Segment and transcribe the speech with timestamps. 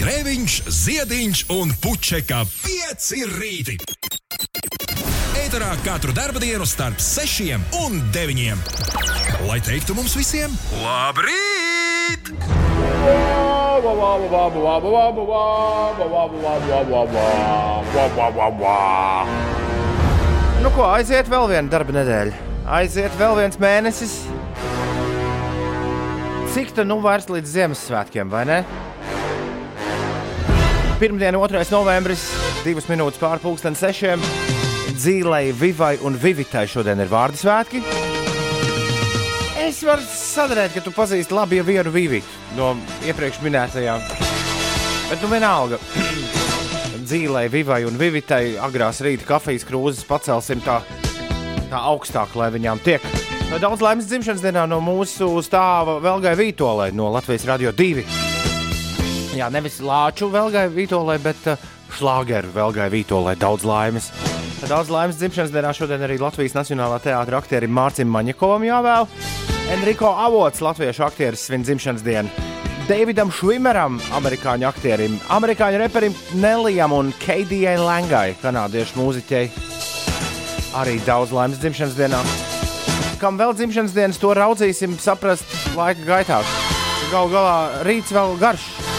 [0.00, 3.74] Grēviņš, Ziediņš un Puķeka 5 rīti.
[5.36, 8.62] Eterā katru dienu starp 6 un 9.
[9.44, 12.32] Lai teiktu mums visiem, labrīt!
[20.64, 22.44] Nu, ko aiziet vēl viena darba nedēļa?
[22.80, 24.22] Aiziet vēl viens mēnesis.
[26.56, 28.64] Cik tā nu vairs līdz Ziemassvētkiem, vai ne?
[31.00, 31.62] Pirmdiena, 2.
[31.72, 32.26] novembris,
[32.60, 34.20] 2 minūtes pārpusdienas sešiem.
[34.92, 37.80] Dzīvei, Vivai un Vivitai šodien ir vārdu svētki.
[39.56, 42.74] Es varu sadarīt, ka tu pazīsti labi jau vienu Vivitu no
[43.08, 44.04] iepriekš minētajām.
[45.08, 45.80] Bet nu vienalga.
[47.08, 50.82] Dzīvei, Vivai un Vivitai agrās rīta kafijas krūzes pacelsim tā,
[51.72, 53.08] tā augstāk, lai viņām tiek.
[53.56, 58.29] Daudz laimes dzimšanas dienā no mūsu stāva Velgai Vītolē no Latvijas Radio 2.
[59.30, 63.36] Jā, nevis Lāču Velgai Vītolē, bet uh, Šlāgeru Velgai Vītolē.
[63.38, 64.10] Daudz laimes.
[64.66, 69.06] Daudz laimes dzimšanas dienā šodien arī Latvijas Nacionālā teātra aktierim Mārcim Maņakovam jāvēl.
[69.70, 72.48] Enrico Avots, latviešu aktieris, svin dzimšanas dienu.
[72.90, 79.46] Davidam Švimeram, amerikāņu aktierim, amerikāņu reperim Nelijam un Keidijai Langai, kanādiešu mūziķei.
[80.80, 82.26] Arī daudz laimes dzimšanas dienā.
[83.22, 85.46] Kam vēl dzimšanas dienas, to raudzīsim, saprast
[85.78, 86.42] laika gaitā.
[87.14, 88.89] Galu galā rīts vēl garš.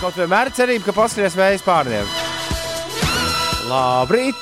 [0.00, 2.06] Kaut vienmēr ir cerība, ka paskries vējas pārniem.
[3.68, 4.38] Labrīt!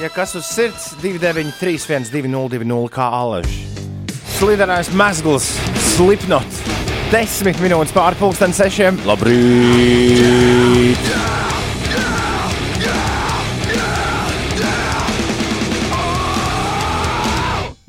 [0.00, 1.76] Ja kas uz sirds, 293,
[2.08, 3.66] 1202, kā alaži.
[4.38, 5.50] Slidenais mezgls,
[5.92, 6.56] slipnot.
[7.12, 8.96] 10 minūtes pārpusdienas sešiem.
[9.04, 10.96] Labrīt!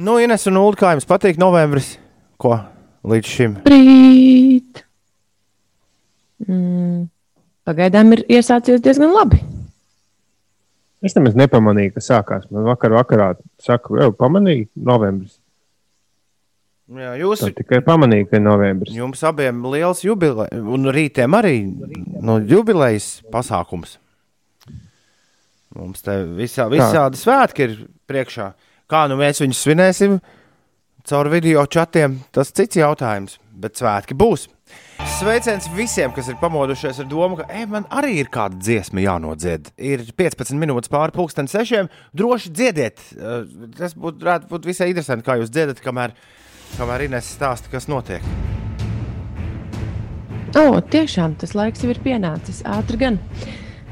[0.04, 1.94] Nu, Ines un Ulu, kā jums patīk novembris?
[2.36, 2.60] Ko
[3.08, 3.62] līdz šim?
[3.72, 4.84] Rīt.
[6.48, 7.08] Mm.
[7.64, 9.40] Pagaidām ir iesācies diezgan labi.
[11.04, 12.48] Es nemaz nepamanīju, ka sākās.
[12.52, 15.38] Man vakar vakarā saka, jau pamanīju, novembris.
[16.94, 18.96] Jā, jūs Tā tikai pamanīju, ka ir novembris.
[18.96, 23.98] Jums abiem liels jubilejas, un rītiem arī nu, jubilejas pasākums.
[25.74, 27.78] Mums te visā, visādi svētki ir
[28.10, 28.52] priekšā.
[28.92, 30.20] Kā nu mēs viņus svinēsim
[31.10, 34.46] caur video čatiem, tas cits jautājums, bet svētki būs.
[35.04, 39.70] Sveiciens visiem, kas ir pamodušies ar domu, ka e, man arī ir kāda dziesma jānodzied.
[39.78, 41.90] Ir 15 minūtes pāri pusdienas sešiem.
[42.16, 43.04] Droši dziediet.
[43.18, 43.44] Eh,
[43.78, 46.16] Tas būtu būt visai interesanti, kā jūs dziedat, kamēr,
[46.78, 48.24] kamēr Inês stāsta, kas notiek.
[50.54, 52.62] O, tiešām tas laiks jau ir pienācis.
[52.70, 53.20] Ātri gan.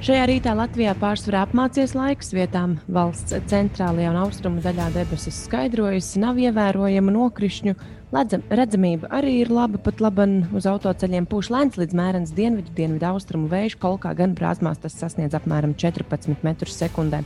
[0.01, 2.79] Šajā rītā Latvijā pārsvarā apmācies laiks vietām.
[2.89, 7.75] Valsts centrālajā un austrumu daļā debesis skaidrojas, nav ievērojama nokrišņu.
[8.11, 13.05] Ledzam, redzamība arī ir laba, pat labi uz autoceļiem pūš lēns līdz mērens dienvidu, dienvidu
[13.07, 13.77] austrumu vēju.
[13.79, 17.21] Kolkā gan brāzmās tas sasniedz apmēram 14 metrus sekundē.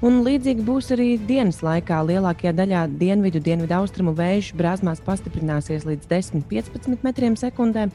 [0.00, 1.98] Un līdzīgi būs arī dienas laikā.
[2.08, 7.90] Lielākajā daļā dienvidu, dienvidu austrumu vēju brāzmās pastiprināsies līdz 10-15 metriem sekundē.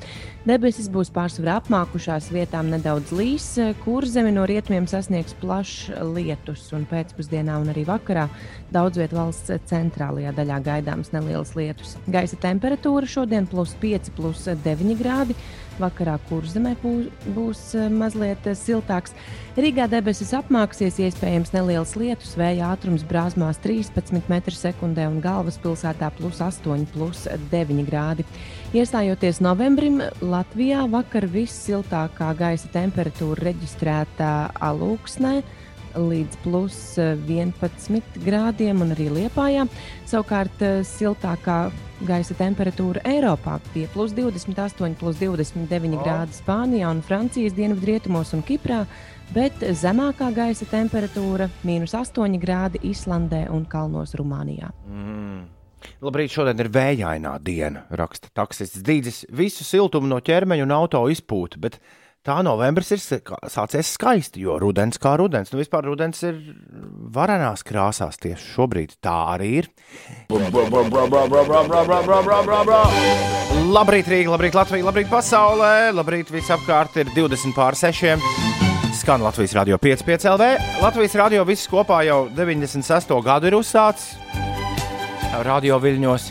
[0.46, 3.50] Debesis būs pārsvarā apmākušās, vietām nedaudz līs,
[3.82, 6.70] kur zemi no rietumiem sasniegs plašs lietus.
[6.78, 8.30] Un pēcpusdienā un arī vakarā
[8.70, 11.98] daudz vietā valsts centrālajā daļā gaidāms nelielas lietus.
[12.06, 15.38] Gaisa temperatūra šodien plus 5, plus 9 grādi.
[15.76, 19.12] Vakarā kurzemē būs, eh, mazliet eh, siltāks.
[19.60, 26.86] Rīgā debesis apmāksies, iespējams nelielas lietus, vēja ātrums brāzmās 13 m2 un galvaspilsētā plus 8,
[26.94, 28.24] plus 9 grādi.
[28.74, 34.32] Iestājoties novembrim, Latvijā vakar vissiltākā gaisa temperatūra reģistrēta
[34.64, 35.42] Alūksnē
[35.96, 39.68] līdz plus 11 grādiem un arī Liepājā.
[40.08, 41.72] Savukārt siltākā
[42.04, 46.04] gaisa temperatūra Eiropā bija plus 28, plus 29 oh.
[46.04, 48.84] grādi Spānijā un Francijas dienvidrietumos un Kiprā,
[49.36, 54.72] bet zemākā gaisa temperatūra- minus 8 grādi Islandē un Kalnos Rumānijā.
[54.90, 55.44] Mm.
[56.02, 58.82] Labrīt, šodien ir vējainā diena, raksta taksists.
[58.86, 61.80] Dīdzis visu siltumu no ķermeņa un auto izpūta, bet
[62.26, 65.52] tā novembris ir sācies skaisti, jo rudens kā rudens.
[65.54, 66.40] Nu, vispār rudens ir
[67.16, 68.98] varenās krāsās tieši šobrīd.
[69.04, 69.70] Tā arī ir.
[73.76, 75.74] Labrīt, Rīga, labrīt, Latvija, labrīt, pasaulē.
[75.96, 78.18] Labrīt, visapkārt ir 20 pār 6.
[78.96, 80.50] Skan Latvijas radio 5,5 LV.
[80.82, 83.12] Latvijas radio viss kopā jau 96.
[83.26, 84.16] gadu ir uzsācis
[85.44, 86.30] radio viļņos.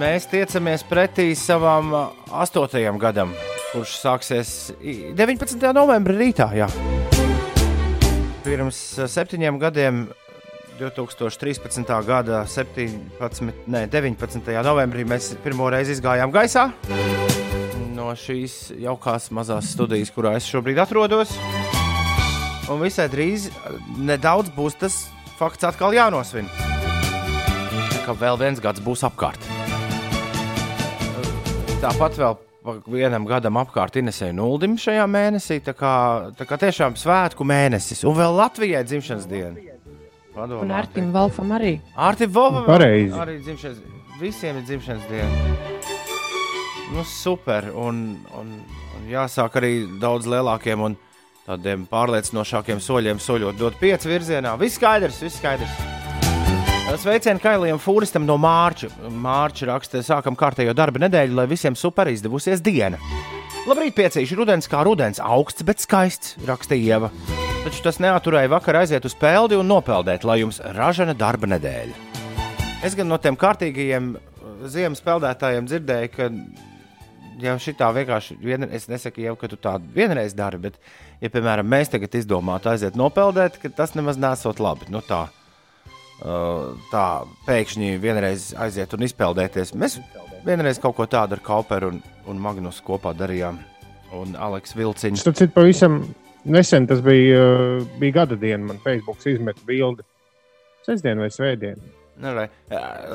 [0.00, 1.92] Mēs tiecamies pretī savam
[2.32, 2.96] 8.
[2.98, 3.36] gadam,
[3.72, 4.50] kurš sāksies
[5.16, 5.56] 19.
[5.72, 6.50] novembrī rītā.
[6.56, 6.68] Jā.
[8.42, 8.78] Pirms
[9.08, 10.02] septiņiem gadiem,
[10.80, 11.92] 2013.
[12.06, 14.52] gada 17, ne, 19.
[14.66, 16.70] novembrī, mēs pirmo reizi izgājām gaisā.
[17.96, 21.36] no šīs jaukās mazās studijas, kurā es šobrīd atrodos.
[22.72, 23.48] Un visai drīz
[23.98, 24.96] nedaudz būs tas
[25.38, 26.48] fakts atkal jānosvin.
[28.02, 29.38] Ka vēl viens gads būs apkārt.
[31.82, 32.38] Tāpat vēl
[32.86, 35.60] vienam gadam apkārt Inesēja Nuldim šajā mēnesī.
[35.66, 35.92] Tā kā,
[36.38, 38.04] tā kā tiešām svētku mēnesis.
[38.08, 39.68] Un vēl Latvijai dzimšanas diena.
[40.32, 41.74] Padomā, Un Artim Valfam arī.
[41.96, 43.12] Arti Volvam Pareizi.
[43.20, 43.82] arī dzimšanas.
[44.20, 45.56] Visiem ir dzimšanas diena.
[46.94, 47.68] Nu, super.
[47.74, 48.02] Un,
[48.38, 48.52] un,
[48.96, 50.96] un jāsāk arī daudz lielākiem un
[51.46, 54.54] tādiem pārliecinošākiem soļiem soļot dot pieci virzienā.
[54.60, 55.91] Viss skaidrs, viss skaidrs.
[56.92, 58.90] Sveicienu Kailijam Fūristam no Mārča.
[59.08, 62.98] Mārča raksta, sākam kārtējo darba nedēļu, lai visiem super izdevusies diena.
[63.64, 67.10] Labrīt, piecīši rudens kā rudens, augsts, bet skaists, rakstīja Ieva.
[67.64, 72.22] Taču tas neaturēja vakar aiziet uz peldi un nopeldēt, lai jums ražana darba nedēļa.
[72.84, 76.30] Es gan no tiem kārtīgajiem uh, ziemas peldētājiem dzirdēju, ka
[77.42, 80.76] jau šitā vienkārši, vien, es nesaku jau, ka tu tādu vienreiz dari, bet,
[81.24, 84.92] ja, piemēram, mēs tagad izdomātu aiziet nopeldēt, ka tas nemaz nesot labi.
[84.92, 85.30] Nu, tā,
[86.22, 87.06] tā
[87.46, 89.74] pēkšņi vienreiz aiziet un izpeldēties.
[89.78, 89.98] Mēs
[90.46, 93.58] vienreiz kaut ko tādu ar Kauperu un, un Magnusu kopā darījām.
[94.12, 95.22] Un Aleks Vilciņš.
[95.22, 96.02] Starp citu, pavisam
[96.44, 98.66] nesen tas bija, uh, bija gada diena.
[98.68, 100.04] Man Facebook izmeta bildi.
[100.86, 101.80] Sestdien vai svētdien.
[102.22, 102.44] Nu, re,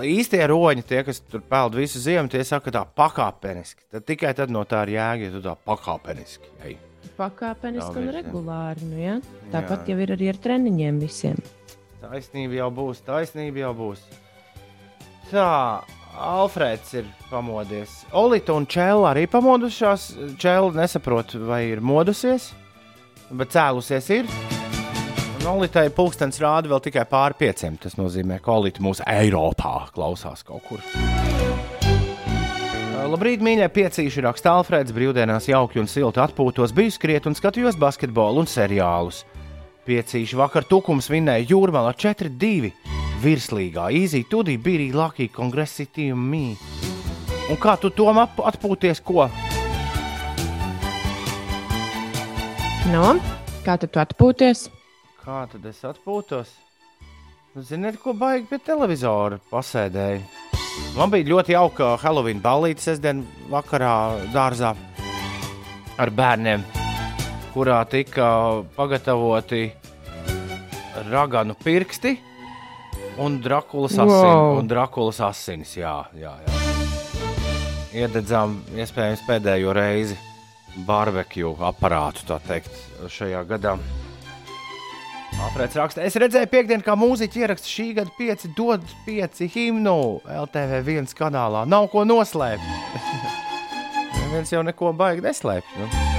[0.09, 3.85] īstie roņi, tie, kas tur peld visu ziemu, tie saka, tā pakāpeniski.
[3.93, 6.49] Tad tikai tad no tā ir jēga, ja tu tā pakāpeniski.
[6.65, 6.79] Ej.
[7.17, 8.89] Pakāpeniski Tā un regulāri.
[8.89, 9.19] Nu, ja?
[9.53, 9.93] Tāpat Jā.
[9.93, 11.39] jau ir arī ar treniņiem visiem.
[12.07, 14.03] Taisnība jau būs, taisnība jau būs.
[15.27, 15.83] Tā,
[16.17, 17.91] Alfrēds ir pamodies.
[18.15, 20.05] Olīte un Čēla arī pamodušās.
[20.39, 22.53] Čēla nesaprot, vai ir modusies,
[23.27, 24.31] bet cēlusies ir.
[25.41, 27.75] Un Olītei pulkstenis rāda vēl tikai pāri pieciem.
[27.83, 30.81] Tas nozīmē, ka Olīte mūsu Eiropā klausās kaut kur.
[33.07, 34.95] Labrīt, mīļie piecīši, raksta Alfrēds.
[34.95, 39.25] Brīvdienās jauki un silti atpūtos, biju skriet un skatījos basketbolu un seriālus.
[39.87, 42.73] Piecīši vakar tukums vinēja jūrmālā 4-2
[43.23, 43.87] virslīgā.
[43.95, 46.41] Īzī, tudī bija arī Lakija kongresi tīm mī.
[47.47, 49.29] Un kā tu tom atpūties, ko?
[52.91, 53.05] Nu,
[53.63, 54.67] kā tad tu atpūties?
[55.23, 56.51] Kā tad es atpūtos?
[57.55, 60.19] Nu, Ziniet, ko baigi pie televizora pasēdēju.
[60.97, 63.95] Man bija ļoti jauka Halloween ballīte sestdien vakarā
[64.35, 64.75] dārzā
[65.97, 66.67] ar bērniem,
[67.57, 69.71] kurā tika pagatavoti
[71.09, 72.11] raganu pirksti
[73.17, 74.13] un drakulas asinis.
[74.13, 74.59] Wow.
[74.59, 76.57] Un drakulas asinis jā, jā, jā.
[77.97, 80.19] Iededzām iespējams pēdējo reizi
[80.85, 82.77] barbekju aparātu, tā teikt,
[83.09, 83.73] šajā gadā.
[85.47, 89.97] Aprēc raksta, es redzēju, piekdien, kā mūziķi ieraksta šī gada pieci, dod pieci himnu
[90.43, 91.65] LTV viens kanālā.
[91.65, 92.69] Nav ko noslēpt.
[94.21, 95.81] Neviens jau neko baigi neslēpj.
[95.81, 96.16] Nu.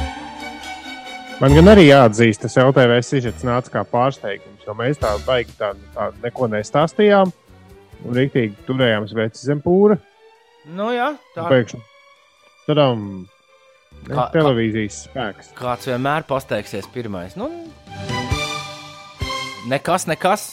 [1.39, 5.79] Man gan arī jāatzīst, tas LTV sižets nāca kā pārsteigums, jo mēs tādu baigi tādu
[5.95, 7.31] tā, neko nestāstījām.
[8.07, 9.97] Un rīktīgi turējām sveci zem pūra.
[10.75, 11.81] Nu, jā, tā Pēkšņi.
[12.67, 13.05] Tadam!
[14.09, 15.53] Kā- televīzijas spēks.
[15.59, 17.35] kāds vienmēr pasteigsies pirmais.
[17.39, 17.49] Nu,
[19.71, 20.49] nekas, nekas.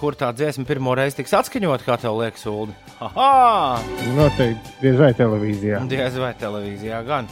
[0.00, 2.72] Kur tā dziesma pirmo reizi tiks atskaņot, kā tev liekas, Ulu?
[2.98, 3.80] Haha!
[4.16, 5.82] Noteikti diez vai televīzijā.
[5.90, 7.28] Diez vai televīzijā gan.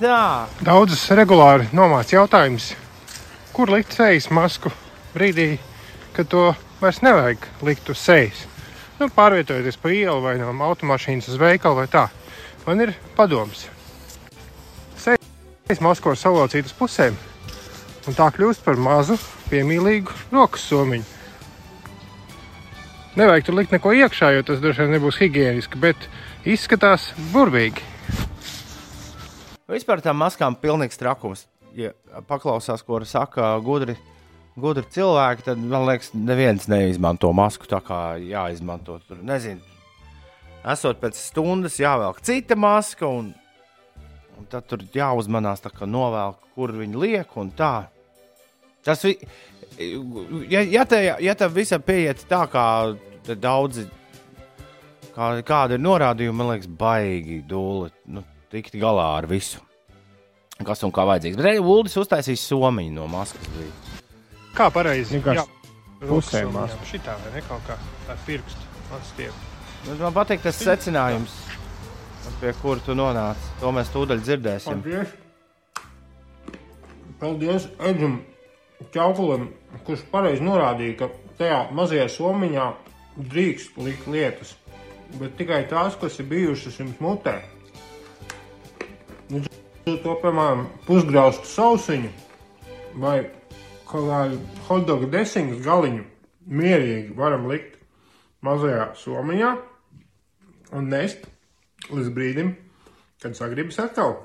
[0.00, 2.70] Tā, Daudzas regulāri nomāca jautājums,
[3.52, 4.70] kur likt sejas masku
[5.12, 5.58] brīdī,
[6.16, 6.44] kad to
[6.80, 8.46] vairs nevajag likt uz sejas.
[8.96, 12.06] Nu, pārvietojoties pa ielu vai no automašīnas uz veikalu vai tā.
[12.64, 13.66] Man ir padoms.
[14.96, 17.20] Sejas masku var salocīt uz pusēm,
[18.08, 19.20] un tā kļūst par mazu,
[19.52, 21.04] piemīlīgu rokas somiņu.
[23.20, 26.08] Nevajag tur likt neko iekšā, jo tas droši vien nebūs higiēniski, bet
[26.48, 27.99] izskatās burvīgi.
[29.70, 31.44] Vispār tam maskām ir pilnīgs trakums.
[31.78, 31.92] Ja
[32.26, 33.94] paklausās, ko saka gudri,
[34.58, 38.98] gudri cilvēki, tad man liekas, neviens neizmanto masku tā kā jāizmanto.
[39.06, 39.62] Tur nezinu,
[40.74, 43.30] esot pēc stundas jāvelk cita maska, un,
[44.38, 47.86] un tad tur jāuzmanās, kā novelk, kur viņi liek un tā.
[48.82, 49.14] Tas vi...
[50.50, 52.66] ja, ja, te, ja tam visam pieiet tā, kā
[53.22, 53.86] te daudzi,
[55.14, 57.92] kā, kāda ir norādījuma, man liekas, baigi dūli.
[58.16, 59.62] Nu, tikt galā ar visu.
[60.66, 61.38] Kas un kā vajadzīgs.
[61.40, 63.46] Bet arī Ulas uztaisīs somiņu no maskas.
[63.54, 64.00] Bija.
[64.56, 65.20] Kā pareizi?
[65.24, 65.46] Jā,
[66.02, 66.74] pusē somņām.
[66.90, 67.78] Šitā vai ne kaut kā
[68.08, 69.46] tā pirkstu atstiep.
[69.86, 71.32] Bet Man patīk tas secinājums,
[72.42, 73.54] pie kura tu nonāci.
[73.62, 74.82] To mēs tūdaļ dzirdēsim.
[74.84, 75.16] Paldies!
[77.20, 78.20] Paldies Edžam
[78.92, 79.50] Čaukulim,
[79.84, 81.08] kurš pareizi norādīja, ka
[81.40, 82.66] tajā mazajā somiņā
[83.32, 84.54] drīkst likt lietas,
[85.20, 87.38] bet tikai tās, kas ir bijušas jums mutē.
[89.30, 92.10] To, piemēram, pusgraustu sausiņu
[93.02, 93.20] vai
[93.90, 96.02] kādu hotdogu desingu galiņu
[96.50, 97.78] mierīgi varam likt
[98.46, 99.50] mazajā somiņā
[100.78, 101.26] un nest
[101.90, 102.52] līdz brīdim,
[103.22, 104.16] kad sagribas atkal.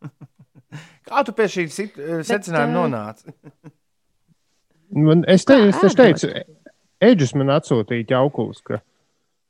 [1.08, 3.36] Kā tu pie šī sit- secinājuma eh, nonāci?
[4.96, 6.32] Man, es, te, es, es teicu,
[7.00, 8.80] Eģis man atsūtīja ķaukulis, ka,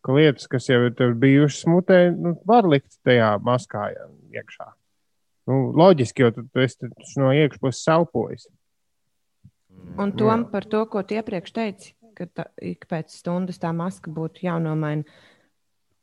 [0.06, 4.06] ka lietas, kas jau ir tev bijušas mutē, nu, var likt tajā maskā jā,
[4.38, 4.68] iekšā.
[5.50, 8.46] Nu, loģiski, jo tu, tu esi no iekšpuses elpojis.
[9.98, 14.12] Un tom par to, ko tu iepriekš teici, ka tā, ik pēc stundas tā maska
[14.12, 15.06] būtu jānomaina.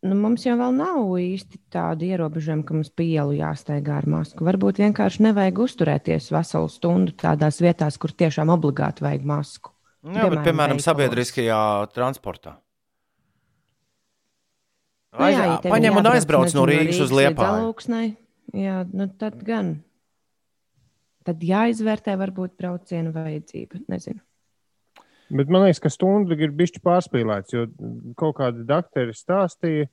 [0.06, 4.46] Nu, mums jau vēl nav īsti tāda ierobežojuma, ka mums pa ielu jāsteigā ar masku.
[4.46, 9.74] Varbūt vienkārši nevajag uzturēties veselu stundu tādās vietās, kur tiešām obligāti vajag masku.
[10.06, 10.88] Jā, bet, Piemēram, piemēram, veikalos.
[10.88, 11.60] sabiedriskajā
[11.96, 12.54] transportā.
[15.18, 17.74] Nu jā, ja tev ir Paņem un aizbrauc no Rīgas uz Liepāju.
[18.56, 19.78] Jā, nu tad gan.
[21.28, 23.82] Tad jāizvērtē varbūt brauciena vajadzība.
[23.92, 24.22] Nezinu.
[25.28, 27.66] Bet man liekas, ka stunda ir bijusi pārspīlēts, jo
[28.20, 29.90] kaut kādi doktori stāstīja,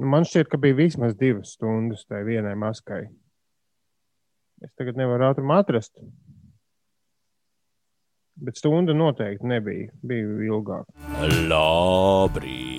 [0.00, 3.04] nu, man šķiet, ka bija vismaz divas stundas tai vienai maskai.
[4.64, 5.94] Es tagad nevaru ātrumā atrast.
[8.36, 9.92] Bet stunda noteikti nebija.
[10.04, 10.90] Bija ilgāk.
[11.48, 12.75] Labrīt!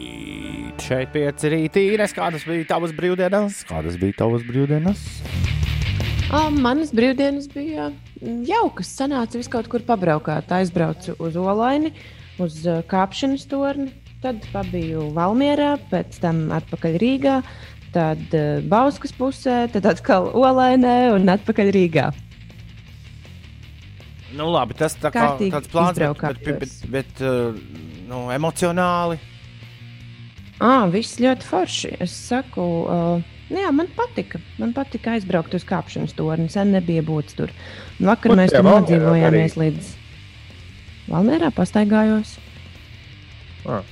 [0.77, 1.83] Šeit pieci rītī.
[1.95, 3.63] Ines, kādas bija tavas brīvdienas?
[3.67, 5.01] Kādas bija tavas brīvdienas?
[6.27, 8.91] O, manas brīvdienas bija mm, jaukas.
[8.99, 10.51] Sanāca vis kaut kur pabraukāt.
[10.53, 11.93] Aizbraucu uz Olaini,
[12.43, 12.59] uz
[12.91, 13.89] kāpšanas torni.
[14.21, 17.35] Tad pabiju Valmjerā, pēc tam atpakaļ Rīgā,
[17.93, 18.33] tad
[18.65, 22.07] Bauskas pusē, tad atkal Olainē un atpakaļ Rīgā.
[24.37, 27.25] Nu, labi, tas tā kā tāds plāns, bet, bet, bet, bet
[28.09, 29.19] nu, emocionāli.
[30.63, 31.91] Ah, viss ļoti forši.
[32.01, 33.21] Es saku, uh,
[33.51, 34.41] nu jā, man patika.
[34.57, 36.49] Man patika aizbraukt uz kāpšanas torni.
[36.49, 37.53] Sen nebija būtis tur.
[37.99, 39.93] Vakar Kur mēs tur nodzīvojāmies līdz
[41.07, 42.33] Valmērā, pastaigājos.
[43.67, 43.85] Ah.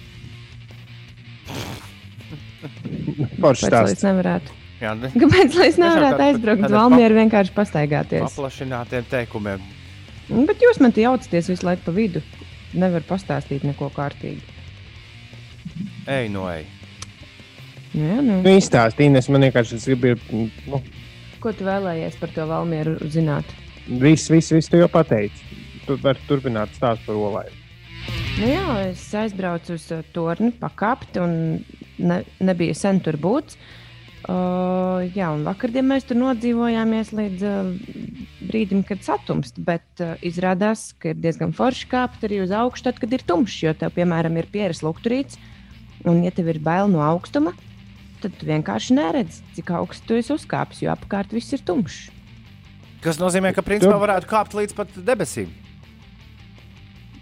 [3.41, 4.57] Forši Kāpēc lai es nevarētu?
[4.81, 5.11] Jā, ne?
[5.13, 8.25] Kāpēc lai es nevarētu aizbraukt uz tāda Valmieru vienkārši pastaigāties?
[8.25, 9.63] paplašinātiem teikumiem.
[10.49, 12.25] Bet jūs man te jaucaties visu laiku pa vidu.
[12.75, 14.41] Nevar pastāstīt neko kārtīgi.
[16.05, 16.65] Ej, no ej.
[17.95, 18.41] Jā, nu.
[18.43, 20.25] Nu, izstāstīja, Ines, man vienkārši tas ir.
[20.67, 20.81] Nu,
[21.41, 23.47] Ko tu vēlējies par to Valmieru zināt?
[23.87, 25.45] viss, viss, viss tu jau pateici.
[25.85, 27.63] Tu vari turpināt stāstu par olaini.
[28.39, 31.63] Nu jā, es aizbraucu uz uh, torni, pakāpt, un
[32.01, 33.55] ne, nebija sen tur būt.
[34.25, 37.69] Uh, jā, un vakardien mēs tur nodzīvojāmies līdz uh,
[38.49, 39.61] brīdim, kad satumst.
[39.61, 43.59] Bet uh, izrādās, ka ir diezgan forši kāpt arī uz augšu, tad, kad ir tumšs.
[43.67, 45.37] Jo tev, piemēram, ir pieres lukturīts,
[46.05, 47.55] un, ja tev ir bail no augstuma,
[48.23, 52.07] tad tu vienkārši neredzi, cik augstu tu esi uzkāpis, jo apkārt viss ir tumšs.
[53.05, 55.51] Tas nozīmē, ka principā varētu kāpt līdz pat debesīm.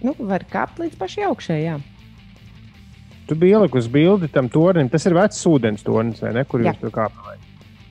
[0.04, 1.60] Nu, var kāpt līdz pašai augšai.
[1.64, 1.80] Jā.
[3.28, 4.90] Tu biji ielikusi bildi tam tornim.
[4.92, 6.44] Tas ir vecs ūdens tornis, vai ne?
[6.48, 6.74] Kur Jā.
[6.74, 7.44] jūs tur kāpjat?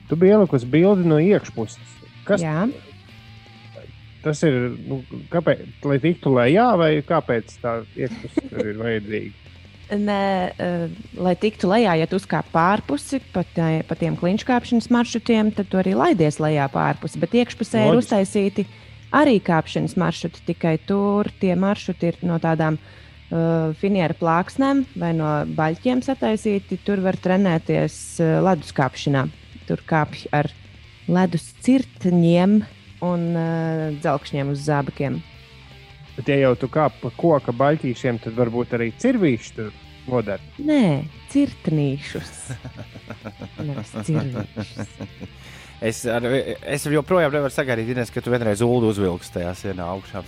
[0.09, 1.95] Tu biji ielikusi bildi no iekšpuses.
[2.27, 2.67] Kas jā.
[4.23, 4.59] tas ir?
[4.89, 5.01] Nu,
[5.33, 5.65] kāpēc?
[5.89, 9.52] Lai tiktu lejā, vai kāpēc tā iekšpuse tur ir vajadzīga?
[9.91, 10.85] Ne, uh,
[11.19, 15.77] lai tiktu lejā, ja tu uzkāp pārpusi pa, tā, pa tiem kliņškāpšanas maršrutiem, tad tu
[15.81, 17.19] arī laidies lejā pārpusi.
[17.21, 18.05] Bet iekšpusē ir Loģiski.
[18.05, 18.65] uztaisīti
[19.13, 20.43] arī kāpšanas maršruti.
[20.47, 26.79] Tikai tur tie maršruti ir no tādām uh, finiera plāksnēm vai no baļķiem sataisīti.
[26.87, 29.27] Tur var trenēties uh, ledus kāpšanā.
[29.67, 30.49] Tur kāpj ar
[31.11, 32.63] ledus cirtņiem
[33.03, 35.21] un uh, dzelkšņiem uz zābakiem.
[36.17, 39.71] Bet, ja jau tu kāp pa koka baļķīšiem, tad varbūt arī cirvīši tur
[40.05, 40.43] noder.
[40.61, 40.83] Nē,
[41.33, 42.33] cirtnīšus.
[43.65, 44.85] Nevis cirvīšus.
[45.83, 50.21] Es, ar, es joprojām nevaru sagaidīt, Ines, ka tu vienreiz uzvilksi tajā sienā augšā.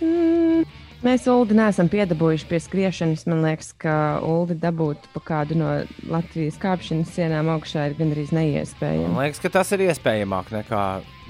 [0.00, 0.64] Mm,
[1.04, 3.26] mēs Ulu neesam piedabūjuši pie skriešanas.
[3.30, 5.70] Man liekas, ka Ulu dabūt pa kādu no
[6.10, 9.12] Latvijas kāpšanas sienām augšā ir gandrīz neiespējami.
[9.14, 10.84] Man liekas, ka tas ir iespējamāk nekā,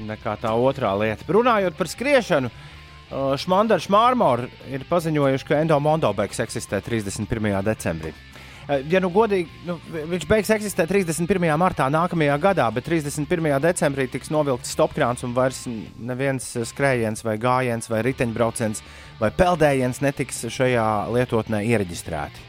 [0.09, 1.27] nekā tā otrā lieta.
[1.29, 7.63] Runājot par skriešanu, uh, Šmandars Mārmors ir paziņojuši, ka Endo Mondobeks eksistē 31.
[7.63, 8.15] decembrī.
[8.15, 8.25] Uh,
[8.69, 11.55] Ja nu godīgi, nu, vi- viņš beigs eksistēt 31.
[11.57, 13.57] martā nākamajā gadā, bet 31.
[13.65, 15.63] decembrī tiks novilkts stopkrāns un vairs
[15.97, 18.83] neviens skrējiens, vai gājiens, vai riteņbrauciens
[19.19, 22.47] vai peldējiens netiks šajā lietotnē iereģistrēti.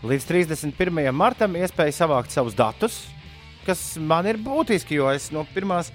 [0.00, 1.10] Līdz 31.
[1.12, 3.02] martam iespēja savākt savus datus,
[3.66, 5.90] kas man ir būtiski, jo es no pirmās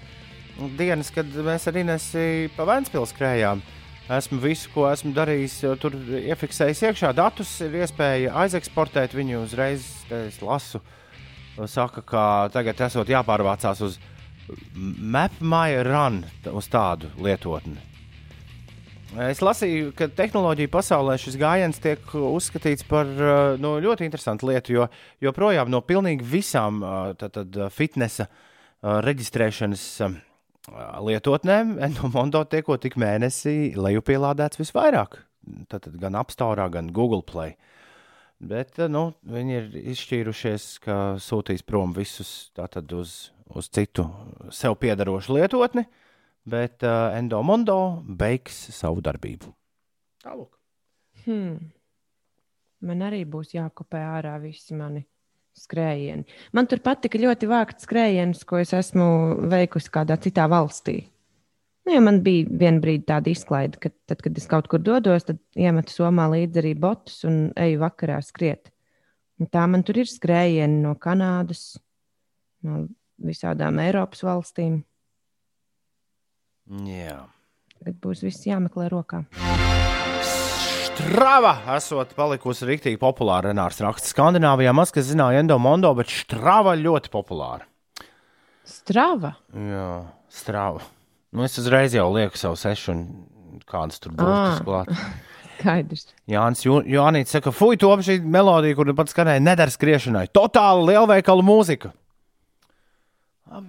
[0.78, 3.64] dienas, kad mēs ar Inesu pa Vēncpils skrējām,
[4.16, 7.12] esmu visu, ko esmu darījis, jau tur iefiksējis iekšā.
[7.18, 10.84] Datus ir iespēja aizeksportēt viņu uzreiz, es lasu.
[11.66, 14.00] saka, ka tagad esot jāpārvācās uz
[14.78, 17.95] MapMyRun, uz tādu lietotni.
[19.16, 23.08] Es lasīju, ka tehnoloģija pasaulē šis gājiens tiek uzskatīts par
[23.62, 24.88] nu, ļoti interesantu lietu, jo
[25.24, 26.82] joprojām no pilnīgi visām
[27.22, 28.28] tātad, fitnesa
[28.84, 29.86] reģistrēšanas
[31.08, 35.22] lietotnēm Endomondo tieko tik mēnesī lejupielādēts visvairāk.
[35.72, 37.56] Tātad gan App Store, gan Google Play.
[38.44, 43.14] Bet nu, viņi ir izšķīrušies, ka sūtīs prom visus uz,
[43.48, 44.10] uz citu
[44.52, 45.86] sev piedarošu lietotni,
[46.46, 49.52] bet uh, Endomondo beigs savu darbību.
[50.26, 50.52] Tālāk.
[51.26, 51.58] Hmm.
[52.86, 55.06] Man arī būs jākopē ārā visi mani
[55.58, 56.26] skrējieni.
[56.54, 59.08] Man tur patika ļoti vākt skrējienus, ko es esmu
[59.50, 61.00] veikusi kādā citā valstī.
[61.86, 65.28] Nu, ja man bija viena brīdi tāda izklaide, ka tad, kad es kaut kur dodos,
[65.28, 68.72] tad iemetu somā līdzi arī botus un eju vakarā skriet.
[69.40, 71.76] Un tā man tur ir skrējieni no Kanādas,
[72.66, 72.88] no
[73.22, 74.80] visādām Eiropas valstīm.
[76.66, 77.20] Jā.
[77.78, 79.26] Tagad būs viss jāmeklē rokā.
[80.96, 83.52] Strava esot palikusi rīktīgi populāra.
[83.52, 87.68] Renārs raksta, Skandināvijā maz kas zināja Endomondo, bet Strava ļoti populāra.
[88.66, 89.36] Strava?
[89.54, 89.90] Jā,
[90.32, 90.82] Strava.
[91.36, 93.06] Nu, es uzreiz jau lieku savu sešu un
[93.70, 94.90] kādas tur būs klāt.
[95.60, 96.10] Skaidrs.
[96.30, 100.26] Jānis Jānis saka, fuj, to šī melodija, kur pats skanēja, nedara skriešanai.
[100.36, 101.94] Totāli lielveikalu mūzika.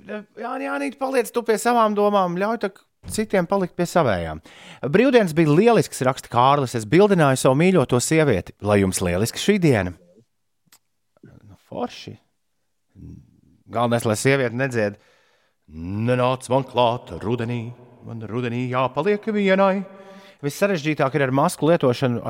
[0.06, 4.42] Jā, Jānis, paliec tu pie savām domām, ļauj tak citiem palikt pie savējām.
[4.92, 6.76] Brīvdienas bija lielisks, raksta Kārlis.
[6.78, 8.56] Es bildināju savu mīļoto sievieti.
[8.66, 9.94] Lai jums lieliski šī diena!
[11.26, 12.16] Nu, forši!
[13.66, 14.98] Galvenais, lai sieviete nedzied,
[15.66, 17.72] nenāc man klāt rudenī,
[18.06, 19.80] man rudenī jāpaliek vienai.
[20.44, 22.20] Vissarežģītāk ir ar masku lietošanu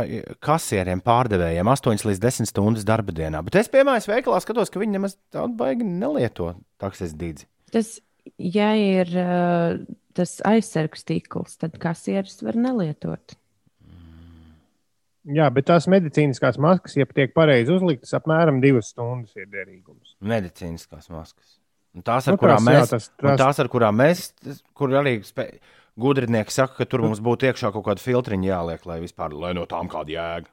[0.44, 3.42] kasieriem, pārdevējiem 8 līdz 10 stundas darba dienā.
[3.44, 7.48] Bet es, piemēram, veikalā skatos, ka viņi nemaz tādu baigi nelieto takses dīdzi.
[7.74, 7.96] Tas,
[8.38, 9.10] ja ir
[10.16, 13.36] tas aizsargs tīkls, tad kasieris var nelietot.
[15.26, 20.14] Jā, bet tās medicīniskās maskas, ja tiek pareizi uzliktas, apmēram divas stundas ir derīgums.
[20.22, 21.56] Medicīniskās maskas.
[21.96, 23.40] Un tās, ar nu, kurām mēs, jā, tas, tas...
[23.40, 24.28] tās, ar kurām mēs,
[24.76, 25.48] kur arī spē...
[25.98, 29.64] gudrinieki saka, ka tur mums būtu iekšā kaut kāda filtriņa jāliek, lai vispār lai no
[29.66, 30.52] tām kāda jēga.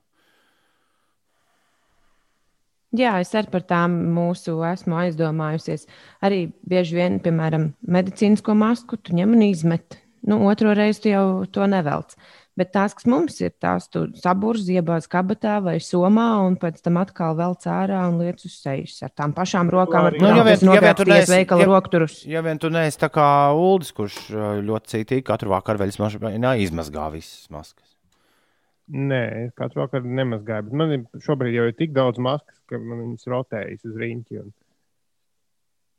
[2.94, 5.88] Jā, es arī par tām mūsu esmu aizdomājusies.
[6.26, 9.98] Arī bieži vien, piemēram, medicīnisko masku tu ņem un izmet.
[10.24, 12.14] Nu, otro reizi tu jau to nevelc.
[12.54, 17.00] Bet tās, kas mums ir, tās tu sabūrz, iebāz kabatā vai somā, un pēc tam
[17.02, 20.60] atkal velc ārā un liec uz sejas ar tām pašām rokām, ar kurām nu, ja
[20.70, 22.20] nogrābties veikala ja, rokturus.
[22.30, 23.26] Ja vien tu neesi tā kā
[23.58, 24.20] Uldis, kurš
[24.70, 27.93] ļoti cītīgi katru vakaru veļas mašīnā izmazgā visas maskas.
[28.92, 33.00] Nē, katru vakaru nemazgāju, bet man ir šobrīd jau ir tik daudz maskas, ka man
[33.06, 34.42] viņas rotējas uz rīņķi.
[34.42, 34.50] Un...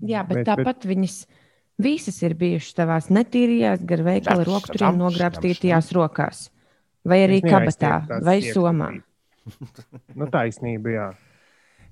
[0.05, 0.89] Jā, bet, bet tāpat bet...
[0.91, 1.17] viņas
[1.81, 6.49] visas ir bijušas tavās netīrijās, gar veikala rokturiem nogrābstītajās rokās.
[7.05, 8.91] Vai arī kabatā, vai somā.
[10.19, 11.09] nu, taisnība, jā.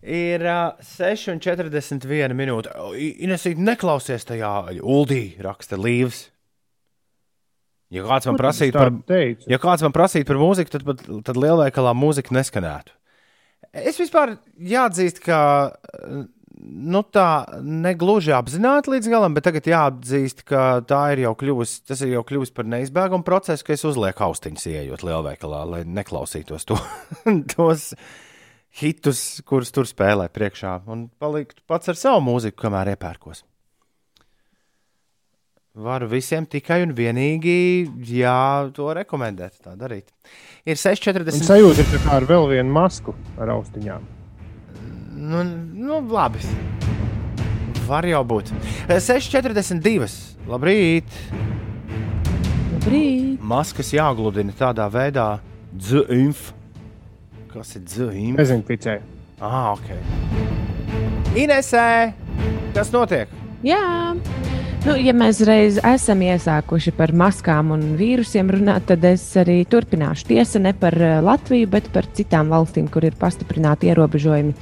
[0.02, 2.72] Ir uh, 6,41 minūte.
[2.98, 4.52] Inesīt, neklausies tajā
[4.82, 6.31] ULDī, raksta Līvs.
[7.92, 8.92] Ja kāds man prasītu par,
[9.50, 12.94] ja kāds man prasītu par mūziku, tad, tad lielveikalā mūzika neskanētu.
[13.72, 15.40] Es vispār jāatzīst, ka
[16.62, 17.28] nu, tā
[17.60, 22.24] negluži apzināti līdz galam, bet tagad jāatzīst, ka tā ir jau kļuvusi, tas ir jau
[22.28, 26.78] kļuvis par neizbēgamu procesu, ka es uzlieku austiņas ieejot lielveikalā, lai neklausītos to,
[27.54, 27.90] tos
[28.80, 33.44] hitus, kurus tur spēlē priekšā, un paliktu pats ar savu mūziku, kamēr iepērkos.
[35.72, 39.54] Varu visiem tikai un vienīgi, jā, to rekomendēt.
[39.64, 40.10] Tā darīt.
[40.68, 41.46] Ir 6,40.
[41.46, 44.04] Sajūta ir kā ar vēl vienu masku ar austiņām.
[45.16, 45.40] Nu,
[45.72, 46.44] nu labi.
[47.88, 48.52] Var jau būt.
[48.92, 50.10] 6,42.
[50.52, 51.16] Labrīt!
[52.76, 53.40] Labrīt!
[53.40, 55.38] Maskas jāgludina tādā veidā,
[55.72, 56.50] dzimf.
[57.48, 58.36] Kas ir dzimf?
[58.36, 59.00] Dezinficē.
[59.40, 59.88] Ah, ok.
[61.32, 62.12] Inesē,
[62.76, 63.32] kas notiek?
[63.64, 63.80] Jā!
[64.82, 70.26] Nu, ja mēs reiz esam iesākuši par maskām un vīrusiem runāt, tad es arī turpināšu.
[70.32, 74.56] Tiesa ne par eh, Latviju, bet par citām valstīm, kur ir pastiprināti ierobežojumi.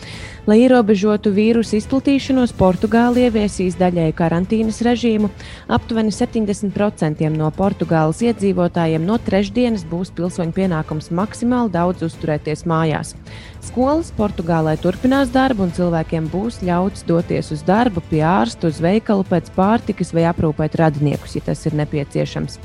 [0.48, 5.29] Lai ierobežotu vīrusu izplatīšanos, Portugāla ieviesīs daļēju karantīnas režīmu.
[5.68, 13.12] Aptuveni 70% no Portugāles iedzīvotājiem no trešdienas būs pilsoņu pienākums maksimāli daudz uzturēties mājās.
[13.61, 19.26] Skolas Portugālē turpinās darbu, un cilvēkiem būs ļauts doties uz darbu, pie ārsta, uz veikalu
[19.29, 22.57] pēc pārtikas vai aprūpēt radiniekus, ja tas ir nepieciešams.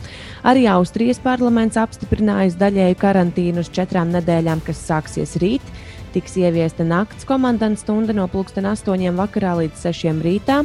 [0.48, 5.76] Arī Austrijas parlaments apstiprinājis daļēju karantīnu uz četrām nedēļām, kas sāksies rīt.
[6.16, 10.62] Tiks ieviesta nakts komandanta stunda no 8.00 vakarā līdz 6.00 rītā.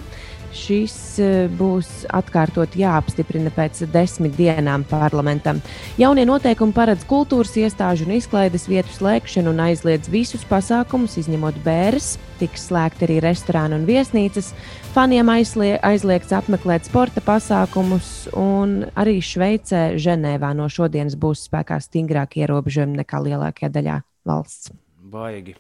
[0.51, 5.61] Šis eh, būs atkārtot jāapstiprina pēc desmit dienām parlamentam.
[5.99, 12.17] Jaunie noteikumi paredz kultūras iestāžu un izklaides vietu slēgšanu un aizliedz visus pasākumus, izņemot bērres.
[12.43, 14.51] Tiks slēgti arī restorāni un viesnīcas.
[14.97, 22.43] Faniem aizlie, aizliegts apmeklēt sporta pasākumus, un arī Šveicē, Ženēvā no šodienas būs spēkā stingrāki
[22.43, 24.73] ierobežojumi nekā lielākajā daļā valsts.
[25.11, 25.57] Baigi.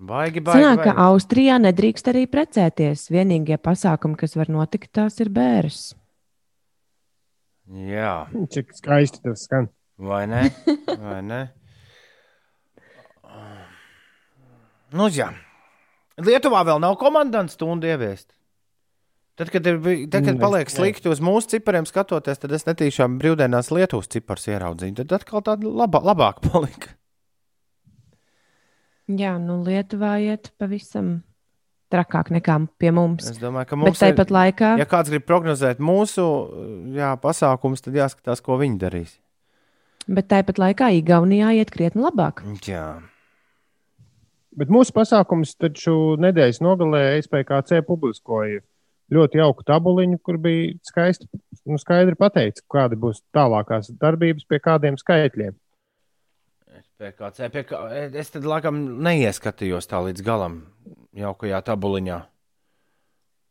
[0.00, 0.56] Baigi, baigi.
[0.56, 1.02] Sanāk, ka baigi.
[1.04, 3.08] Austrijā nedrīkst arī precēties.
[3.12, 5.90] Vienīgie pasākumi, kas var notikt, tās ir bērns.
[7.70, 8.14] Jā,
[8.50, 9.68] Cik skaisti tas skan.
[10.00, 10.48] vai ne?
[10.88, 11.40] Vai ne?
[14.90, 15.28] Nu, jā.
[16.20, 18.32] Lietuvā vēl nav komandas stundu ieviest.
[19.38, 19.78] Tad, kad, ir,
[20.10, 24.48] tad, kad Nē, paliek slikti uz mūsu cipariem skatoties, tad es netīšām brīvdienās Lietuvas cipars
[24.50, 24.98] ieraudzīju.
[24.98, 26.96] Tad atkal tāda laba, labāk palika.
[29.18, 31.20] Jā, nu Lietuvā iet pavisam
[31.90, 33.26] trakāk nekā pie mums.
[33.32, 36.26] Es domāju, ka Bet mums ir, tāpat laikā, ja kāds grib prognozēt mūsu
[36.94, 39.16] jā, pasākumus, tad jāskatās, ko viņi darīs.
[40.06, 42.44] bet tāpat laikā Igaunijā iet krietni labāk.
[42.66, 43.00] Jā,
[44.58, 48.64] Bet mūsu pasākums taču nedēļas nogalē SPKC publiskoja
[49.14, 51.28] ļoti jauku tabuliņu, kur bija skaisti,
[51.70, 55.54] nu, skaidri pateikts, kādi būs tālākās darbības pie kādiem skaitļiem.
[57.00, 57.78] PKC, kā,
[58.20, 60.58] es tad laikam neieskatījos tā līdz galam
[61.16, 62.18] jaukajā tabuliņā.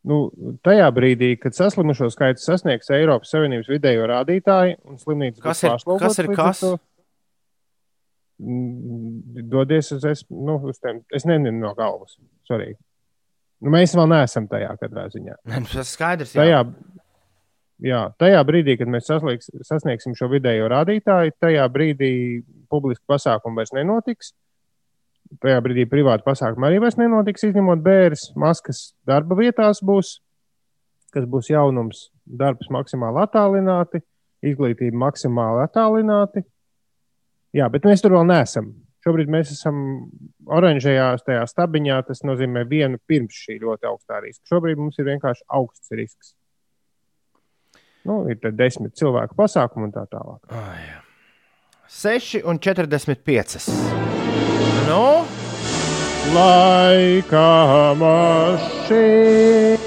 [0.10, 0.20] Nu,
[0.64, 6.06] tajā brīdī, kad saslimušo skaits sasniegs Eiropas Savienības vidējo rādītāju un slimnīcas Kas ir- pārslogotas
[6.16, 6.62] kas ir kas?
[6.64, 6.70] to,
[8.40, 11.02] mm, Dodies uz, es, nu, uz tiem.
[11.12, 12.16] Es nezinu no galvas.
[12.48, 12.76] Sorry.
[13.60, 15.36] Nu, mēs vēl neesam tajā katrā ziņā.
[15.74, 16.46] Tas skaidrs, jā.
[16.46, 16.62] Tajā,
[17.84, 22.12] jā, tajā brīdī, kad mēs sasniegs, sasniegsim šo vidējo rādītāju, tajā brīdī
[22.72, 24.34] publiski pasākumi vairs nenotiks.
[25.44, 28.32] Tajā brīdī privāti pasākumi arī vairs nenotiks, izņemot bērns.
[28.40, 30.16] Maskas darba vietās būs,
[31.14, 34.02] kas būs jaunums, darbs maksimāli attālināti,
[34.46, 36.46] izglītība maksimāli attālināti.
[37.58, 38.74] Jā, bet mēs tur vēl neesam.
[39.06, 39.78] Šobrīd mēs esam
[40.52, 42.02] oranžajā tajā stabiņā.
[42.10, 44.44] Tas nozīmē vienu pirms šī ļoti augstā riska.
[44.52, 46.34] Šobrīd mums ir vienkārši augsts risks.
[48.10, 50.42] Nu, ir desmit cilvēku pasākumu un tā tālāk.
[51.90, 53.70] 6 un 45.
[54.90, 55.26] Nu,
[56.34, 59.78] Laika mašīnā.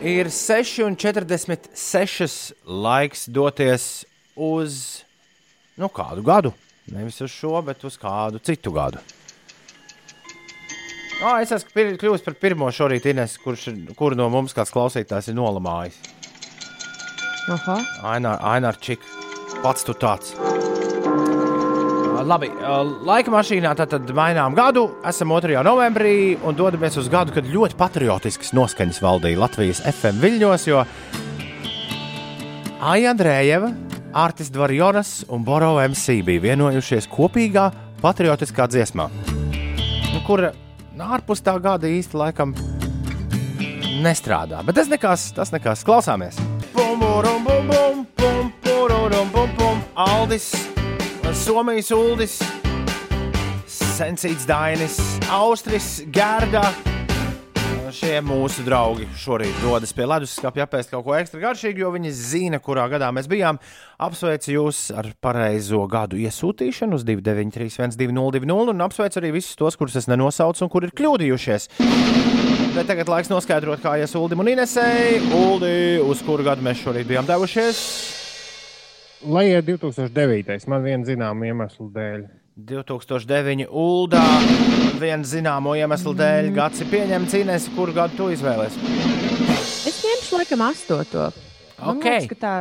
[0.00, 5.04] ir 6 un 46 laiks doties uz
[5.80, 6.52] nu, kādu gadu.
[6.90, 9.00] Nevis uz šo, bet uz kādu citu gadu.
[11.20, 13.66] Oh, es esmu kļuvis par pirmo šorīt, Ines, kurš,
[13.98, 15.98] kuru no mums kāds klausītājs ir nolamājis.
[17.52, 17.76] Oho.
[18.08, 19.04] Ainārs Čik,
[19.60, 20.32] pats tu tāds.
[22.20, 22.50] Labi,
[23.08, 24.86] laika mašīnā tad mainām gadu.
[25.08, 25.60] Esam 2.
[25.64, 26.14] novembrī
[26.44, 30.84] un dodamies uz gadu, kad ļoti patriotisks noskaņas valdīja Latvijas FM viļņos, jo
[32.80, 33.72] Aija Andrējeva,
[34.12, 37.68] Artis Dvarjonas un Boro MC bija vienojušies kopīgā
[38.02, 39.06] patriotiskā dziesmā,
[40.10, 40.48] nu, kur
[41.00, 42.54] ārpus tā gada īsti laikam
[44.02, 44.64] nestrādā.
[44.66, 45.84] Bet tas nekas, tas nekas.
[45.86, 46.40] Klausāmies!
[46.74, 49.82] Bum, burum, bum, bum, bum, bururum, bum, bum.
[49.94, 50.50] Aldis,
[51.44, 52.40] Somijas Uldis,
[53.70, 54.98] Sensīts Dainis,
[55.30, 56.72] Austris, Gerda.
[57.90, 62.60] Šie mūsu draugi šorīt dodas pie leduskapja apēst kaut ko ekstra garšīgu, jo viņi zina,
[62.62, 63.58] kurā gadā mēs bijām.
[63.98, 69.98] Apsveicu jūs ar pareizo gadu iesūtīšanu uz 293, 1202, un apsveicu arī visus tos, kurus
[69.98, 71.66] es nenosaucu un kur ir kļūdījušies.
[72.76, 75.18] Bet tagad laiks noskaidrot, kā ies Uldim un Inesei.
[75.34, 75.74] Uldi,
[76.06, 77.80] uz kuru gadu mēs šorīt bijām devušies?
[79.26, 80.70] Lai ir 2009.
[80.70, 82.22] man viena zināma iemesla dēļ.
[82.66, 83.66] 2009.
[83.70, 84.22] Uldā
[85.00, 87.34] viena zināmo iemeslu dēļ gads ir pieņemts.
[87.40, 88.82] Ines, kuru gadu tu izvēlēsies?
[89.88, 91.30] Es ņemšu laikam astoto.
[91.80, 92.04] Man Ok.
[92.04, 92.54] liekas, ka tā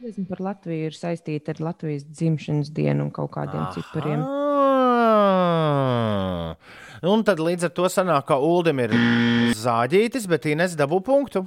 [0.00, 4.20] dziesma par Latviju ir saistīta ar Latvijas dzimšanas dienu un kaut kādiem cipariem.
[5.34, 6.54] Ah.
[7.04, 8.90] Un tad līdz ar to sanāk, ka Uldim ir
[9.54, 11.44] zāģītis, bet Ines dabū punktu.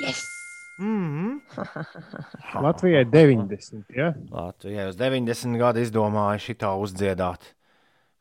[0.00, 0.35] Yes!
[0.78, 1.60] Mm -hmm.
[2.66, 3.82] Latvijai 90.
[3.96, 4.14] Ja?
[4.30, 7.54] Latvijai uz 90 gadu izdomāja šitā uzdziedāt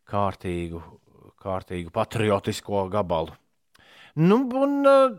[0.06, 0.82] kārtīgu,
[1.42, 3.34] kārtīgu patriotisko gabalu.
[4.16, 5.18] Nu, un, uh,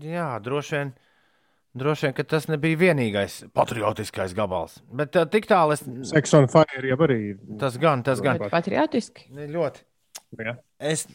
[0.00, 0.92] jā, droši vien,
[1.74, 4.78] droši vien, ka tas nebija vienīgais patriotiskais gabals.
[4.92, 5.84] Bet uh, tik tālu es.
[6.08, 7.20] Sex on Fire jau arī.
[7.60, 8.40] Tas gan, tas gan.
[8.50, 9.28] Patriotiski.
[9.36, 9.84] Ne, Ļoti.
[10.40, 10.56] Ja?
[10.78, 11.06] Es,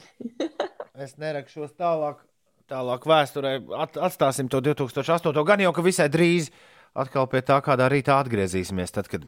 [0.95, 2.21] es nerakšos tālāk,
[2.71, 3.55] tālāk vēsturē.
[3.77, 5.43] At, atstāsim to 2008.
[5.47, 6.51] gan jau, ka visai drīz
[6.97, 9.27] atkal pie tā kādā rītā atgriezīsimies, tad, kad,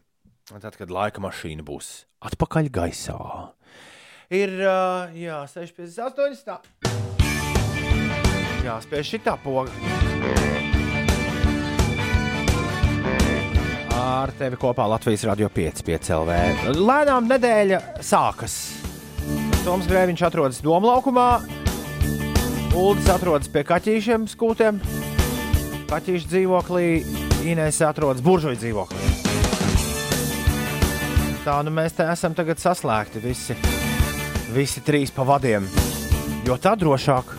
[0.53, 3.19] tad, kad laika mašīna būs atpakaļ gaisā.
[4.33, 6.45] Ir uh, jā, 6,58.
[6.47, 6.59] Tā.
[8.63, 9.71] Jā, spēj šī tā poga.
[13.93, 16.37] Ar tevi kopā Latvijas radio 5,5 LV.
[16.79, 18.55] Lēnām nedēļa sākas.
[19.63, 21.62] Toms Grēviņš atrodas Doma laukumā.
[22.73, 24.79] Uldis atrodas pie kaķīšiem skūtiem.
[25.91, 26.85] Kaķīšu dzīvoklī
[27.45, 29.09] Inês atrodas buržuļu dzīvoklī.
[31.43, 33.53] Tā nu mēs te esam tagad saslēgti visi,
[34.55, 35.67] visi trīs pa vadiem.
[36.47, 37.35] Jo tā drošāk.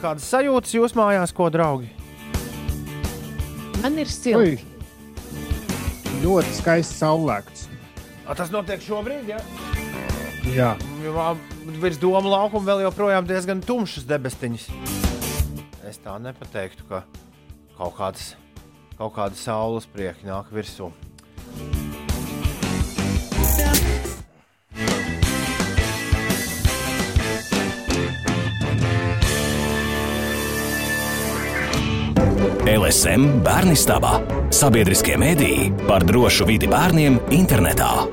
[0.00, 1.90] Kādas sajūtas jūs mājās, ko draugi?
[3.82, 4.62] Man ir silti.
[6.22, 7.68] Ļoti skaists saulēkts.
[8.24, 9.42] A, tas notiek šobrīd, ja?
[10.48, 11.12] Jā, Jo
[11.66, 14.68] Virs doma laukuma vēl joprojām diezgan tumšas debestiņas.
[15.86, 17.02] Es tā nepateiktu, ka
[17.74, 18.34] kaut kādas,
[18.98, 20.92] kaut kāda saules prieki nāk virsū.
[32.66, 34.20] LSM Bērnistabā.
[34.54, 38.06] Sabiedriskie mēdīji par drošu vidi bērniem internetā.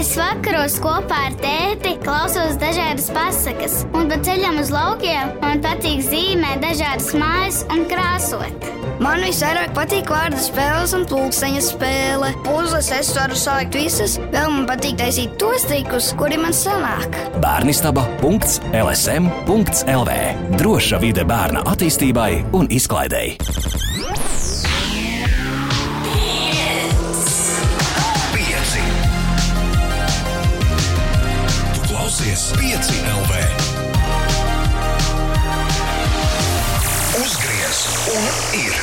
[0.00, 6.00] Es vakaros kopā ar tēti klausos dažādas pasakas, un pa ceļam uz laukiem man patīk
[6.06, 8.64] zīmēt dažādas mājas un krāsot.
[9.04, 12.30] Man visvairāk patīk vārdu spēles un pulksteņa spēle.
[12.46, 17.12] Puzles es varu sākt visas, vēl man patīk taisīt tos trikus, kuri man sanāk.
[17.44, 20.10] Bērnistaba.lsm.lv
[20.56, 23.36] Droša vide bērna attīstībai un izklaidēji.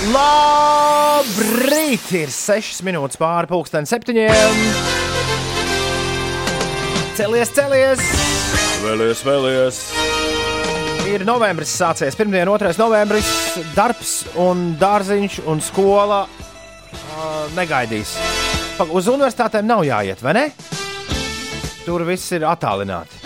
[0.07, 2.05] Labrīt!
[2.15, 4.61] Ir 6 minūtes pāri pusdienas septiņiem.
[7.17, 8.03] Celies, celies!
[8.85, 9.79] Vēlies, vēlies!
[11.11, 12.15] Ir novembris sācies.
[12.19, 12.75] Pirmdiena, 2.
[12.79, 13.27] novembris.
[13.75, 18.15] Darbs, un dārziņš un skola uh, negaidīs.
[18.87, 20.45] Uz universitātēm nav jāiet, vai ne?
[21.83, 23.23] Tur viss ir attālināti.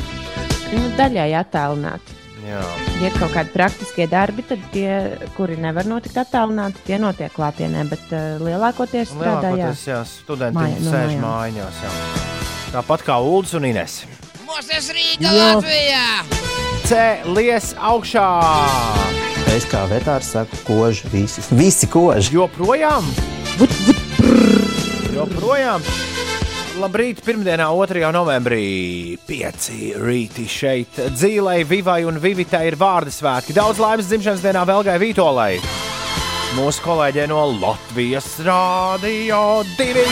[0.72, 2.11] Nu, daļai attēlināti.
[2.42, 2.62] Jā.
[3.02, 4.90] Ja ir kaut kādi praktiskie darbi, tad tie,
[5.38, 9.70] kuri nevar notikt attālināti, tie notiek klātienē, bet uh, lielākoties strādā jā.
[9.70, 11.26] Lielākoties, jā, studenti Māja- no sēž mājām.
[11.28, 11.82] mājās.
[11.86, 11.94] Jā.
[12.76, 14.02] Tāpat kā Ulas un Ines.
[14.48, 16.06] Mūsu Rīga, Latvijā!
[16.90, 18.28] Cēlies augšā!
[19.54, 21.44] Es kā vetārs saku, koži visi.
[21.56, 22.34] Visi koži.
[22.36, 23.08] Joprojām!
[25.16, 26.11] Joprojām!
[26.80, 28.00] Labrīt, pirmdienā, 2.
[28.16, 29.18] novembrī.
[29.28, 30.96] Pieci rīti šeit.
[31.14, 33.54] Dzīvei, Vivai un Vivitai ir vārdu svētki.
[33.58, 35.58] Daudz laimes dzimšanas dienā Velgai Vītolai.
[36.56, 39.42] Mūsu kolēģei no Latvijas Rādio
[39.78, 40.06] 2.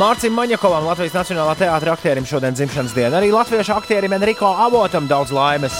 [0.00, 3.20] Mārcis Maņakovam, Latvijas Nacionālā teātris aktierim šodien dzimšanas diena.
[3.20, 5.78] Arī latviešu aktierim Enrico Avotam daudz laimes.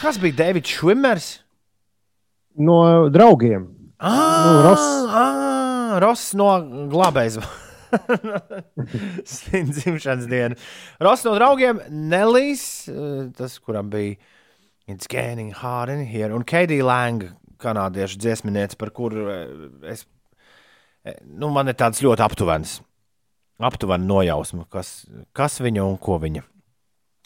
[0.00, 1.28] Kas bija Davids Švimers?
[2.58, 3.68] no draugiem.
[4.00, 4.86] Ah, Nu, Ross.
[5.14, 6.48] ah, Ross no
[6.90, 7.36] glābējas.
[9.24, 10.58] Svin dzimšanas dienu.
[11.00, 14.16] Ross no draugiem Nelijs, eh, tas, kuram bija
[14.88, 17.24] It's Getting Hard in Here, un Keidija Lang,
[17.60, 19.46] kanādiešu dziesminiece, par kuru eh,
[19.92, 20.06] es,
[21.04, 22.78] eh, nu, man ir tāds ļoti aptuvens,
[23.58, 25.02] aptuvena nojausma, kas,
[25.36, 26.44] kas viņa un ko viņa.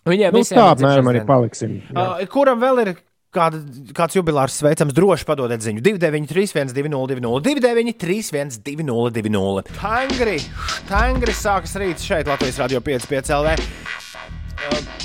[0.08, 1.28] Viņiem Nu, visiem tā ir apmēram dzimšanas arī diena.
[1.28, 1.74] paliksim.
[1.92, 2.06] Jā.
[2.16, 2.88] Uh, kuram vēl ir
[3.32, 3.60] kāda,
[3.96, 5.82] kāds jubilārs sveicams, droši padodiet ziņu.
[5.84, 9.64] 293, 202, 293, 202.
[9.78, 10.38] Tangri,
[10.90, 13.56] tangri sākas rīts šeit, Latvijas Rādio 5,5 LV.
[14.62, 15.02] Uh,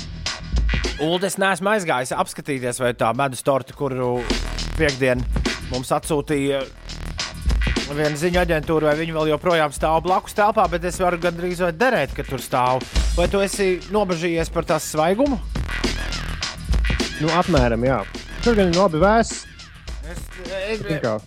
[1.08, 4.18] Uldes nesmu aizgājis apskatīties, vai tā medus torta, kuru
[4.78, 5.22] piekdien
[5.70, 6.64] mums atsūtīja
[7.88, 11.70] viena ziņu aģentūra, vai viņi vēl joprojām stāv blakus telpā, bet es varu gandrīz vai
[11.72, 12.84] derēt, ka tur stāv.
[13.16, 15.40] Vai tu esi nobežījies par tās svaigumu?
[17.18, 18.02] Nu, apmēram, jā.
[18.44, 19.46] Tur gan ir labi vēsts.
[20.08, 20.20] Es,
[20.70, 20.82] es,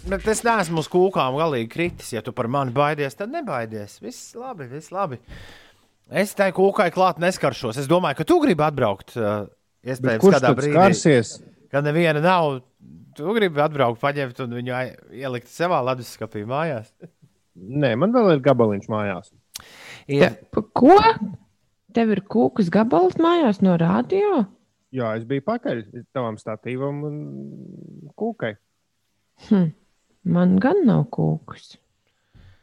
[0.10, 2.14] bet es neesmu uz kūkām galīgi kritis.
[2.16, 3.98] Ja tu par mani baidies, tad nebaidies.
[4.02, 5.20] Viss labi, viss labi.
[6.10, 7.78] Es tai kūkai klāt neskaršos.
[7.84, 9.14] Es domāju, ka tu gribi atbraukt.
[9.20, 9.44] uh,
[9.84, 11.34] Iespējams, kurš kādā brīdī, skarsies?
[11.74, 12.62] kad neviena nav.
[13.20, 14.80] Tu gribi atbraukt, paņemt un viņu
[15.20, 16.88] ielikt savā leduskapī mājās.
[17.60, 19.30] Nē, man vēl ir gabaliņš mājās.
[20.08, 20.96] Ir, Pa Ko?
[21.92, 24.46] Tev ir kūkas gabals mājās no radio?
[24.92, 27.22] Jā, es biju pakaļ tavam statīvam un
[28.20, 28.56] kūkai.
[29.48, 29.70] Hm.
[30.32, 31.78] Man gan nav kūkas.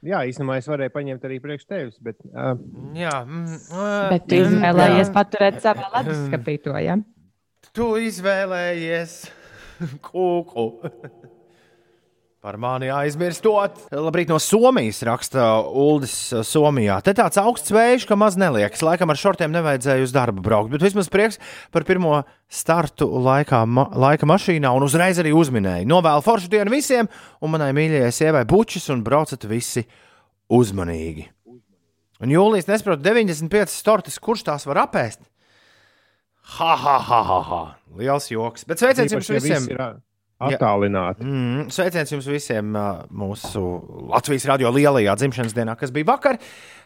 [0.06, 1.96] Jā, īstenībā es varēju paņemt arī priekš tevis.
[2.04, 2.52] Bet, uh,
[2.94, 6.94] Jā, mm, uh, Bet tu izvēlējies paturēt savā leduskapī to, ja?
[7.74, 9.16] Tu izvēlējies
[10.06, 10.68] kūku.
[12.38, 13.80] Par mani aizmirstot.
[13.90, 15.42] Labrīt, no Somijas raksta
[15.74, 16.12] Uldis.
[16.30, 17.00] uh, Somijā.
[17.02, 18.84] Te tāds augsts vējš, ka maz neliekas.
[18.86, 20.70] Laikam ar šortiem nevajadzēja uz darbu braukt.
[20.70, 21.40] Bet vismaz prieks
[21.74, 25.90] par pirmo startu laikā, ma laika mašīnā un uzreiz arī uzminēju.
[25.90, 27.10] Novēlu foršu dienu visiem
[27.42, 29.82] un manai mīļajai sievai bučis un braucat visi
[30.46, 31.26] uzmanīgi.
[32.22, 35.26] Un jūlijas nesaprot 95 stortis, kurš tās var apēst?
[36.54, 37.64] Ha, ha, ha, ha, ha.
[37.98, 38.62] Liels joks.
[38.62, 39.58] Bet sveiciens jums visiem!
[39.58, 39.88] visi ir
[40.38, 41.26] attālināti.
[41.26, 42.76] Mm, sveiciens jums visiem
[43.10, 43.64] mūsu
[44.12, 46.38] Latvijas radio lielajā dzimšanas dienā, kas bija vakar.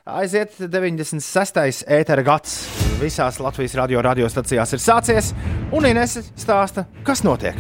[0.09, 1.85] Aiziet 96.
[1.87, 2.57] ētera gads.
[3.03, 5.33] Visās Latvijas radio radiostacijās ir sācies,
[5.75, 7.59] un Inês stāsta, kas notiek.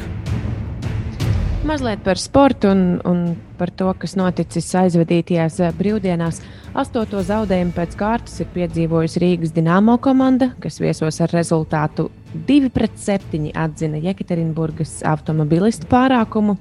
[1.62, 3.18] Mazliet par sportu un, un
[3.58, 6.40] par to, kas noticis aizvadītajās brīvdienās.
[6.74, 14.00] Astoto zaudējumu pēc kārtas ir piedzīvojusi Rīgas Dienāmo komanda, kas viesos ar rezultātu 2-7 atzina
[14.02, 16.56] Jekaterinburgas automobilistu pārākumu.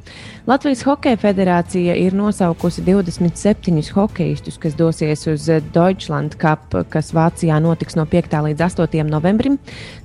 [0.48, 7.96] Latvijas Hokeja federācija ir nosaukusi 27 hokeistus, kas dosies uz Deutschland Cup, kas Vācijā notiks
[8.00, 8.38] no 5.
[8.48, 9.06] līdz 8.
[9.10, 9.58] novembrim.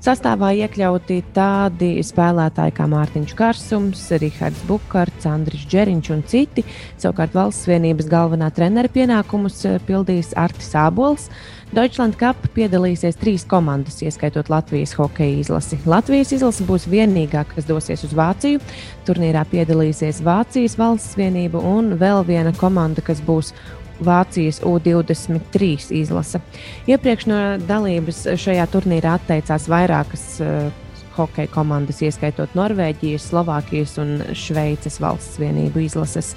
[0.04, 6.66] Sastāvā iekļauti tādi spēlētāji kā Mārtiņš Kārsums, Rihards Bukārts, Andris Džeriņš un citi.
[7.00, 11.30] Savukārt valsts vienības galvenā trenera pienākumus pildīs Artis Ābols.
[11.76, 15.76] Deutschland Cup piedalīsies trīs komandas, ieskaitot Latvijas hokeja izlasi.
[15.84, 18.62] Latvijas izlase būs vienīgā, kas dosies uz Vāciju.
[19.04, 23.52] Turnīrā piedalīsies Vācijas valsts vienība un vēl viena komanda, kas būs
[24.00, 26.40] Vācijas U-23 izlase.
[26.88, 30.72] Iepriekš no dalības šajā turnīrā atteicās vairākas uh,
[31.16, 36.34] hokeja komandas, ieskaitot Norvēģijas, Slovākijas un Šveices valsts vienību izlases.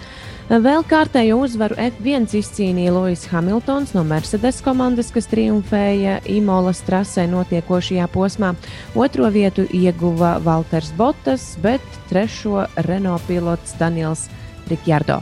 [0.49, 8.09] Vēl kārtējo uzvaru F1 izcīnīja Lūsis Hamiltons no Mercedes komandas, kas triumfēja Imolas trasē notiekošajā
[8.09, 8.55] posmā.
[8.97, 14.25] Otro vietu ieguva Walters Bottas, bet trešo Renault pilots Daniels
[14.71, 15.21] Rikjardo.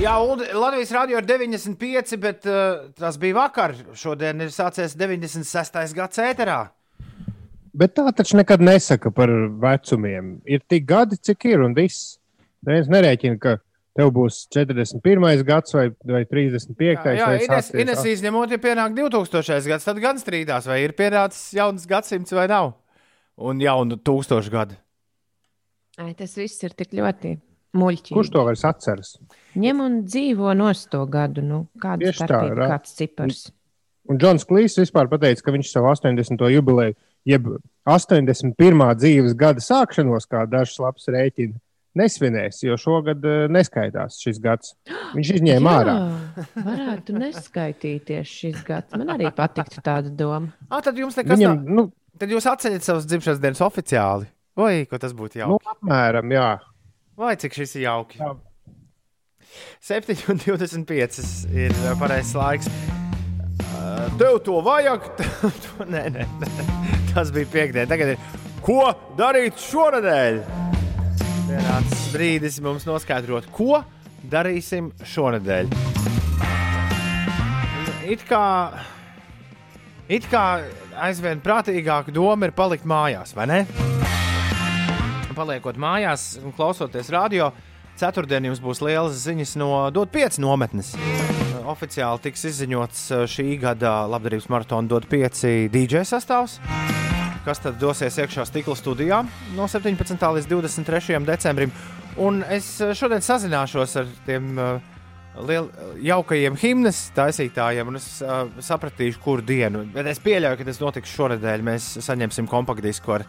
[0.00, 0.16] Jā,
[0.56, 3.76] Latvijas rādio ir 95, bet uh, tas bija vakar.
[3.94, 5.92] Šodien ir sācies 96.
[5.94, 6.62] gads ēterā.
[7.72, 9.30] Bet tā taču nekad nesaka par
[9.62, 10.34] vecumiem.
[10.44, 12.18] Ir tik gadi, cik ir, un viss.
[12.66, 13.56] Neviens nerēķina, ka
[13.96, 15.44] tev būs 41.
[15.48, 16.76] gads vai, vai 35.
[16.84, 19.64] Jā, jā vai Ines, Ines izņemot, ja pienāk 2000.
[19.72, 22.74] gads, tad gan strīdās, vai ir pienācis jauns gadsimts vai nav.
[23.40, 24.76] Un jaunu tūkstošu gadu.
[26.00, 27.34] Ai, tas viss ir tik ļoti
[27.76, 28.16] muļķīgi.
[28.16, 29.14] Kurš to vairs atceras?
[29.58, 31.44] Ņem un dzīvo no to gadu.
[31.44, 32.68] Nu, kāda Tieši tā, ra.
[32.74, 33.42] kāds cipars?
[34.10, 36.40] Un Džons Klīs vispār pateica, ka viņš savu 80.
[36.52, 36.96] jubileju,
[37.28, 37.46] jeb
[37.88, 38.82] 81.
[39.00, 41.56] dzīves gada sākšanos, kā dažs labs rēķina,
[41.98, 44.74] nesvinēs, jo šogad eh, neskaitās šis gads.
[45.16, 45.96] Viņš izņēma ārā.
[45.96, 48.94] Jā, varētu neskaitīties šis gads.
[48.96, 50.54] Man arī patiktu tāda doma.
[50.70, 51.74] Ah, tad jums nekas Viņam, nav.
[51.80, 51.88] nu,
[52.22, 54.26] Tad jūs atceļat savas dzimšanas dienas oficiāli.
[54.56, 55.70] Vai ko tas būtu nu, jauki?
[55.72, 56.48] apmēram, jā.
[57.18, 58.20] Vai cik šis ir jauki?
[58.20, 58.34] Jā.
[59.82, 61.22] 7,25
[61.56, 62.68] ir pareizais laiks.
[64.20, 65.08] Tev to vajag?
[65.92, 67.88] Nē, nē, nē, tas bija piekdiena.
[67.90, 68.20] Tagad ir
[68.64, 70.38] ko darīt šonadēļ?
[71.48, 73.82] Pienācis brīdis mums noskaidrot, ko
[74.32, 75.72] darīsim šonadēļ.
[78.12, 78.44] It kā,
[80.10, 80.44] it kā
[81.06, 83.60] aizvien prātīgāka doma ir palikt mājās, vai ne?
[85.32, 87.52] Paliekot mājās un klausoties radio,
[88.00, 90.92] ceturtdien jums būs lielas ziņas no Dot 5 nometnes.
[91.68, 96.58] Oficiāli tiks izziņots šī gada labdarības maratona Dot 5 DJ sastāvs,
[97.46, 99.20] kas tad dosies iekšā stikla studijā
[99.56, 100.16] no 17.
[100.38, 101.20] līdz 23.
[101.28, 101.74] decembrim.
[102.20, 104.58] Un es šodien sazināšos ar tiem
[105.40, 105.68] liel,
[106.04, 109.86] jaukajiem himnas taisītājiem, un es uh, sapratīšu, kur dienu.
[109.94, 111.64] Bet es pieļauju, ka tas notiks šonadēļ.
[111.66, 113.24] Mēs saņemsim kompaktdisku ar,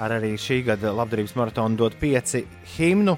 [0.00, 2.42] ar arī šī gada labdarības maratonu dot pieci
[2.76, 3.16] himnu.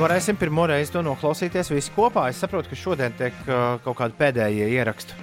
[0.00, 2.28] Varēsim pirmo reizi to noklausīties visi kopā.
[2.30, 5.16] Es saprotu, ka šodien tiek uh, kaut kādi pēdējie ieraksti.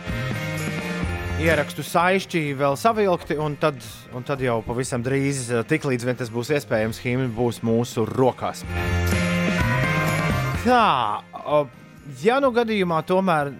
[1.38, 3.78] Ierakstu saišķi vēl savilkti, un tad,
[4.18, 8.66] un tad jau pavisam drīz, uh, tiklīdz vien tas būs iespējams, himna būs mūsu rokās.
[10.66, 10.84] Tā,
[11.46, 11.64] o,
[12.24, 13.54] ja nu gadījumā tomēr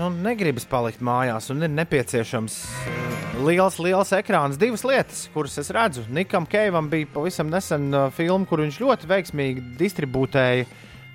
[0.00, 2.56] nu, negribas palikt mājās un ir nepieciešams
[2.88, 6.06] eh, liels, liels ekrāns, divas lietas, kuras es redzu.
[6.14, 10.66] Nikam Keivam bija pavisam nesen uh, filma, kur viņš ļoti veiksmīgi distribūtēja,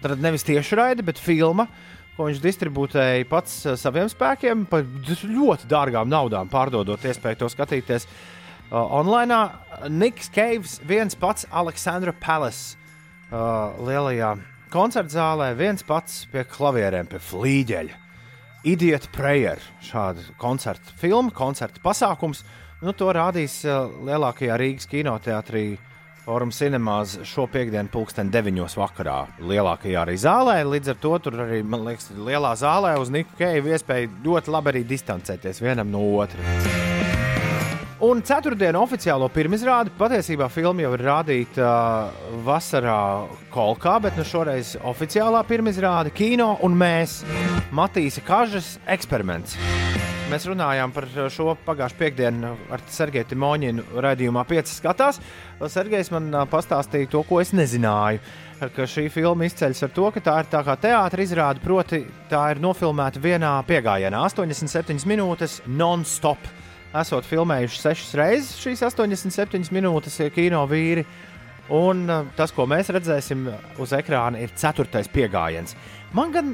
[0.03, 1.67] tad nevis tieši raidi, bet filma.
[2.15, 8.07] Ko viņš distribūtēja pats uh, saviem spēkiem, par ļoti dārgām naudām, pārdodot iespēju to skatīties
[8.69, 9.41] online.
[9.93, 12.77] Niks Keivs, viens pats Aleksandra Palace
[13.29, 14.35] lielajā
[14.73, 18.04] koncerta zālē, viens pats pie klavierēm, pie flīģeļa.
[18.65, 22.41] Idiot Prayer, šāda koncerta filma, koncerta pasākums.
[22.81, 25.75] Nu, to rādīs uh, lielākajā Rīgas kinoteātrī
[26.25, 28.57] Forum Cinemās šo piekdienu, pulksten 9.
[28.81, 29.19] vakarā.
[29.45, 33.69] Lielākajā arī zālē, līdz ar to tur arī, man liekas, lielā zālē uz Niku Keju
[33.69, 36.94] iespēja ļoti labi arī distancēties vienam no otra.
[38.03, 43.23] Un ceturtdienu oficiālo pirmizrādi patiesībā filma jau ir rādīta uh, vasarā
[43.53, 47.21] Kolkā, bet nu šoreiz oficiālā pirmizrāde kino un mēs
[47.71, 49.55] Matīsa Kažas eksperiments.
[50.27, 55.21] Mēs runājām par šo pagājušā piekdienu ar Sergeju Timoņinu raidījumā 5 skatās.
[55.63, 58.19] Sergejs man uh, pastāstīja to, ko es nezināju.
[58.75, 62.43] Ka šī filma izceļas ar to, ka tā ir tā kā teātris izrāde, proti, tā
[62.51, 66.51] ir nofilmēta vienā piegājienā, 87 minūtes non-stop
[67.01, 71.05] esot filmējuši sešas reizes šīs 87 minūtes kino vīri.
[71.73, 73.47] Un uh, tas, ko mēs redzēsim
[73.81, 75.73] uz ekrāna, ir ceturtais piegājiens.
[76.13, 76.51] Man gan,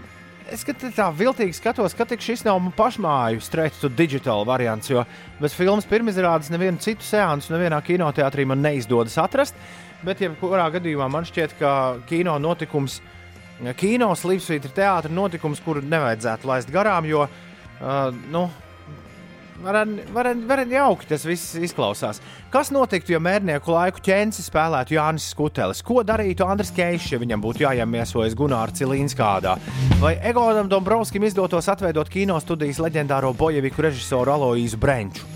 [0.47, 5.03] es tā viltīgi skatos, ka šis nav pašmāju straight to digital variants, jo
[5.41, 9.57] bez filmas pirmizrādes nevienu citu seansu, nevienā kinoteātrī man neizdodas atrast.
[10.01, 11.71] Bet, jebkurā gadījumā, man šķiet, ka
[12.09, 13.01] kino notikums,
[13.77, 18.47] kino slīpsvītra teātris notikums, kuru nevajadzētu laist garām, jo, uh, nu,
[19.61, 22.21] Varen jauki tas viss izklausās.
[22.53, 25.83] Kas notiktu, ja mērnieku laiku ķēnci spēlētu Jānis Skutelis?
[25.85, 29.57] Ko darītu Andris Keišs, ja viņam būtu jāiemiesojas Gunārs Cilīnskādā?
[30.01, 35.27] Vai Egodam Dombrovskim izdotos atveidot kino studijas leģendāro bojeviku režisoru Aloīzu Brenču?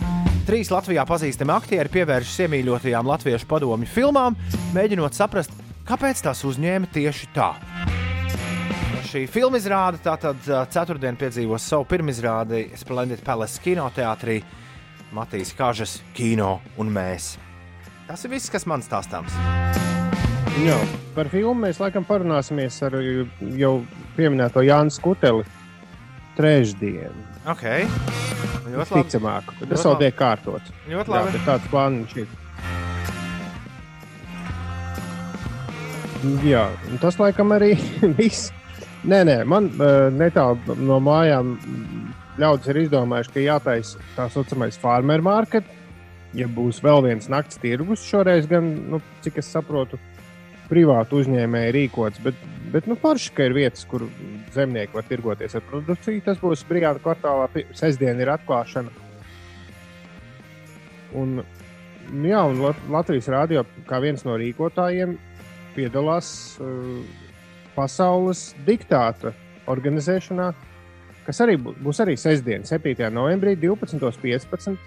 [0.45, 4.37] Trīs Latvijā pazīstami aktieri pievēršas iemīļotajām latviešu padomju filmām,
[4.77, 5.53] mēģinot saprast,
[5.89, 7.53] kāpēc tās uzņēma tieši tā
[9.07, 9.99] šī filmu izrāde.
[10.03, 10.41] Tātad
[10.73, 14.39] ceturtdien piedzīvos savu pirmizrādi Splendid Palace kinoteātrī,
[15.15, 17.35] Matīs Kažas kino un mēs.
[18.05, 19.33] Tas ir viss, kas man stāstāms.
[20.63, 20.77] Jā,
[21.15, 22.95] par filmu mēs laikam parunāsimies ar
[23.59, 23.73] jau
[24.15, 25.43] pieminēto Jānis Kuteli
[26.37, 27.25] trešdienu.
[27.51, 27.87] Okay.
[28.65, 29.01] Ļoti.
[29.05, 30.73] Ticamāk, tas vēl tiek kārtots.
[30.89, 31.35] Ļoti labi.
[31.37, 32.29] Jā, tāds plāns ir.
[36.45, 36.63] Jā,
[37.03, 37.75] tas laikam arī
[38.19, 38.49] viss.
[39.05, 39.67] Nē, nē, man
[40.17, 41.51] netālu no mājām
[42.41, 45.67] ļaudis ir izdomājuši, ka jātaisa tā saucamais farmer market.
[46.35, 49.99] Ja būs vēl viens nakts tirgus, šoreiz gan, nu, cik es saprotu,
[50.67, 52.39] privātu uzņēmēju rīkots, bet,
[52.73, 54.07] bet nu, forši, ka ir vietas, kur
[54.55, 56.23] zemnieki var tirgoties ar produkciju.
[56.25, 57.45] Tas būs brīvā kvartālā,
[57.77, 58.91] sestdien ir atklāšana.
[61.15, 61.37] Un,
[62.25, 65.15] jā, un Latvijas rādio kā viens no rīkotājiem
[65.77, 66.33] piedalās.
[66.59, 67.05] Uh,
[67.75, 69.33] pasaules diktāta
[69.71, 70.51] organizēšanā,
[71.25, 73.09] kas arī būs arī sestdien, 7.
[73.13, 74.77] novembrī, 12.15.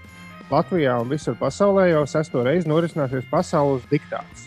[0.48, 4.46] Latvijā un visur pasaulē jau sesto reizi norisināsies pasaules diktāts.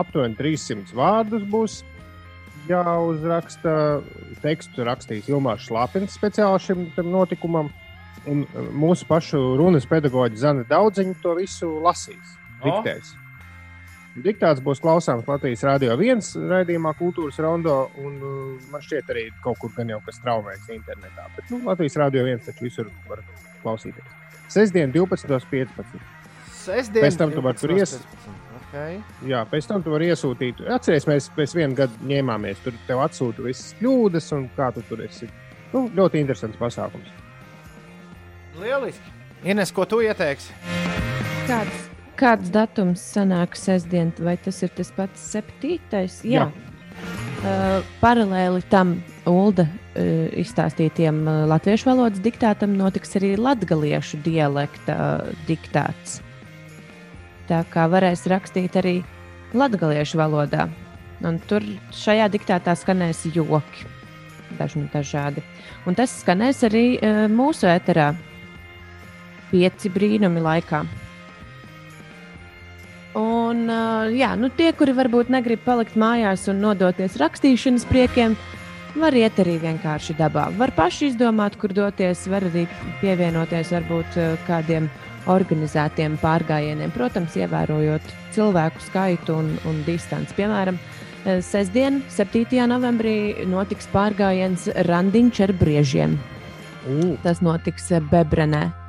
[0.00, 1.76] Aptuveni 300 vārdus būs
[2.70, 3.74] jāuzraksta.
[4.40, 7.68] Tekstu rakstīs Ilmārs Šlapins speciāli šim notikumam.
[8.28, 8.42] Un
[8.76, 13.14] mūsu pašu runas pedagoģa Zana Daudziņa to visu lasīs, diktēs.
[14.18, 17.76] Diktāts būs klausāms Latvijas Rādio 1 raidījumā, Kultūras Rondo.
[18.02, 21.28] Un, uh, man šķiet, arī kaut kur gan jau kas traumēts internetā.
[21.36, 23.22] Bet nu, Latvijas Rādio 1 taču visur var
[23.62, 24.16] klausīties.
[24.50, 26.00] Sestdien, 12.15.
[26.50, 28.26] Sestdien, pēc tam tu vari tur iesūtīt.
[28.70, 28.98] Okay.
[29.30, 30.64] Jā, pēc tam tu vari iesūtīt.
[30.66, 32.64] Atcerieties, mēs pēc viena gada ņēmāmies.
[32.66, 35.30] Tur tev atsūta visas kļūdas un kā tu tur esi.
[35.70, 37.14] Nu, ļoti interesants pasākums.
[38.58, 39.14] Lieliski!
[39.46, 40.52] Ines, ko tu ieteiksi?
[41.48, 41.89] Kāds
[42.20, 46.18] Kāds datums sanāk sestdien, vai tas ir tas pats septītais?
[46.28, 46.50] Jā.
[46.50, 46.70] Jā.
[47.40, 55.32] Uh, paralēli tam ULDA uh, izstāstītiem uh, latviešu valodas diktātam notiks arī latgaliešu dialekta uh,
[55.48, 56.18] diktāts.
[57.48, 58.98] Tā kā varēs rakstīt arī
[59.56, 60.68] latgaliešu valodā.
[61.24, 61.64] Un tur
[61.96, 63.88] šajā diktātā skanēs joki,
[64.60, 65.40] dažni dažādi.
[65.88, 68.12] Un tas skanēs arī uh, mūsu ēterā,
[69.48, 70.84] pieci brīnumi laikā.
[73.18, 78.36] Un, uh, jā, nu, tie, kuri varbūt negrib palikt mājās un nodoties rakstīšanas priekiem,
[78.94, 80.48] var iet arī vienkārši dabā.
[80.58, 82.66] Var paši izdomāt, kur doties, var arī
[83.02, 84.88] pievienoties varbūt kādiem
[85.30, 86.92] organizētiem pārgājieniem.
[86.94, 90.34] Protams, ievērojot cilvēku skaitu un, un distanci.
[90.38, 90.78] Piemēram,
[91.44, 92.46] sestdien, 7.
[92.70, 96.20] novembrī, notiks pārgājiens Randiņš ar briežiem.
[96.88, 97.16] Mm.
[97.24, 98.79] Tas notiks Bebrenē.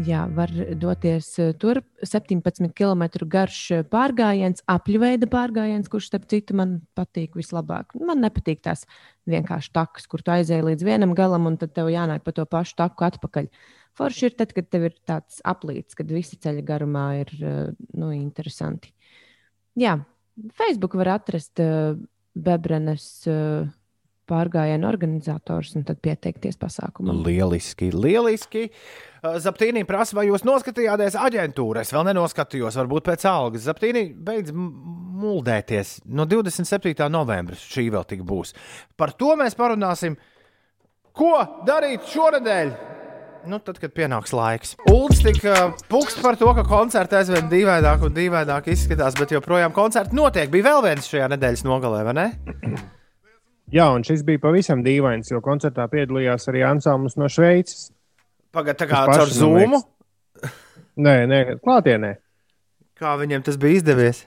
[0.00, 0.48] Jā, var
[0.80, 7.36] doties eh, tur 17 km garš eh, pārgājiens, apļveida pārgājiens, kurš, starp citu, man patīk
[7.36, 7.92] vislabāk.
[8.00, 8.86] Man nepatīk tās
[9.28, 12.78] vienkārši takas, kur tu aizēji līdz vienam galam, un tad tev jānāk pa to pašu
[12.80, 13.50] taku atpakaļ.
[14.00, 17.60] Forši ir tad, kad tev ir tāds aplīts, kad visi ceļa garumā ir eh,
[17.92, 18.94] nu, interesanti.
[19.76, 19.98] Jā,
[20.56, 21.60] Facebook var atrast
[22.32, 23.68] Bebrenes uh,
[24.32, 27.22] pārgājienu organizators un tad pieteikties pasākumam.
[27.26, 28.66] Lieliski, lieliski.
[28.68, 31.84] Uh, Zaptīnī prasa, vai jūs noskatījāties aģentūrā.
[31.84, 33.68] Es vēl nenoskatījos, varbūt pēc algas.
[33.68, 36.00] Zaptīnī beidz muldēties.
[36.10, 37.06] No 27.
[37.12, 38.50] novembra šī vēl tik būs.
[38.98, 40.16] Par to mēs parunāsim.
[41.14, 41.36] Ko
[41.68, 42.72] darīt šonadēļ?
[43.46, 44.74] Nu, tad, kad pienāks laiks.
[44.90, 50.14] Ulds tika puksts par to, ka koncerts aizvien dīvaināk un dīvaināk izskatās, bet joprojām koncerts
[50.14, 50.50] notiek.
[50.50, 52.26] Bija vēl viens šajā nedēļas nogalē, vai ne?
[53.72, 57.88] Jā, un šis bija pavisam dīvains, jo koncertā piedalījās arī ansamblis no Šveices.
[58.52, 59.86] Pagaidā, kā caur liekas,
[61.02, 62.18] Nē, nē, klātienē.
[63.00, 64.26] Kā viņiem tas bija izdevies?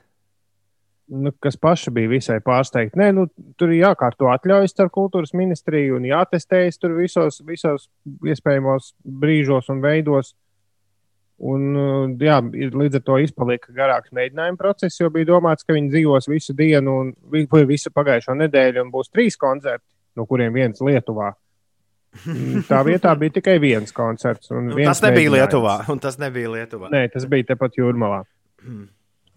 [1.08, 2.98] nu, kas paši bija visai pārsteigti.
[3.00, 3.28] Nē, nu,
[3.60, 7.90] tur ir jākārto atļaujas ar kultūras ministriju un jātestējas tur visos, visos
[8.26, 10.34] iespējamos brīžos un veidos.
[11.36, 15.92] Un, uh, jā, līdz ar to izpalika garāks mēģinājuma process, jo bija domāts, ka viņi
[15.92, 17.10] dzīvos visu dienu un
[17.68, 19.84] visu pagājušo nedēļu, un būs trīs koncerti,
[20.16, 21.34] no kuriem viens Lietuvā.
[22.70, 24.52] Tā vietā bija tikai viens koncerts.
[24.52, 25.32] un Un viens tas nebija.
[25.34, 25.78] Lietuvā.
[25.92, 26.90] Un tas nebija Lietuvā.
[26.94, 28.24] Nē, tas bija tepat jūrmalā.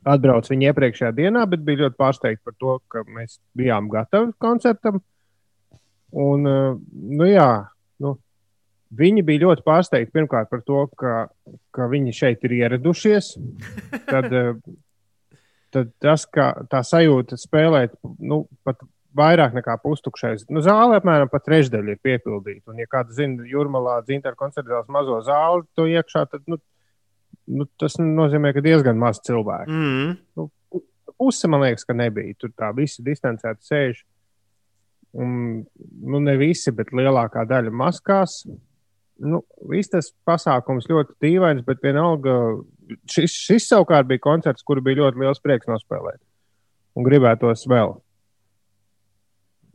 [0.09, 5.03] Atbrauc viņa iepriekšējā dienā, bet bija ļoti pārsteigta par to, ka mēs bijām gatavi koncertam.
[6.15, 6.79] Un, eh,
[7.19, 7.51] nu, jā,
[8.01, 8.15] nu,
[8.95, 11.15] viņi bija ļoti pārsteigti pirmkārt par to, ka,
[11.75, 13.35] ka viņi šeit ir ieradušies.
[14.13, 14.53] Tad, eh,
[15.75, 18.81] tad tas, ka tā sajūta spēlēt nu, pat
[19.19, 20.47] vairāk nekā pustukšais.
[20.53, 22.71] Nu, zāle apmēram pat trešdaļa ir piepildīta.
[22.73, 26.61] Un, ja kāds zina, jūrmalā dzintāra koncerta zāles mazo zāli, to iekšā, tad nu,
[27.49, 29.73] nu, tas nozīmē, ka diezgan maz cilvēku.
[29.73, 30.15] Mm.
[30.39, 30.85] Nu, pu-
[31.19, 32.37] puse man liekas, ka nebija.
[32.39, 34.05] Tur tā visi distancēti sēž.
[35.19, 35.31] Un,
[36.05, 38.43] nu, ne visi, bet lielākā daļa maskās.
[39.19, 42.35] Nu, viss tas pasākums ļoti dīvains, bet vienalga
[43.11, 46.21] šis, šis savukārt bija koncerts, kuru bija ļoti liels prieks nospēlēt.
[46.99, 47.97] Un gribētos vēl.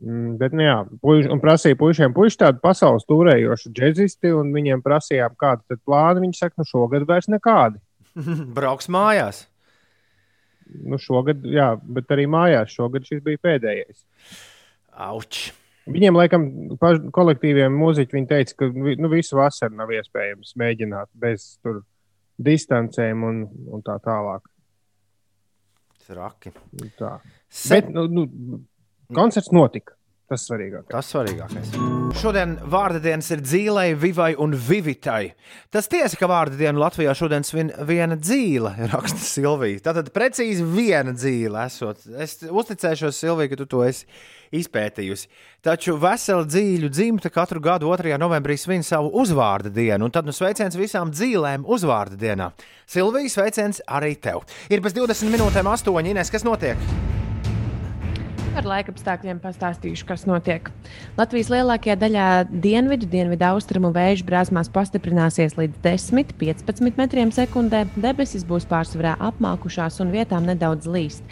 [0.04, 4.82] Mm, Bet, nu, jā, puiši, un prasīja puišiem, puiši tādu pasaules turējošu džeksisti, un viņiem
[4.84, 6.22] prasījām, kāda ir plāna.
[6.24, 7.80] Viņi saka, nu, šogad vairs nekādi.
[8.56, 9.44] Brauks mājās.
[10.84, 14.04] Nu, šogad, jā, bet arī mājās šogad šis bija pēdējais.
[15.04, 15.46] Auč!
[15.84, 16.44] Viņiem, laikam,
[16.80, 21.82] paš, kolektīviem mūziķiem, teica, ka nu, visu vasaru nav iespējams mēģināt bez tur,
[22.40, 24.46] distancēm un, un tā tālāk.
[26.06, 26.52] Traki.
[26.98, 27.18] Tā.
[27.48, 28.24] Se- Bet nu, nu,
[29.14, 29.94] koncerts notika.
[30.34, 30.90] Tas svarīgākais.
[30.90, 31.74] Tas svarīgākais.
[32.18, 35.28] Šodien vārda dienas ir dzīvei, vivai un vivitai.
[35.70, 39.84] Tas tiesa, ka vārda dienu Latvijā šodien svin viena dzīve, raksta Silvija.
[39.86, 42.02] Tātad precīzi viena dzīve esot.
[42.18, 44.08] Es uzticēšos, Silvija, ka tu to esi
[44.58, 45.30] izpētījusi.
[45.62, 48.18] Taču vesela dzīļu dzimta katru gadu 2.
[48.18, 52.50] novembrī svin savu uzvārda dienu, un tad nu sveiciens visām dzīvēm uzvārda dienā.
[52.90, 54.42] Silvija, sveiciens arī tev.
[54.66, 56.10] Ir bez 20 minūtēm 8.
[56.10, 57.22] Ines, kas notiek?
[58.54, 60.68] Par laikapstākļiem pastāstīšu, kas notiek.
[61.18, 62.26] Latvijas lielākajā daļā
[62.62, 67.82] dienvidu, dienvidu austrumu vēju brāzmās pastiprināsies līdz 10-15 metriem sekundē.
[67.98, 71.26] Debesis būs pārsvarā apmākušās un vietām nedaudz līst.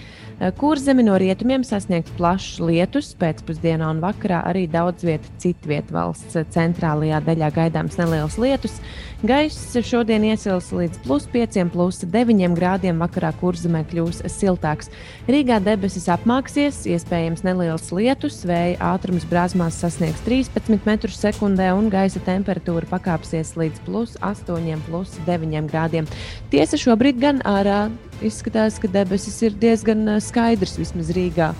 [0.50, 7.20] Kurzemi no rietumiem sasniegs plašs lietus, pēcpusdienā un vakarā arī daudz vietu citviet valsts centrālajā
[7.22, 8.80] daļā gaidāms neliels lietus.
[9.22, 14.90] Gaiss šodien iesils līdz plus 5, plus 9 grādiem, vakarā kurzemē kļūs siltāks.
[15.30, 22.90] Rīgā debesis apmāksies, iespējams neliels lietus, vēja ātrums brāzmās sasniegs 13 m2 un gaisa temperatūra
[22.90, 26.10] pakāpsies līdz plus 8, plus 9 grādiem.
[26.50, 27.84] Tiesa šobrīd gan ārā
[28.24, 31.52] izskatās, ka debesis ir diezgan skaidrs vismaz Rīgā.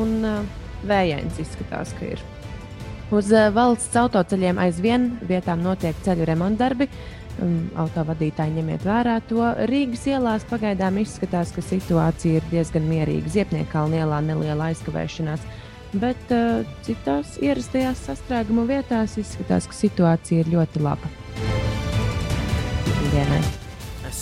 [0.00, 0.18] Un
[0.86, 2.24] vējains izskatās, ka ir.
[3.14, 6.88] Uz valsts autoceļiem aizvien vietām notiek ceļu remontdarbi.
[7.76, 9.42] Autovadītāji ņemiet vērā to.
[9.68, 13.30] Rīgas ielās pagaidām izskatās, ka situācija ir diezgan mierīga.
[13.34, 15.44] Ziepniekāla ielā neliela aizkavēšanās.
[15.96, 21.12] Bet uh, citās ierastajās sastrēguma vietās izskatās, ka situācija ir ļoti laba.
[23.12, 23.65] Dienai.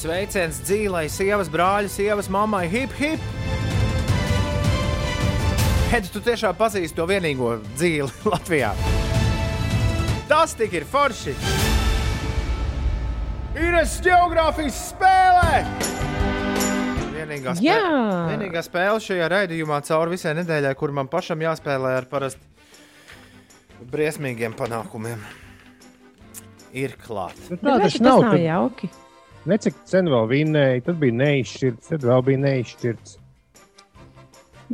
[0.05, 3.23] Sveiciens dzīvei, sievas brāļa, sievas mammai, hip hip!
[5.89, 8.75] Hed, tu tiešām pazīsti to vienīgo dzīvi Latvijā.
[10.29, 11.33] Tas tik ir forši!
[13.57, 15.63] Ir es geogrāfijas spēlē!
[17.15, 17.65] Vienīgā, spē...
[17.65, 17.79] Jā.
[18.35, 25.25] vienīgā spēle šajā raidījumā cauri visai nedēļai, kur man pašam jāspēlē ar parasti briesmīgiem panākumiem,
[26.77, 27.49] ir klāts.
[27.49, 28.21] Nu, tā tas tas nav.
[28.21, 28.93] nav Tur jauki.
[29.51, 33.19] Necik sen vēl vinnēja, tad bija neizšķirts, tad vēl bija neizšķirts.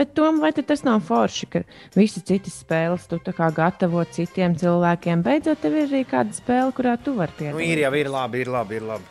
[0.01, 1.61] Bet tom, vai tas nav forši, ka
[1.97, 5.25] visas citas spēles tu kā gatavo citiem cilvēkiem?
[5.27, 7.73] Beidzot, tev ir arī kāda spēle, kurā tu vari Nu, piedalīties.
[7.75, 9.05] ir jau, ir labi, ir labi, ir labi.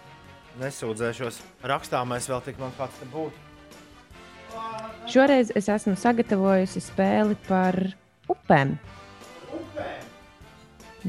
[0.59, 1.41] Nesūdzēšos.
[1.67, 3.45] Rakstāmais vēl tik man kāds te būtu.
[5.11, 7.75] Šoreiz es esmu sagatavojusi spēli par
[8.31, 8.77] upēm.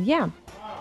[0.06, 0.26] Jā,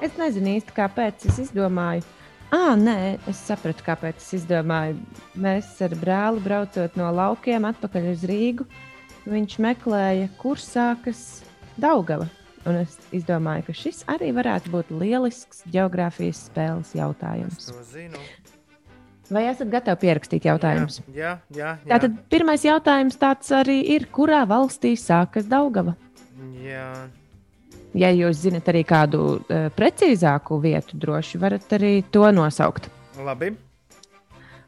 [0.06, 2.04] es nezinu īsti, kāpēc es izdomāju.
[2.50, 4.97] Ah, nē, es sapratu, kāpēc es izdomāju.
[5.38, 8.66] Mēs ar brāli braucot no laukiem atpakaļ uz Rīgu.
[9.30, 11.43] Viņš meklēja, kur sākas
[11.78, 12.26] Daugava.
[12.68, 17.70] Un es izdomāju, ka šis arī varētu būt lielisks geogrāfijas spēles jautājums.
[19.30, 21.04] Vai esat gatavi pierakstīt jautājumus?
[21.14, 21.88] Jā, jā, jā.
[21.91, 25.93] Tātad pirmais jautājums tāds arī ir, kurā valstī sākas Daugava?
[26.66, 26.89] jā.
[27.98, 32.90] Ja jūs zinat arī kādu uh, precīzāku vietu, droši varat arī to nosaukt.
[33.26, 33.54] Labi.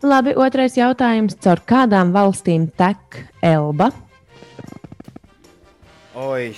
[0.01, 1.36] Labi, otrais jautājums.
[1.43, 3.91] Caur kādām valstīm tek Elba?
[6.17, 6.51] Oi.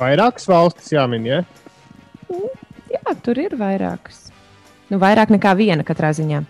[0.00, 1.40] Vairākas valstis jāmin, ja?
[2.90, 4.28] Jā, tur ir vairākas.
[4.90, 6.42] Nu, vairāk nekā viena katrā ziņā.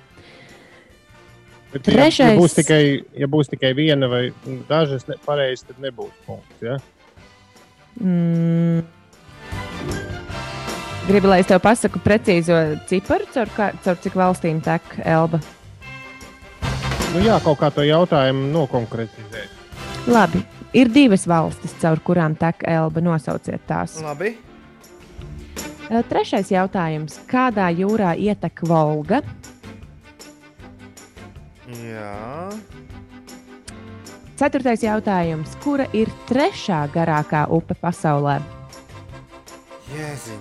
[1.70, 2.82] Bet, ja, ja, Trešais- būs tikai,
[3.14, 4.22] ja būs tikai viena vai
[4.68, 6.62] dažas ne- pareizas, tad nebūs punkts.
[6.66, 6.78] Ja?
[7.98, 8.84] Mm.
[11.08, 15.40] Gribu, lai es tev pasaku precīzo ciparu, caur, kā, caur cik valstīm tek Elba.
[17.10, 19.56] Nu, jā, kaut kā to jautājumu nokonkretizēt.
[20.06, 20.44] Labi,
[20.76, 23.02] ir divas valstis, caur kurām tek Elba.
[23.02, 23.98] Nosauciet tās.
[24.04, 24.36] Labi.
[25.90, 27.18] Trešais jautājums.
[27.26, 29.24] Kādā jūrā ietek Volga?
[31.66, 32.50] Jā.
[34.40, 35.52] Ceturtais jautājums.
[35.60, 38.38] Kura ir trešā garākā upe pasaulē?
[39.92, 40.40] Jēziņ.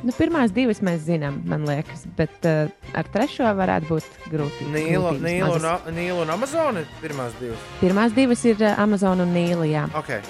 [0.00, 4.64] Nu, pirmās divas mēs zinām, man liekas, bet uh, ar trešo varētu būt grūti.
[4.72, 5.66] Nīla, Nīla, un,
[5.98, 7.60] Nīla un Amazona ir pirmās divas.
[7.82, 9.84] Pirmās divas ir uh, Amazon un Nīlijā.
[10.00, 10.22] Okay.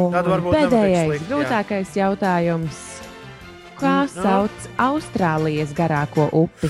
[0.00, 1.28] Un Tad varbūt pēdējais, slikti, jā.
[1.30, 2.76] grūtākais jautājums.
[3.80, 4.22] Kā Mm, no.
[4.24, 4.56] sauc
[4.88, 6.68] Austrālijas garāko upi?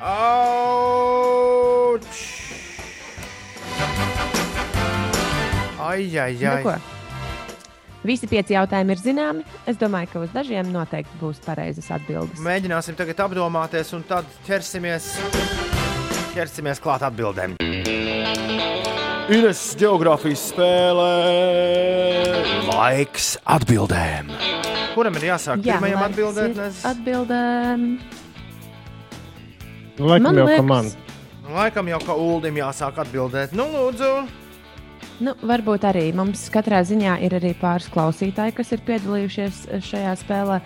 [0.00, 1.00] Auč!
[5.90, 6.62] Ai, ai, Nu, ai.
[6.62, 6.74] ko?
[8.06, 9.42] Visi pieci jautājumi ir zināmi.
[9.68, 12.38] Es domāju, ka uz dažiem noteikti būs pareizas atbildes.
[12.40, 15.10] Mēģināsim tagad apdomāties, un tad ķersimies,
[16.32, 17.58] ķersimies klāt atbildēm.
[19.30, 21.10] Ines geogrāfijas spēlē.
[22.70, 24.32] Laiks atbildēm.
[24.94, 26.50] Kuram ir jāsāk Jā, pirmajam laiks atbildēt?
[26.50, 26.80] ir Nes...
[26.90, 27.84] Atbildēm.
[30.00, 30.90] Nu, laikam Man jau liekas- man.
[31.50, 33.52] Laikam jau kā Uldim jāsāk atbildēt.
[33.52, 34.10] Nu, lūdzu.
[35.20, 40.60] Nu, varbūt arī mums katrā ziņā ir arī pāris klausītāji, kas ir piedalījušies šajā spēlē.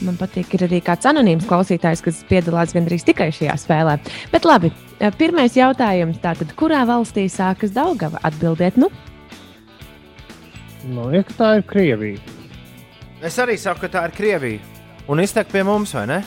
[0.00, 3.98] Man patīk, ir arī kāds anonīms klausītājs, kas piedalās gandrīz tikai šajā spēlē.
[4.32, 4.72] Bet labi,
[5.20, 6.18] pirmais jautājums.
[6.24, 8.18] Tātad, kurā valstī sākas Daugava?
[8.24, 8.88] Atbildiet, nu,
[10.88, 12.20] Man liekas, tā ir Krievija.
[13.20, 14.60] Es arī saku, ka tā ir Krievija.
[15.12, 16.20] Un iztek pie mums, vai ne?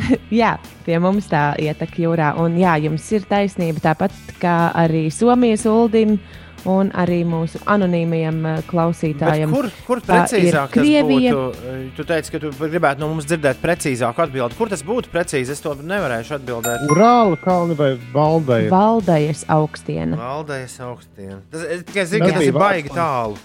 [0.42, 0.54] jā,
[0.86, 2.32] pie mums tā ietek jūrā.
[2.42, 6.18] Un jā, jums ir taisnība tāpat kā arī Somijas uldim
[6.62, 9.50] un arī mūsu anonīmajam eh, Bet klausītājam.
[9.50, 11.32] kur, kur precīzāk tas Krievija.
[11.34, 11.88] būtu?
[11.96, 14.54] Tu teici, ka tu gribētu no mums dzirdēt precīzāku atbildi.
[14.60, 15.56] Kur tas būtu precīzi?
[15.56, 16.84] Es to nevarēšu atbildēt.
[16.94, 18.60] Urāla kalni vai Valdai?
[18.70, 20.14] Valdajas augstiena.
[20.20, 21.40] Valdējas augstiena.
[21.50, 23.00] Tas, es tikai zinu, ka Tas tas ir baigi vārds.
[23.00, 23.36] tālu.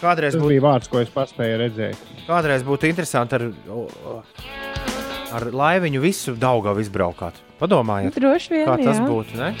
[0.00, 2.04] Kādreiz Tas būtu, bija vārds, ko es paspēju redzēt.
[2.28, 3.48] kādreiz būtu interesanti ar,
[5.32, 7.38] ar laiviņu visu Daugavu izbraukāt.
[7.60, 8.66] Padomājiet, Droši vien.
[8.68, 9.06] kā tas jā.
[9.06, 9.36] būtu.
[9.36, 9.54] Ne?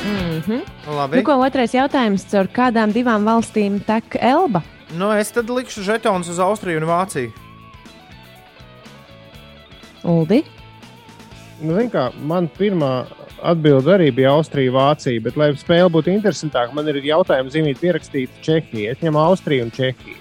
[0.00, 0.60] Mm -hmm.
[0.96, 1.16] Labi.
[1.16, 2.24] Nu, ko otrais jautājums?
[2.30, 4.62] Caur kādām divām valstīm tek Elba?
[4.96, 7.30] Nu, es tad likšu žetonus uz Austriju un Vāciju.
[10.02, 10.42] Uldi?
[11.60, 13.04] Nu, kā, man pirmā
[13.42, 18.40] atbilde arī bija Austrija, Vācija, bet, lai spēle būtu interesantāka, man ir jautājums zīmīt pierakstīt
[18.44, 18.90] Čehiju.
[18.90, 20.19] Es ņemu Austriju un Čehiju.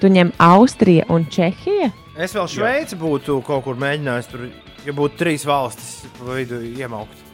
[0.00, 1.90] Tu ņem Austriju un Čehiju?
[2.20, 4.46] Es vēl Šveici būtu kaut kur mēģinājis, tur,
[4.86, 7.26] ja būtu trīs valstis pa vidu iemaukt.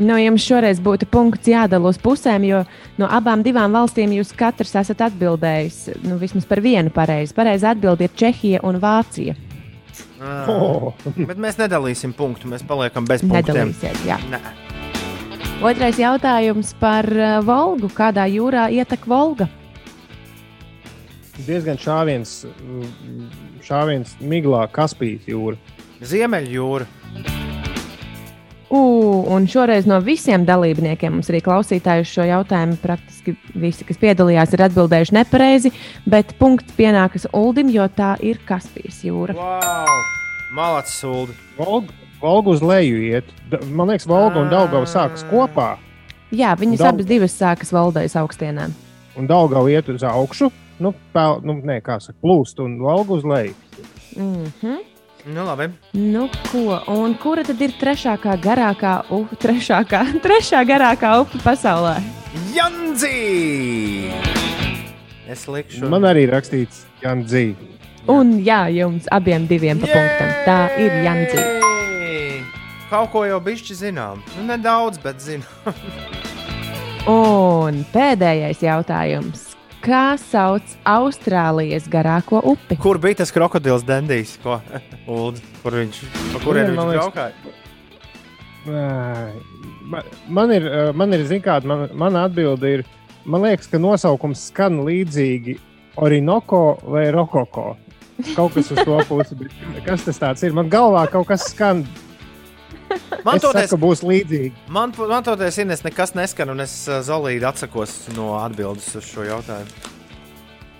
[0.00, 2.62] Nu, jums šoreiz būtu punkts jādala uz pusēm, jo
[2.96, 7.36] no abām divām valstīm jūs katrs esat atbildējis nu, vismaz par vienu pareizi.
[7.36, 9.36] Pareizi atbild ir Čehija un Vācija.
[10.20, 10.48] Ah.
[10.48, 10.92] Oh.
[11.16, 13.74] Bet mēs nedalīsim punktu, mēs paliekam bez punktiem.
[15.60, 17.92] Otrais jautājums par uh, Volgu.
[17.92, 19.50] Kādā jūrā ietek Volga?
[21.46, 22.32] Diezgan šāviens,
[23.64, 25.56] šāviens miglā Kaspijas jūra.
[26.00, 26.86] Ziemeļjūra.
[28.70, 28.80] U,
[29.34, 34.52] un šoreiz no visiem dalībniekiem mums arī klausītāji uz šo jautājumu praktiski visi, kas piedalījās,
[34.54, 35.72] ir atbildējuši nepareizi.
[36.06, 39.34] Bet punkts pienākas Uldim, jo tā ir Kaspijas jūra.
[39.34, 40.04] Wow!
[40.54, 41.34] Malacis sūdi.
[41.58, 43.34] Volga, Volga uz leju iet.
[43.70, 45.72] Man liekas, Volga un Daugava sākas kopā.
[46.30, 48.68] Jā, viņas Daug- abas divas sākas valdojas augstienā.
[49.18, 50.52] Un Daugava iet uz augšu.
[50.80, 53.54] Nu, pel, nu, nē, kā saka, plūst un Volga uz leju.
[54.16, 54.78] Mm -hmm.
[55.24, 55.68] Nu, labi.
[55.92, 56.80] Nu, ko?
[56.88, 62.00] Un kura tad ir trešākā garākā upe, trešākā, trešā garākā upe pasaulē?
[62.54, 64.08] Janzi!
[65.28, 67.54] Es likšu, Man arī rakstīts Janzī.
[68.08, 70.32] Un jā, jums abiem diviem pa punktam.
[70.46, 71.36] Tā ir Janzi.
[71.36, 72.42] Jē!
[72.90, 74.24] Kaut ko jau bišķi zinām.
[74.38, 75.76] Nu, nedaudz, bet zinām.
[77.06, 79.49] Un pēdējais jautājums.
[79.80, 82.76] Kā sauc Austrālijas garāko upi?
[82.80, 84.36] Kur bija tas krokodils Dendijs?
[84.42, 84.58] Ko?
[85.20, 86.02] Uld, kur viņš,
[86.34, 87.22] pa kurien Man viņš?
[88.68, 88.84] Ē,
[89.90, 92.82] Man, man ir, ē, man ir zin kāda, man, mana atbilde ir,
[93.26, 95.56] man liekas, ka nosaukums skan līdzīgi
[96.00, 97.72] Orinoco vai Rokoko.
[98.36, 100.54] Kaut kas uz to pusi, bet kas tas tāds ir?
[100.54, 101.82] Man galvā kaut kas skan.
[103.24, 104.66] Man es toties, saku, būs līdzīgi.
[104.72, 106.74] man, man toties Ines, nekas neskan, un es
[107.06, 109.96] zolīdi atsakos no atbildes uz šo jautājumu.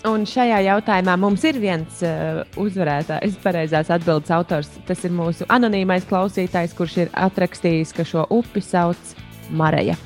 [0.08, 4.70] Un šajā jautājumā mums ir viens uh, uzvarētājs, pareizās atbildes autors.
[4.88, 9.12] Tas ir mūsu anonīmais klausītājs, kurš ir atrakstījis, ka šo upi sauc
[9.52, 9.98] Mareja.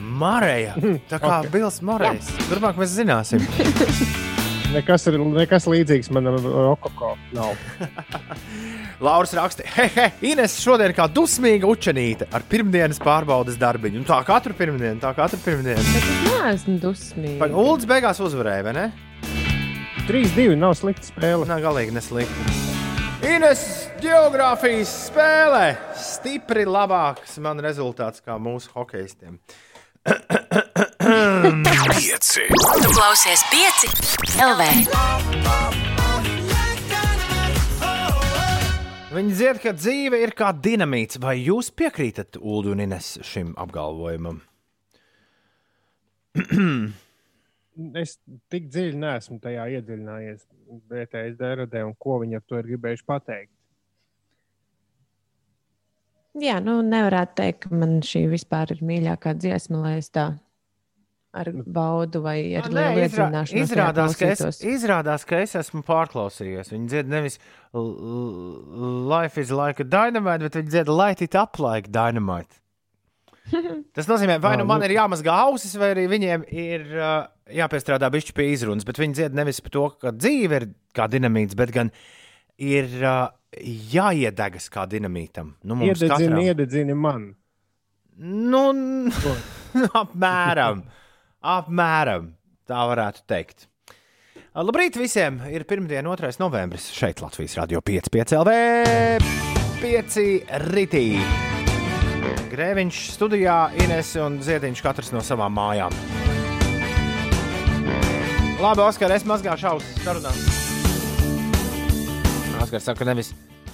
[0.00, 0.72] Mareja,
[1.12, 1.52] tā kā okay.
[1.52, 2.32] Bils Morejs.
[2.48, 3.44] Turpmāk mēs zināsim.
[4.72, 7.52] Nekas, ir, nekas līdzīgs manam Rokoko nav.
[9.02, 13.98] Lauris raksta, hei, Ines šodien kā dusmīga učenīte ar pirmdienas pārbaudas darbiņu.
[13.98, 15.82] Un tā katru pirmdienu, tā katru pirmdienu.
[15.82, 17.56] Bet es neesmu dusmīgs.
[17.64, 18.86] Ulds beigās uzvarēja, vai ne?
[20.06, 21.48] 3-2 nav slikta spēle.
[21.50, 22.60] Nē, galīgi neslikti.
[23.26, 23.66] Ines
[24.02, 25.66] geogrāfijas spēlē
[25.98, 29.38] stipri labāks man rezultāts kā mūsu hokeistiem.
[31.92, 32.46] Pieci.
[32.94, 33.90] Klausies pieci
[34.42, 35.91] LV.
[39.12, 41.18] Viņi dzied, ka dzīve ir kā dinamīts.
[41.20, 44.40] Vai jūs piekrītat Ulu un Ines šim apgalvojumam?
[47.96, 48.18] Es
[48.52, 50.42] tik dziļi neesmu tajā iedziļinājies.
[50.88, 53.52] BTS DRD un ko viņi ar to ir gribējuši pateikt.
[56.40, 60.30] Jā, nu nevarētu teikt, ka man šī vispār ir mīļākā dziesma, lai es tā
[61.32, 66.72] ar baudu vai ar Nē, iedzināšanos izrādās, ka es, izrādās, ka es esmu pārklausījies.
[66.74, 67.38] Viņi dzied nevis
[67.72, 72.60] Life is like a dynamite, bet viņi dzied Light it up like dynamite.
[73.96, 77.26] Tas nozīmē, vai nu Ā, man nu- ir jāmazgā ausis, vai arī viņiem ir uh,
[77.52, 78.86] jāpiestrādā bišķi pie izrunas.
[78.88, 81.90] Bet viņi dzied nevis par to, ka dzīve ir kā dinamīts, bet gan
[82.62, 83.26] ir uh,
[83.92, 85.54] jāiedegas kā dinamītam.
[85.64, 86.44] Nu, mums Iededzini, katram.
[86.44, 87.30] iededzini man.
[88.22, 88.62] Nu,
[90.02, 90.84] apmēram,
[91.42, 92.32] apmēram
[92.70, 93.66] tā varētu teikt.
[94.52, 95.40] Labrīt visiem!
[95.48, 96.36] Ir pirmdiena, 2.
[96.42, 98.56] novembris šeit Latvijas Rādio 5,5 LV.
[99.82, 100.18] 5
[100.68, 101.06] rītī.
[102.52, 105.96] Grēviņš studijā, Ines un Ziediņš katrs no savām mājām.
[108.62, 110.30] Labi, Oskar, es mazgāšu ausis sarunā.
[112.62, 113.32] Oskars saka, nevis,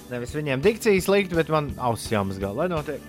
[0.09, 3.03] nevis viņiem dikcijas likt, bet man ausis jāmazgā, lai notiek.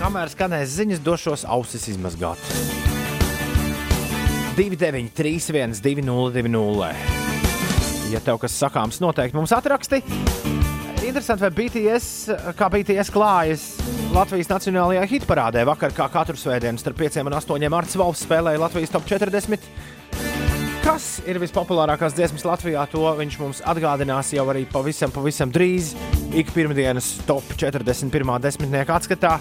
[0.00, 2.40] Kamēr skanēs ziņas, došos ausis izmazgāt.
[4.56, 6.88] 29, 31, 202.
[8.08, 10.00] Ja tev kas sakāms, noteikti mums atraksti.
[11.04, 13.66] Interesanti, vai BTS, kā BTS klājas
[14.14, 15.66] Latvijas Nacionālajā hitparādē.
[15.68, 19.68] Vakar, kā katru svētdienu, starp 5 un 8 Mārcis Valsts spēlēja Latvijas top 40.
[20.80, 22.86] Kas ir vispopulārākās dziesmas Latvijā?
[22.94, 25.92] To viņš mums atgādinās jau arī pavisam, pavisam drīz.
[26.32, 28.40] Ik pirmdienas top 41.
[28.48, 29.36] desmitnieka atskatā.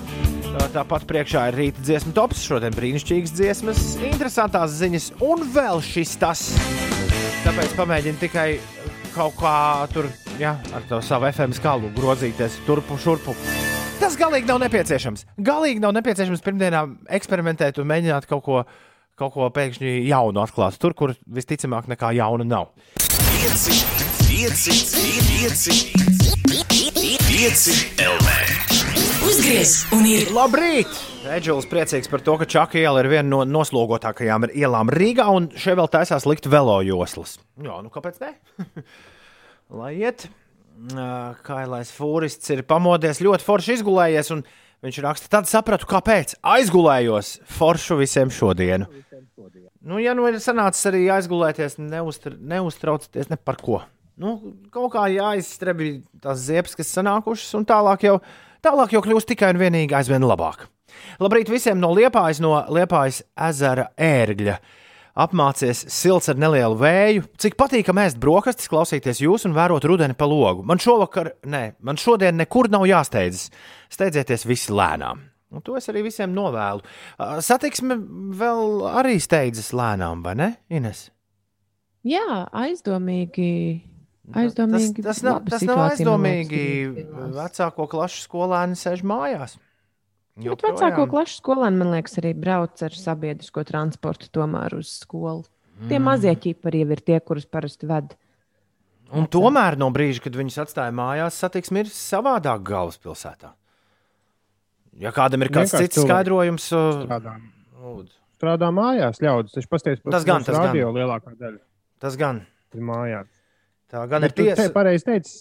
[0.50, 6.44] Tāpat priekšā ir rīta dziesmu tops, šodien brīnišķīgas dziesmas, interesantas ziņas un vēl šis tas.
[7.44, 8.48] Tāpēc pamēģini tikai
[9.16, 9.54] kaut kā
[9.94, 10.10] tur,
[10.42, 13.36] ja, ar to savu FM skalu grozīties turpu šurpu.
[14.00, 15.26] Tas galīgi nav nepieciešams.
[15.50, 16.86] Galīgi nav nepieciešams pirmdienā
[17.20, 18.64] eksperimentēt un mēģināt kaut ko,
[19.20, 20.80] kaut ko pēkšņi jaunu atklāt.
[20.82, 22.72] Tur, kur visticamāk nekā jauna nav.
[23.30, 23.84] Pieci.
[24.30, 24.82] Pieci.
[25.28, 25.80] Pieci.
[27.28, 27.80] Pieci.
[28.06, 28.69] LV.
[29.30, 30.90] Uzgriez un ir Labrīt!
[31.30, 35.78] Edžels priecīgs par to, ka Čaka iela ir viena no noslogotākajām ielām Rīgā, un šeit
[35.78, 37.36] vēl taisās likt velo joslas.
[37.62, 38.32] Jā, nu kāpēc ne?
[39.84, 40.26] Lai iet.
[41.46, 44.42] Kailais fūrists ir pamodies, ļoti forši izgulējies, un
[44.88, 46.40] viņš raksta, tad sapratu, kāpēc.
[46.56, 48.90] Aizgulējos foršu visiem šodienu.
[49.86, 53.84] Nu, ja nu ir sanācis arī aizgulēties, neuztra, neuztraucieties ne par ko.
[54.20, 54.40] Nu,
[54.74, 58.18] kaut kā jāizstrebi tās ziepes, kas sanākušas, un tālāk jau,
[58.66, 60.68] tālāk jau kļūst tikai un vienīgi aizvien labāk.
[61.22, 64.60] Labrīt visiem no Liepājas, no Liepājas ezera ērgļa.
[65.20, 67.26] Apmācies silts ar nelielu vēju.
[67.42, 70.64] Cik patīkami ēst brokastis, klausīties jūs un vērot rudeni pa logu.
[70.64, 73.50] Man šovakar, nē, man šodien nekur nav jāsteidzas.
[73.92, 75.26] Steidzieties visi lēnām.
[75.50, 76.86] Un to es arī visiem novēlu.
[77.44, 77.98] Satiksme
[78.38, 81.08] vēl arī steidzas lēnām, vai ne, Ines?
[82.08, 83.50] Jā, aizdomīgi
[84.36, 85.02] aizdomīgi.
[85.04, 86.62] Tas, tas, nav, tas nav aizdomīgi.
[87.36, 89.58] Vecāko klašu skolēni sēž mājās.
[90.40, 95.44] Bet vecāko klašu skolēni, man liekas, arī brauc ar sabiedrisko transportu tomēr uz skolu.
[95.88, 96.04] Tie Mm.
[96.04, 98.16] mazie ķipari jau ir tie, kurus parasti ved.
[99.16, 103.54] Un tomēr no brīža, kad viņus atstāja mājās, satiksme ir savādāk galvaspilsētā.
[105.00, 107.36] Ja kādam ir kāds Vienkārši cits skaidrojums, uh, Strādā.
[107.80, 108.16] lūdzu.
[108.40, 109.56] Strādā mājās, ļaudis.
[110.12, 110.68] Tas gan, tas gan.
[110.68, 111.60] radio lielākā daļa
[112.00, 112.46] Tas gan.
[112.76, 113.28] ir mājās.
[113.90, 114.72] Tā gan ir Bet te tiesa.
[114.74, 115.38] pareizi teici,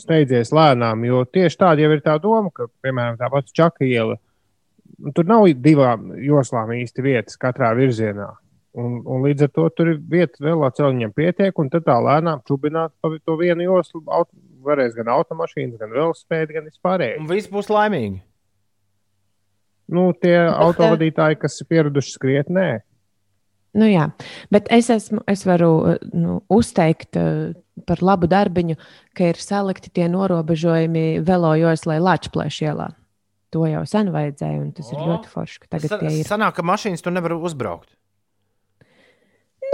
[0.00, 4.16] steidzies lēnām, jo tieši tāda jau ir tā doma, ka, piemēram, tā pati Čaka iela,
[4.98, 8.30] nu, tur nav divām joslām īsti vietas katrā virzienā.
[8.74, 12.40] Un, un līdz ar to tur ir vieta vēl celiņiem pietiek, un tad tā lēnām
[12.48, 14.02] čubināt pa to vienu joslu.
[14.10, 14.32] Aut,
[14.64, 17.20] varēs gan automašīnas, gan velospēdi, gan vispārējais.
[17.20, 18.18] Un viss būs laimīgi.
[19.94, 22.68] Nu, tie autovadītāji, kas ir pieraduši skriet, nē.
[23.74, 24.08] Nu, jā,
[24.54, 25.70] bet es, esmu, es varu
[26.14, 27.54] nu, uzteikt uh,
[27.88, 28.76] par labu darbiņu,
[29.18, 32.92] ka ir salikti tie norobežojumi velojoslai Latvijas ielā.
[33.54, 34.94] To jau sen vajadzēja, un tas o.
[34.94, 35.60] ir ļoti forši.
[35.66, 36.22] Tagad Sa ir.
[36.26, 37.92] sanāk, ka mašīnas tur nevar uzbraukt.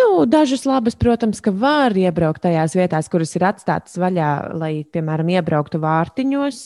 [0.01, 5.29] Nu, dažas labas, protams, ka var iebraukt tajās vietās, kuras ir atstātas vaļā, lai, piemēram,
[5.37, 6.61] iebrauktu vārtiņos.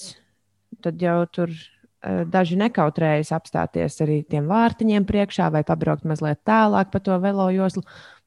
[0.84, 1.73] Tad jau tur uh,
[2.04, 7.84] daži nekautrējas apstāties arī tiem vārtiņiem priekšā vai pabraukt mazliet tālāk pa to velo joslu.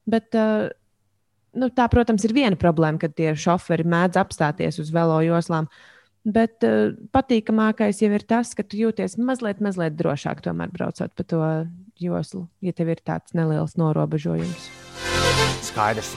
[0.10, 0.70] Bet, uh,
[1.58, 5.70] nu, tā, protams, ir viena problēma, kad tie šoferi mēdz apstāties uz velo joslām.
[6.28, 11.28] Bet uh, patīkamākais jau ir tas, ka tu jūties mazliet, mazliet drošāk tomēr braucot pa
[11.28, 11.44] to
[12.02, 14.72] joslu, ja tev ir tāds neliels norobežojums.
[15.70, 16.16] Skaidrs.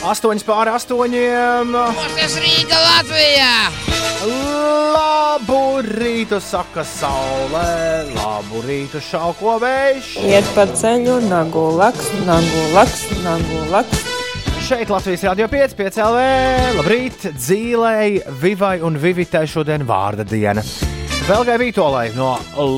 [0.00, 1.76] Astoņas pāri astoņiem.
[1.76, 3.89] Mūsu Rīga Latvijā!
[4.20, 10.10] Labu rītu, saka saulē, labu rītu, šauko vējš.
[10.28, 14.04] Iet pa ceļu, nagu laks, nagu laks, nagu laks.
[14.60, 16.28] Šeit Latvijas Rādio 5, 5 LV.
[16.82, 20.66] Labrīt, dzīvēi, Vivai un Vivitai šodien vārda diena.
[21.30, 22.32] Vēlgai Vītolai no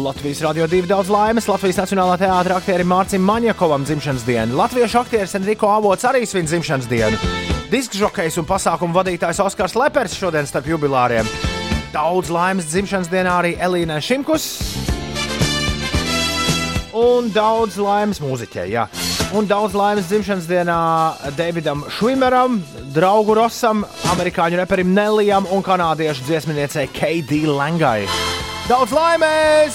[0.05, 1.47] Latvijas Rādio 2 daudz laimes.
[1.49, 4.59] Latvijas Nacionālā teātra aktierim Mārcim Maņakovam dzimšanas dienu.
[4.59, 7.17] Latviešu aktieris Enrico Avots arī svin dzimšanas dienu.
[7.73, 11.31] Disku žokejs un pasākumu vadītājs Oskars Lepers šodien starp jubilāriem.
[11.95, 14.51] Daudz laimes dzimšanas dienā arī Elīnai Šimkus.
[16.93, 18.85] Un daudz laimes mūziķei, jā.
[19.33, 20.77] Un daudz laimes dzimšanas dienā
[21.39, 22.61] Davidam Švimeram,
[22.93, 27.47] draugu Rosam, amerikāņu reperim Nelijam un kanādiešu dziesminiecei K.D.
[27.49, 28.05] Langai.
[28.69, 29.75] Daudz laimes!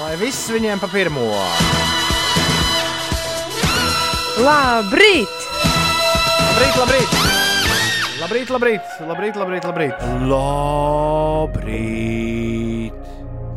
[0.00, 1.22] Lai viss viņiem pa pirmo!
[4.42, 5.30] Labrīt!
[6.56, 7.10] Labrīt, labrīt!
[8.18, 9.94] Labrīt, labrīt, labrīt, labrīt, labrīt!
[10.32, 11.86] Labrīt!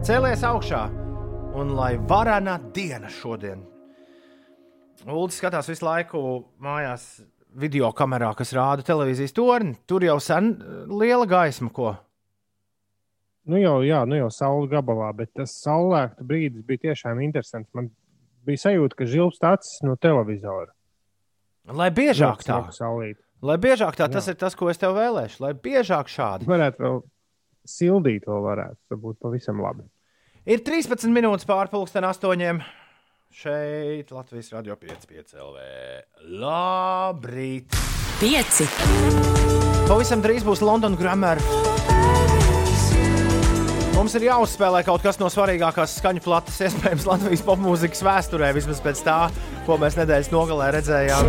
[0.06, 0.84] Cēlies augšā!
[1.58, 3.66] Un lai varana diena šodien.
[5.10, 7.26] Uldis skatās visu laiku mājās,
[7.58, 9.74] video kamerā, kas rāda televīzijas torni.
[9.90, 10.54] Tur jau sen
[10.94, 11.96] liela gaisma, ko.
[13.50, 17.70] Nu jau, jā, nu jau saules gabalā, bet tas saulēkta brīdis bija tiešām interesants.
[17.74, 17.90] Man
[18.46, 20.70] bija sajūta, ka žilbst acis no televizora.
[21.70, 22.60] Lai biežāk tā.
[22.60, 23.22] smaga saulīte.
[23.46, 24.34] Lai biežāk tā, tas Jā.
[24.34, 25.40] ir tas, ko es tev vēlēšu.
[25.46, 26.50] Lai biežāk šādi.
[26.50, 27.00] Varētu vēl
[27.70, 28.80] sildīt, vēl varētu.
[28.92, 29.86] Tas būtu pavisam labi.
[30.50, 32.62] Ir 13 minūtes pārpusdien astoņiem.
[33.30, 35.68] Šeit Latvijas radio 5,5 LV.
[36.42, 37.78] Labrīt!
[38.20, 38.66] 5.
[39.88, 41.40] Pavisam drīz būs London Grammar.
[44.00, 49.02] Mums ir jāuzspēlē kaut kas no svarīgākās skaņu plates, iespējams, Latvijas popmūzikas vēsturē, vismaz pēc
[49.04, 49.18] tā,
[49.66, 51.28] ko mēs nedēļas nogalē redzējām.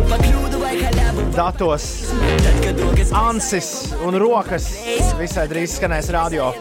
[1.35, 1.89] Datos,
[3.25, 3.73] ansis
[4.07, 4.69] un rokas
[5.19, 6.53] visai drīz skanēs radio.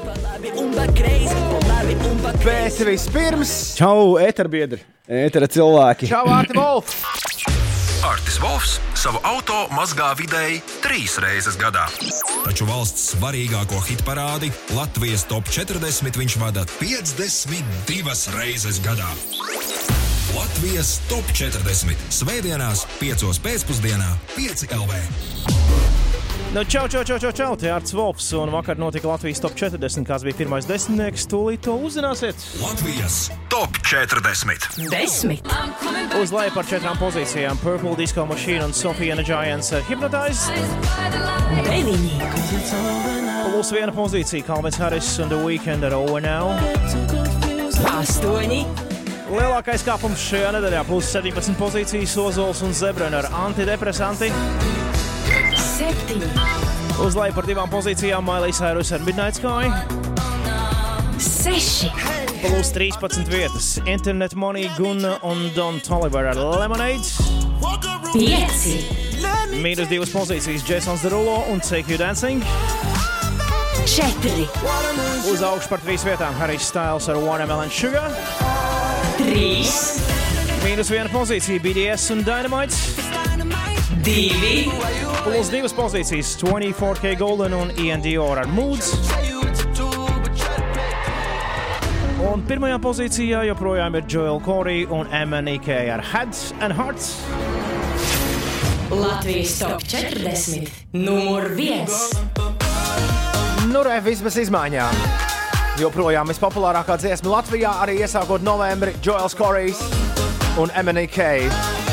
[2.42, 6.10] Bet vispirms, Čau, eterbiedri, etera cilvēki.
[6.10, 7.19] čau, Arti Wolf!
[8.10, 11.84] Artis Volfs savu auto mazgā vidēji trīs reizes gadā.
[12.42, 19.06] Taču valsts svarīgāko hit parādi Latvijas top 40 viņš vada 52 reizes gadā.
[20.34, 25.99] Latvijas top 40 Svētdienās, 5 pēcpusdienā, 5 LV.
[26.54, 29.52] Nu, čau, čau, čau, čau, čau, te ir Arts Volfs, un vakar notika Latvijas top
[29.54, 31.28] 40, kas bija pirmais desmitnieks.
[31.30, 32.34] Tūlīt to uzzināsiet.
[32.58, 34.66] Latvijas top 40.
[34.90, 35.38] 10.
[36.18, 40.50] Uz leju par četrām pozīcijām- Purple Disco Machine un Sofija and the Giants uh, Hypnotize.
[41.70, 42.10] 9.
[43.46, 46.50] Plus viena pozīcija- Calvins Harris un The Weekend ar Over Now.
[47.94, 48.66] 8.
[49.30, 54.79] Lielākais kāpums šajā nedēļā- plus 17 pozīcijas Ozols un Zebrana ar antidepresanti.
[55.80, 56.20] 7.
[57.06, 59.70] Uz leju par divām pozīcijām- Miley Cyrus ar Midnight Sky.
[61.16, 61.88] 6.
[62.42, 63.80] Plus 13 vietas.
[63.86, 67.08] Internet Money, Gunna un Don Toliver ar Lemonade.
[68.12, 68.84] 5.
[69.56, 72.44] Mīnus divas pozīcijas Jasons Derulo un Take You Dancing.
[73.86, 74.48] 4.
[75.32, 78.10] Uz augšu par trīs vietām Harijs Styles ar Watermelon Sugar.
[79.16, 79.64] 3.
[80.60, 82.99] Mīnus viena pozīcija BDS un Dynamite.
[84.04, 84.70] 2.
[85.24, 88.94] Plus divas pozīcijas 24K Golden un Ian Dior ar Moods.
[92.30, 97.18] Un pirmajā pozīcijā joprojām ir Joel Corey un MNK ar Heads and Hearts.
[98.90, 100.70] Latvijas top 40.
[100.96, 101.86] Numur 1.
[103.70, 105.04] Nu, re, vismaz izmaiņām.
[105.80, 109.84] Joprojām vispopulārākā dziesma Latvijā, arī iesākot novembri, Joels Corejs
[110.60, 111.89] un MNK.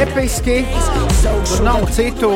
[0.00, 0.60] Episki!
[1.22, 2.30] Tur nav citu,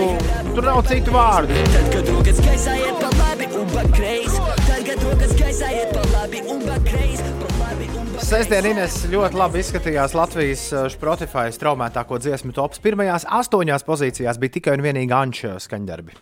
[0.55, 1.55] tur nav citu vārdu.
[1.73, 5.95] Tad, kad rokas gaisā iet pa labi un pa kreisi, tad, kad rokas gaisā iet
[5.95, 7.35] pa labi un pa kreisi,
[8.25, 12.81] Sestdien Ines ļoti labi izskatījās Latvijas uh, Spotify straumētāko dziesmu tops.
[12.83, 16.17] Pirmajās astoņās pozīcijās bija tikai un vienīgi Anča skaņdarbi.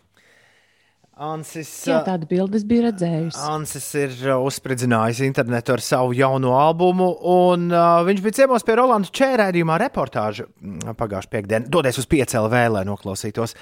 [1.20, 3.36] Ansis, Jā, tādu bildes bija redzējusi.
[3.52, 9.12] Ansis ir uzspridzinājis internetu ar savu jauno albumu, un uh, viņš bija ciemos pie Rolanda
[9.12, 10.48] Čērēdījumā reportāžu
[10.96, 11.68] pagājušā piekdienā.
[11.68, 13.52] Dodies uz PCLV, lai noklausītos,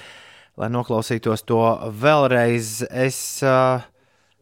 [0.63, 1.59] lai noklausītos to
[1.99, 2.73] vēlreiz.
[2.87, 3.83] Es, uh,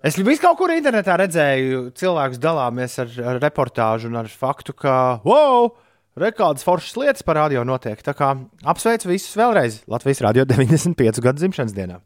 [0.05, 4.95] es visu kaut kur internetā redzēju, cilvēkus dalāmies ar, ar reportāžu un ar faktu, ka
[5.25, 5.71] wow!
[6.19, 7.99] Rekādas foršas lietas par radio notiek.
[8.03, 8.33] Tā kā
[8.67, 12.03] apsveicu visus vēlreiz Latvijas radio 95 gadu dzimšanas dienā.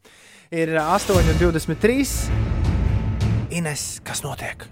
[0.53, 2.29] Ir 8,23.
[3.57, 4.67] Ines, kas notiek?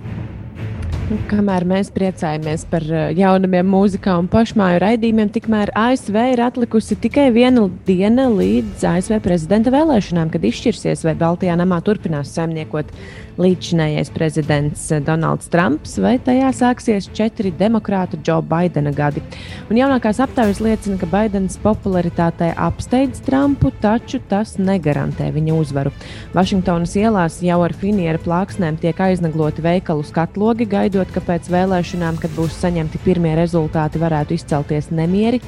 [1.31, 7.31] Kamēr mēs priecājamies par uh, jaunumiem, mūzikā un pašmāju raidījumiem, tikmēr ASV ir atlikusi tikai
[7.33, 12.93] viena diena līdz ASV prezidenta vēlēšanām, kad izšķirsies, vai Baltijā namā turpinās saimniekot
[13.41, 19.23] līdzinājais prezidents uh, Donalds Trumps, vai tajā sāksies četri demokrāta Džo Baidena gadi.
[19.69, 25.93] Un jaunākās aptaujas liecina, ka Baidens popularitātei apsteidz Trumpu, taču tas negarantē viņa uzvaru.
[26.37, 32.33] Vašingtonas ielās jau ar finieru plāksnēm tiek aiznagloti veikalu skatlogi, gaidot, ka pēc vēlēšanām, kad
[32.37, 35.41] būs saņemti pirmie rezultāti, varētu izcelties nemieri.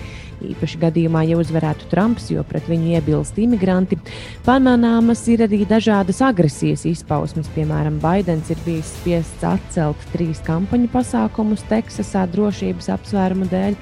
[0.43, 3.99] Īpaši gadījumā, ja uzvarētu Trumps, jo pret viņu iebilst imigranti.
[4.43, 7.47] Pamanāmas ir arī dažādas agresijas izpausmes.
[7.53, 13.79] Piemēram, Baidens ir bijis spiests atcelt trīs kampaņu pasākumus Teksasā drošības apsvērumu dēļ.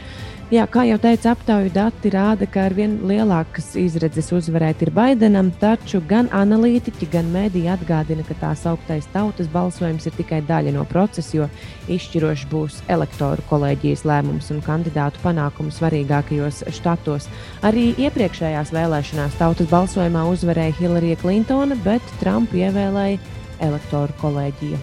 [0.51, 5.47] Jā, kā jau teicu, aptauju dati rāda, ka ar vien lielākas izredzes uzvarēt ir Baidenam,
[5.61, 10.83] taču gan analītiķi, gan mēdīji atgādina, ka tā sauktais tautas balsojums ir tikai daļa no
[10.91, 11.47] procesa, jo
[11.95, 17.31] izšķirošs būs elektoru kolēģijas lēmums un kandidātu panākumu svarīgākajos štatos.
[17.63, 24.79] Arī iepriekšējās vēlēšanās tautas balsojumā uzvarēja Hillary Clintona, bet Trumpu ievēlēja elektoru kolēģija.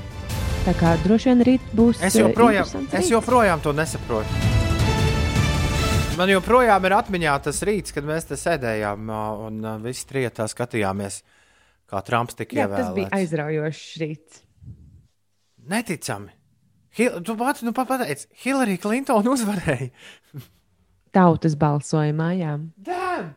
[0.67, 2.01] Tā kā droši vien rīt būs.
[2.05, 4.47] Es eh, joprojām, es joprojām to nesaprotu.
[6.19, 9.11] Man joprojām ir atmiņā tas rīts, kad mēs te sēdējām
[9.47, 11.21] un visi trijotā skatījāmies,
[11.89, 13.21] kā Trumps tika Jā, tas bija ievēlēts.
[13.21, 14.41] aizraujošs rīts.
[15.69, 16.35] Neticami.
[16.99, 19.93] Hil tu pats nu, pat pateici, Hillary Clinton uzvarēja.
[21.15, 22.57] Tautas balsojumā, jā.
[22.83, 23.31] Damn!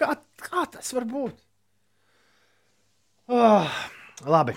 [0.00, 1.38] Kā, kā tas var būt?
[3.30, 3.66] Oh,
[4.26, 4.56] labi.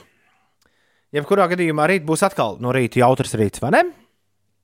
[1.14, 3.84] Jebkurā gadījumā rīt būs atkal no rīta jautrs rīts, vai ne?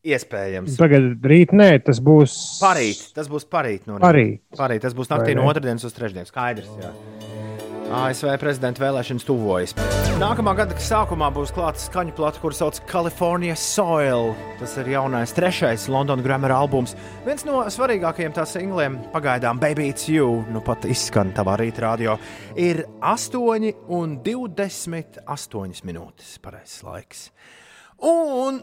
[0.09, 0.77] Iespējams.
[0.79, 2.35] Tagad rīt, nē, tas būs.
[2.63, 3.01] Parīt.
[3.13, 3.83] Tas būs parīt.
[3.85, 4.39] No Parīt.
[4.57, 4.81] parīt.
[4.85, 6.31] Tas būs naktī no otrdienas uz trešdienas.
[6.31, 6.71] Skaidrs.
[6.79, 6.93] Jā.
[7.89, 9.73] ASV prezidenta vēlēšanas tuvojas.
[10.19, 14.33] Nākamā gada sākumā būs klāta skaņu plata, kuras sauc California Soil.
[14.59, 16.95] Tas ir jaunais, trešais London Grammar albums.
[17.27, 22.17] Viens no svarīgākajiem tā singliem pagaidām, Baby It's You, nu pat izskan tavā rīta radio,
[22.59, 26.35] ir 8 un 28 minūtes.
[26.43, 27.29] Pareizs laiks.
[28.01, 28.61] Un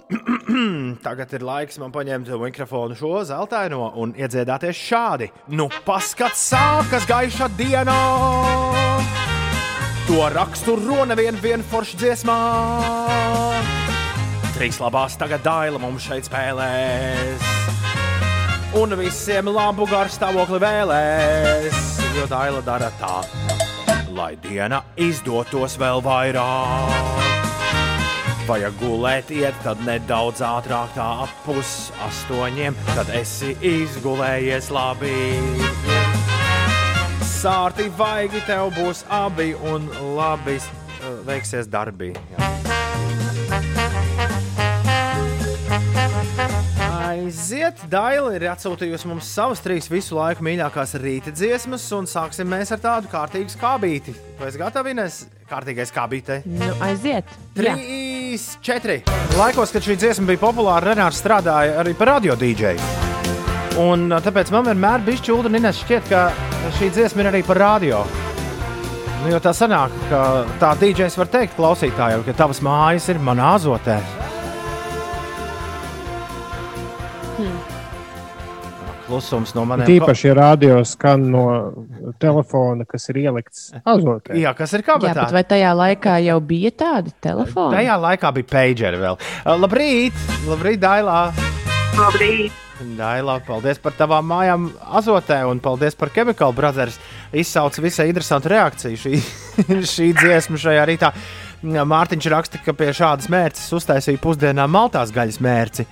[1.05, 5.29] tagad ir laiks man paņemt mikrofonu šo zeltaino un iedziedāties šādi.
[5.53, 7.97] Nu, paskats, sākas gaiša diena!
[10.07, 12.39] To raksturo nevienu vien foršu dziesmā.
[14.57, 17.53] Trīs labās tagad daila mums šeit spēlēs.
[18.77, 21.83] Un visiem labu garu stāvokli vēlēs,
[22.17, 23.19] jo daila dara tā,
[24.17, 27.56] lai diena izdotos vēl vairāk.
[28.47, 35.11] Vajag gulēt, iet, tad nedaudz ātrāk, tā ap pus astoņiem, tad esi izgulējies labi.
[37.27, 42.13] Sārti vaigi tev būs abi un labi eh, veiksies darbi.
[42.15, 42.53] Jā.
[46.87, 52.71] Aiziet, Daila ir atsūtījusi mums savas trīs visu laiku mīļākās rīta dziesmas, un sāksim mēs
[52.71, 54.15] ar tādu kārtīgu skābīti.
[54.39, 55.25] Vai esi gatava, Ines?
[55.47, 56.37] Kārtīgais kā bija te.
[56.51, 57.29] Nu, aiziet.
[57.55, 57.77] Jā.
[57.79, 58.97] 3, 4.
[59.39, 62.89] Laikos, kad šī dziesma bija populāra, Renārs strādāja arī par radio dīdžeju.
[63.79, 66.25] Un tāpēc man vienmēr bija šķūda, un Ines šķiet, ka
[66.81, 68.03] šī dziesma ir arī par radio.
[69.21, 70.25] Nu, jo tā sanāk, ka
[70.59, 74.01] tā dīdžejs var teikt klausītājiem, ka tavas mājas ir manā azotē.
[77.39, 77.76] Hmm.
[79.07, 81.45] Klusums no maniem Tīpaši, ja radio skan no
[82.23, 84.35] telefona, kas ir ielikts azotē.
[84.41, 85.15] Jā, kas ir Jā, kabatā?
[85.23, 87.77] bet vai tajā laikā jau bija tādi telefoni?
[87.79, 89.19] Tajā laikā bija pageri vēl.
[89.45, 91.21] Uh, Labrīt, labrīt, Dailā.
[91.97, 92.63] Labrīt.
[92.77, 94.67] Dailā, paldies par tavām mājām
[94.99, 96.99] azotē un paldies par Chemical Brothers.
[97.33, 99.21] Izsauc visai interesantu reakciju šī,
[99.95, 101.13] šī dziesma šajā rītā.
[101.65, 105.87] Mārtiņš raksta, ka pie šādas mērķis uztaisīja pusdienā maltās gaļas mērci.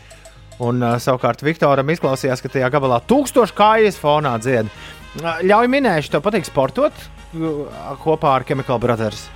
[0.62, 4.70] Un uh, savukārt Viktoram izklausījās, ka tajā gabalā tūkstoši kājas fonā dzied.
[5.18, 6.94] Uh, Ļauj minēšu, tev patīk sportot
[7.34, 7.64] uh,
[8.04, 9.26] kopā ar Chemical Brothers.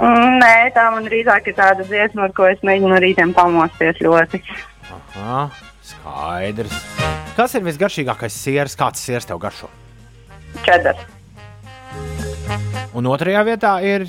[0.00, 3.98] Mm, Nē, tā man drīzāk ir tāda dziesma, ar ko es mēģinu no rītiem pamosties
[4.00, 4.40] ļoti.
[4.94, 5.42] Aha,
[5.84, 6.78] skaidrs.
[7.36, 8.78] Kas ir visgaršīgākais sieras?
[8.78, 9.68] Kāds sieras tev garšo?
[10.64, 11.02] Čedars.
[12.96, 14.08] Un otrajā vietā ir.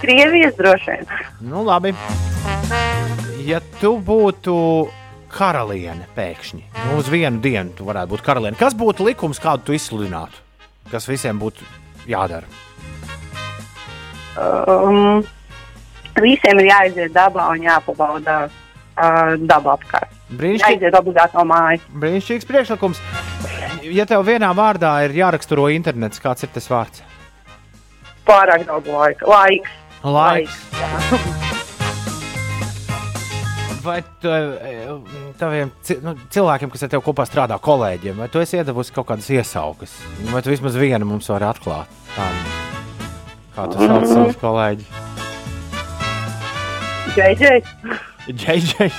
[0.00, 1.12] Krievijas droši vien.
[1.50, 1.94] Nu, labi.
[3.46, 4.54] Ja tu būtu
[5.30, 9.76] karaliene pēkšņi, nu, uz vienu dienu tu varētu būt karaliene, kas būtu likums, kādu tu
[9.76, 10.40] izsludinātu?
[10.88, 11.66] Kas visiem būtu
[12.08, 12.48] jādara?
[14.38, 15.20] Um,
[16.18, 20.14] visiem ir jāiziet dabā un jāpabauda uh, dabā apkārt.
[21.48, 21.84] Mājas.
[21.92, 23.02] Brīnišķīgs priekšlikums.
[23.88, 27.04] Ja tev vienā vārdā ir jāraksturo internets, kāds ir tas vārds?
[28.28, 29.28] Pārāk daudz laika.
[29.30, 29.76] Laiks.
[30.04, 30.64] Laiks.
[30.76, 31.44] Jā.
[33.82, 34.88] Vai tu, eh,
[35.38, 35.70] taviem
[36.02, 39.92] nu, cilvēkiem, kas ar tevi kopā strādā, kolēģiem, vai tu esi iedavusi kaut kādas iesaukas?
[40.32, 41.92] Vai tu vismaz vienu mums vari atklāt?
[42.16, 42.26] Tā,
[43.54, 44.10] kā tu sauc Mm.
[44.12, 44.88] savus kolēģus?
[47.16, 47.62] JJ.
[48.26, 48.90] JJ.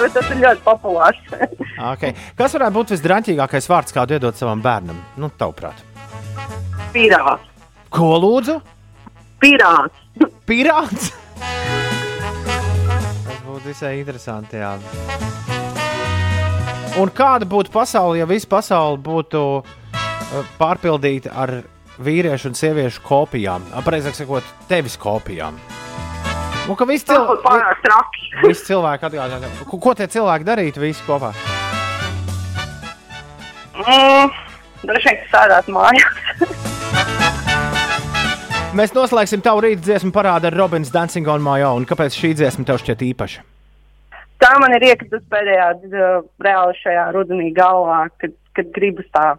[0.00, 1.20] Bet tas ir ļoti populārs.
[1.84, 2.14] Okay.
[2.38, 4.96] Kas varētu būt visdraņķīgākais vārds, kādu iedot savam bērnam?
[5.18, 5.74] Nu, tavuprāt.
[6.94, 7.42] Pirāts.
[7.90, 8.60] Ko lūdzu?
[9.42, 9.98] Pirāts.
[10.48, 11.10] Pirāts?
[13.74, 14.54] Visai interesanti.
[14.54, 14.76] Jā.
[17.02, 21.56] Un kāda būtu pasaule, ja visa pasaule būtu eh, pārpildīta ar
[21.98, 23.64] vīriešu un sieviešu kopijām?
[23.82, 25.58] Precīzāk sakot, tevis kopijām.
[26.70, 27.18] Un ka visi, cil...
[27.18, 28.28] Tas būtu pārāk traki.
[28.46, 31.32] visi cilvēki atgādātu, ko, ko tie cilvēki darītu visi kopā?
[33.74, 34.30] Mm,
[34.86, 36.22] droši vien, sēdēt mājās.
[38.78, 41.90] Mēs noslēgsim tavu rīta dziesmu parādu ar Robins Dancing on My Own.
[41.90, 43.44] Kāpēc šī dziesma tev šķiet īpaša?
[44.44, 49.30] Tā man ir iekritusi pēdējā uh, reāli šajā rudenī galvā, kad, kad gribas tā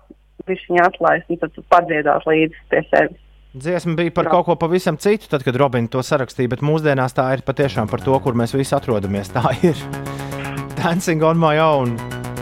[0.50, 3.22] višķiņa atlaist, un tad tu padziedās līdzi pie sevis.
[3.56, 7.30] Dziesma bija par kaut ko pavisam citu, tad, kad Robina to sarakstīja, bet mūsdienās tā
[7.38, 9.30] ir patiešām par to, kur mēs visi atrodamies.
[9.32, 9.78] Tā ir
[10.82, 11.96] Dancing on My Own.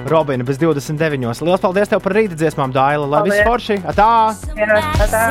[0.10, 1.44] Robina bez 29.
[1.44, 3.08] Lielas paldies tev par rīta dziesmām, Dāla.
[3.12, 3.80] Lai viss forši!
[3.92, 4.08] Atā!
[4.56, 4.80] Jā,
[5.12, 5.28] tā.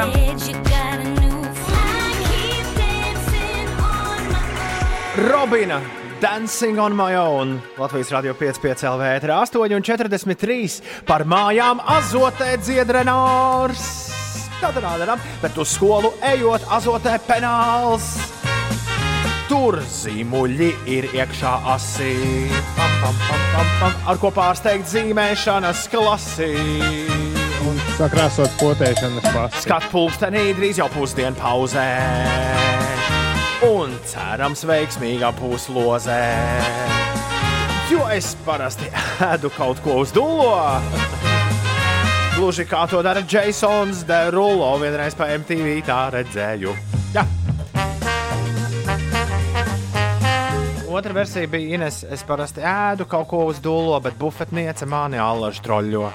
[5.33, 5.83] Robina!
[6.23, 7.61] Dancing on my own.
[7.79, 13.83] Latvijas radio 5,5 LV, 8,43 par mājām azotē dziedrenārs.
[14.63, 18.07] Tādām, bet uz skolu ejot azotē penāls.
[19.51, 22.15] Tur zīmuļi ir iekšā asī,
[22.79, 26.53] pam, pam, pam, pam, pam, ar ko pārsteigt zīmēšanas klasi.
[27.67, 29.67] Un sakrāsot potēšanas pasta.
[29.67, 31.91] Skat pulkstenī drīz jau pusdienu pauzē.
[33.63, 36.23] Un cerams, veiksmīgā puslozē.
[37.93, 38.89] Jo es parasti
[39.23, 40.57] ēdu kaut ko uz dūlo.
[42.35, 44.73] Gluži kā to dara Jasons Derulo.
[44.83, 46.75] Vienreiz pa MTV tā redzēju.
[47.15, 47.23] Jā.
[50.91, 52.03] Otra versija bija Ines.
[52.03, 56.11] Es parasti ēdu kaut ko uz dūlo, bet bufetniece mani allaž troļļo.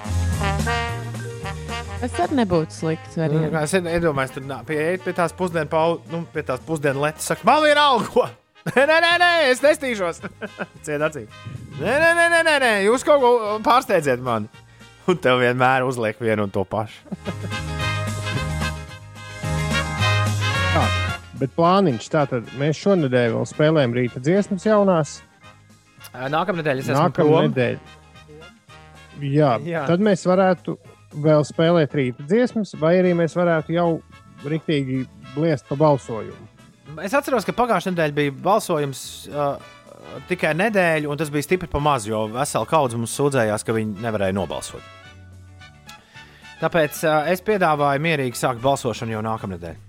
[1.98, 3.16] Tas arī nebūtu slikts.
[3.18, 7.26] Nu, Es iedomājos, tur pieiet pie tās pusdienu paudzes, nu, pie tās pusdienu lietas.
[7.26, 8.26] Saka, man vienalga, ko.
[8.68, 10.20] Nē, nē, nē, nē es nestīšos.
[10.86, 11.24] Ciet acī.
[11.80, 13.30] Nē, nē, nē, nē, nē, nē, jūs kaut ko
[13.66, 14.50] pārsteidziet mani.
[15.10, 17.00] Un tev vienmēr uzliek vienu un to pašu.
[20.74, 20.82] Tā,
[21.40, 25.14] bet plāniņš tātad mēs šonadēļ vēl spēlējam rīta dziesmas jaunās.
[26.12, 27.48] Nākamā nedēļa es esmu Nākamā prom.
[27.48, 27.96] nedēļa.
[29.32, 29.54] Jā.
[29.64, 30.76] Jā, tad mēs varētu
[31.14, 33.88] vēl spēlēt rīta dziesmas, vai arī mēs varētu jau
[34.48, 35.04] riktīgi
[35.34, 36.46] bliest pa balsojumu.
[37.04, 39.58] Es atceros, ka pagājušajā nedēļā bija balsojums uh,
[40.28, 44.00] tikai nedēļu, un tas bija stipri pa maz, jo vesela kaudze mums sūdzējās, ka viņi
[44.04, 44.94] nevarēja nobalsot.
[46.62, 49.84] Tāpēc uh, es piedāvāju mierīgi sākt balsošanu jau nākamā nedēļa.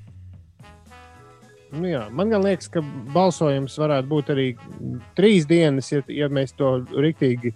[1.69, 2.81] Nu, jā, man liekas, ka
[3.13, 4.45] balsojums varētu būt arī
[5.17, 7.53] trīs dienas, ja, ja mēs to rīktīgi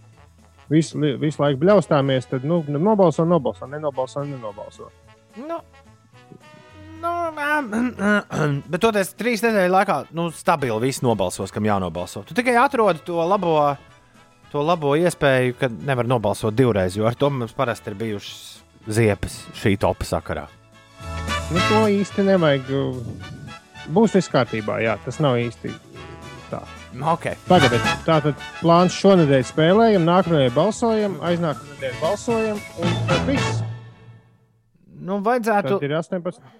[0.71, 2.29] visu, visu laiku bļaustāmies.
[2.31, 4.89] Tad nu, nobalso, nobalso, nenobalso, nenobalso.
[5.39, 5.59] Nu,
[7.03, 7.13] nu,
[8.71, 12.23] bet toties trīs nedēļu laikā nu, stabili viss nobalsos, kam jānobalso.
[12.27, 13.57] Tu tikai atrodi to labo,
[14.53, 18.43] to labo iespēju, ka nevar nobalsot divreiz, jo ar to mums parasti ir bijušas
[18.87, 20.47] ziepes šī topa sakarā.
[21.53, 22.71] Nu, to īsti nevajag.
[23.93, 25.73] Būs viss kārtībā, jā, tas nav īsti
[26.49, 26.61] tā.
[26.93, 27.33] Okay.
[27.49, 33.61] Pagaidiet, tātad plāns šonadēļ spēlējam, nākamajai balsojam, aiznākamajai nedēļai balsojam, un tad viss.
[35.03, 36.51] Nu, vajadzētu, Tad ir 18.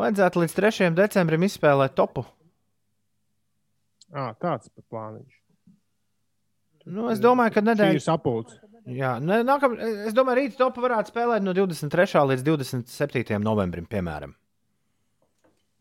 [0.00, 0.88] vajadzētu līdz 3.
[0.96, 2.24] decembrim izspēlēt topu.
[4.14, 5.36] À, tāds pat plāniņš.
[6.94, 7.98] Nu, es domāju, ka nedēļa.
[8.00, 8.56] ir sapulce.
[8.88, 12.24] Jā, ne, nākam, es domāju, rīta topu varētu spēlēt no 23.
[12.32, 13.36] līdz 27.
[13.40, 14.32] novembrim, piemēram.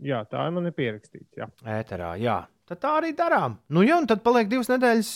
[0.03, 1.37] Jā, tā man ir pierakstīts.
[1.39, 1.47] Jā.
[1.79, 2.41] Ēterā, jā.
[2.73, 3.59] Tad tā arī darām.
[3.69, 5.09] Nu, jā, un tad paliek divas nedēļas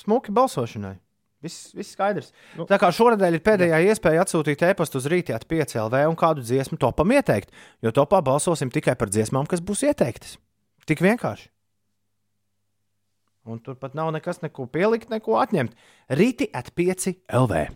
[0.00, 0.94] smuki balsošanai.
[1.44, 2.30] Viss, viss skaidrs.
[2.56, 3.92] Nu, tā kā šonadēļ ir pēdējā jā.
[3.92, 7.50] iespēja atsūtīt e-pastu uz rītā 5 LV un kādu dziesmu topam ieteikt,
[7.84, 10.38] jo topā balsosim tikai par dziesmām, kas būs ieteiktas.
[10.88, 11.50] Tik vienkārši.
[13.44, 15.74] Un tur pat nav nekas, neko pielikt, neko atņemt.
[16.16, 17.10] Rīti at 5
[17.42, 17.66] LV.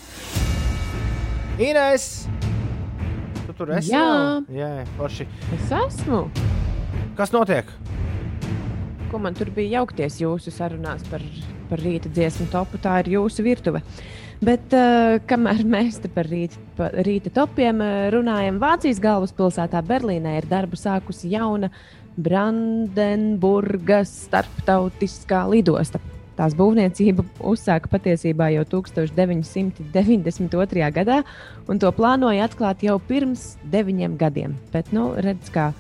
[1.61, 2.09] Ines!
[3.45, 3.93] Tu tur esi?
[3.93, 4.41] Jā.
[4.55, 5.29] Jā, forši.
[5.59, 6.25] Es esmu.
[7.19, 7.69] Kas notiek?
[9.11, 11.23] Ko man tur bija jaukties jūsu sarunās par,
[11.71, 12.79] par rīta dziesmu topu?
[12.83, 13.81] Tā ir jūsu virtuve.
[14.45, 20.37] Bet uh, kamēr mēs te par rīta, pa rīta topiem uh, runājam, Vācijas galvaspilsētā Berlīnē
[20.41, 21.69] ir darbu sākusi jauna
[22.17, 25.99] Brandenburgas starptautiskā lidosta.
[26.37, 30.91] Tās būvniecība uzsāka patiesībā jau 1992.
[30.99, 31.19] gadā,
[31.65, 34.53] un to plānoja atklāt jau pirms deviņiem gadiem.
[34.75, 35.73] Bet, nu, redz, kā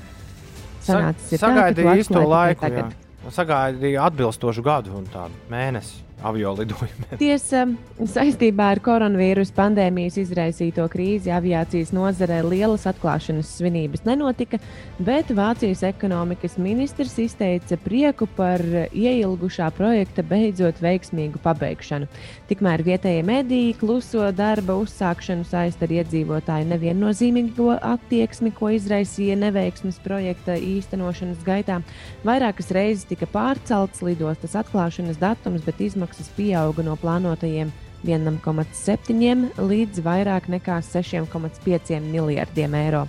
[0.86, 2.60] sanācis ir tā, ka to atklāja tikai laiku.
[2.62, 2.86] tagad.
[2.88, 3.05] jā.
[3.34, 7.18] Sagaidīja atbilstošu gadu un tādu mēnesi avio lidojumiem.
[7.20, 7.66] Tiesa,
[8.08, 14.60] saistībā ar koronavīrus pandēmijas izraisīto krīzi aviācijas nozarē lielas atklāšanas svinības nenotika,
[14.98, 22.08] bet Vācijas ekonomikas ministrs izteica prieku par ieilgušā projekta beidzot veiksmīgu pabeigšanu.
[22.48, 30.56] Tikmēr vietējie mediji kluso darba uzsākšanu saist ar iedzīvotāju neviennozīmīgo attieksmi, ko izraisīja neveiksmes projekta
[30.56, 31.82] īstenošanas gaitā.
[32.26, 36.05] Vairākas reizes tika pārcelts lidostas atklāšanas datums, bet izmaksas
[36.36, 37.72] pieauga no plānotajiem
[38.06, 43.06] 1,7 līdz vairāk nekā 6,5 miljardiem eiro.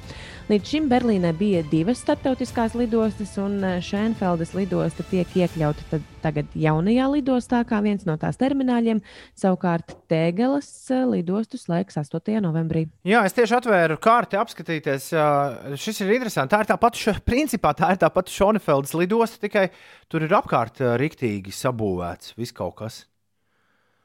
[0.47, 7.07] Līdz šim Berlīnē bija divas starptautiskās lidostas, un Šēnfeldes lidosta tiek iekļauta tad- tagad jaunajā
[7.17, 9.01] lidostā, kā viens no tās termināļiem.
[9.35, 12.39] Savukārt Tēgelas eh, lidostu slēgs 8.
[12.39, 12.85] novembrī.
[13.03, 15.09] Jā, es tieši atvēru kārti, apskatīties.
[15.19, 16.53] ā, Šis ir interesants.
[16.55, 19.67] Tā ir tā pati, principā tā ir tā pati Šonefeldes lidosta, tikai
[20.07, 23.03] tur ir apkārt riktīgi sabūvēts viss kaut kas.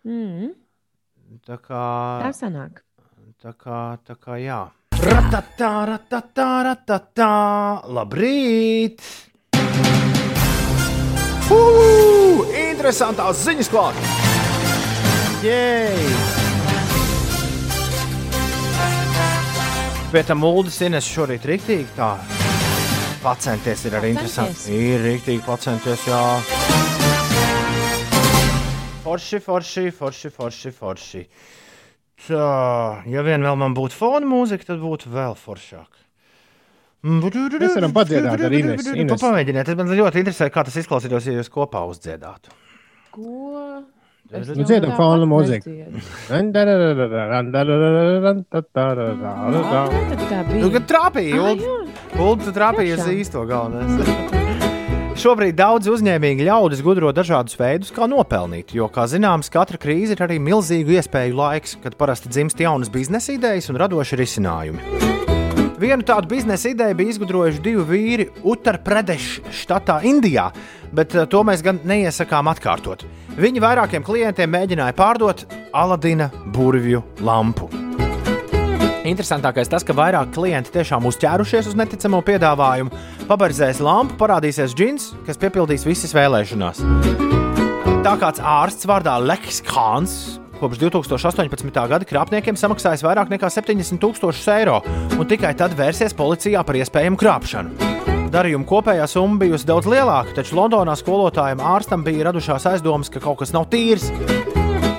[0.05, 0.57] Mm,
[1.47, 1.87] Tā kā,
[2.27, 2.83] tā sanāk.
[3.41, 4.65] tā kā, tā kā jā.
[5.03, 7.29] Ratatā, ratatā, ratatā,
[7.91, 9.01] labrīt!
[11.51, 13.99] Ugh, interesantās ziņas klāt!
[15.43, 16.07] Jej!
[20.13, 22.13] Pēc tam Ulas Ines šorīt rīktīgi tā.
[23.25, 24.71] Pacenties ir arī interesanti.
[24.77, 26.23] Ir rīktīgi pacenties, jā.
[29.03, 31.25] Forši, forši, forši, forši, forši.
[32.23, 36.03] Tā, ja vien vēl man būtu fona mūzika, tad būtu vēl foršāk.
[37.03, 38.55] Mēs varam padziedāt ar.
[38.55, 39.19] Ines.
[39.19, 42.55] Pamēģiniet, man ļoti interesē, kā tas izklausītos, ja jūs kopā uzdziedātu.
[43.11, 43.83] Ko?
[44.33, 45.73] Es Nu, dziedam fona mūziku.
[50.79, 54.42] kad trāpīja, Ulu, tu trāpīji uz īsto galvenais.
[55.13, 58.73] Šobrīd daudz uzņēmīgi ļaudis gudro dažādus veidus, kā nopelnīt.
[58.73, 63.37] Jo, kā zināms, katra krīze ir arī milzīgu iespēju laiks, kad parasti dzimst jaunas biznesa
[63.37, 65.13] idejas un radoši risinājumi.
[65.83, 70.49] Vienu tādu biznesa ideju bija izgudrojuši divi vīri Uttarpradešas štatā, Indijā,
[70.97, 73.05] bet eh, to mēs gan neiesakām atkārtot.
[73.37, 75.45] Viņi vairākiem klientiem mēģināja pārdot
[75.77, 77.69] Aladina burvju lampu.
[79.03, 82.93] Interesantākais tas, ka vairāk klienti tiešām uzķērušies uz neticamo piedāvājumu.
[83.27, 86.85] Paberzēs lampu, parādīsies džins, kas piepildīs visas vēlēšanās.
[88.03, 90.15] Tā kāds ārsts vārdā Leks Kāns
[90.63, 91.75] kopš 2018.
[91.91, 94.79] gada krāpniekiem samaksājis vairāk nekā 70 tūkstošus eiro
[95.19, 97.91] un tikai tad vērsies policijā par iespējamu krāpšanu.
[98.33, 103.43] Darījuma kopējā summa bijusi daudz lielāka, taču Londonā skolotājiem ārstam bija radušās aizdomas, ka kaut
[103.43, 104.07] kas nav tīrs.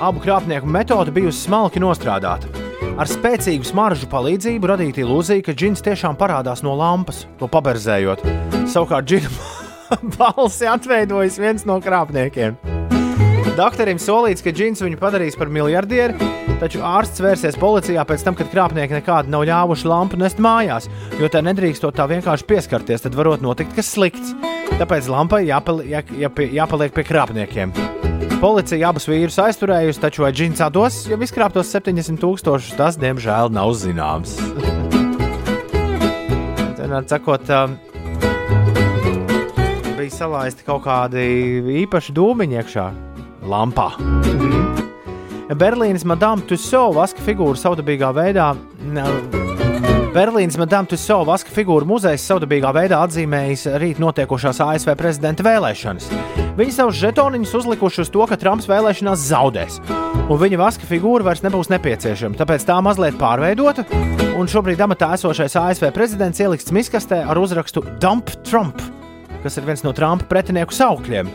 [0.04, 2.63] Abu krāpnieku metode bijusi smalki nostrādāta.
[2.94, 8.22] Ar spēcīgu smaržu palīdzību radīt ilūziju, ka džins tiešām parādās no lampas, to paberzējot.
[8.70, 9.32] Savukārt džina
[10.14, 12.54] balsi atveidojas viens no krāpniekiem.
[13.58, 16.30] Doktoram solīts, ka džins viņu padarīs par miljardieri,
[16.62, 20.86] taču ārsts vērsies policijā pēc tam, kad krāpnieki nekādi nav ļāvuši lampu nest mājās,
[21.18, 24.36] jo tā nedrīkstot tā vienkārši pieskarties, tad varot notikt kas slikts.
[24.78, 27.74] Tāpēc lampai jāpali, jā, jāpie, jāpaliek pie krāpniekiem.
[28.42, 33.72] Policija abus vīrus aizturējusi, taču vai džins atdos jau izkrāptos 70 tūkstošus, tas diemžēl nav
[33.78, 34.36] zināms.
[36.78, 37.78] Vienmēr sakot, um,
[39.96, 41.24] bija salaisti kaut kādi
[41.84, 42.88] īpaši dūmiņi iekšā
[43.48, 43.90] lampā.
[45.54, 48.52] Berlīnas Madame Tussauds vaska figūra savdabīgā veidā.
[50.14, 56.04] Berlīnas Madame Tussauds vaska figūra muzejs savdabīgā veidā atzīmējis rīt notiekošās ASV prezidenta vēlēšanas.
[56.54, 59.80] Viņi savus žetoniņus uzlikuši uz to, ka Trumps vēlēšanās zaudēs,
[60.22, 62.38] un viņa vaska figūra vairs nebūs nepieciešama.
[62.38, 63.82] Tāpēc tā mazliet pārveidota,
[64.38, 68.78] un šobrīd amatā esošais ASV prezidents ielikts miskastē ar uzrakstu Dump Trump,
[69.42, 71.32] kas ir viens no Trumpa pretinieku saukļiem.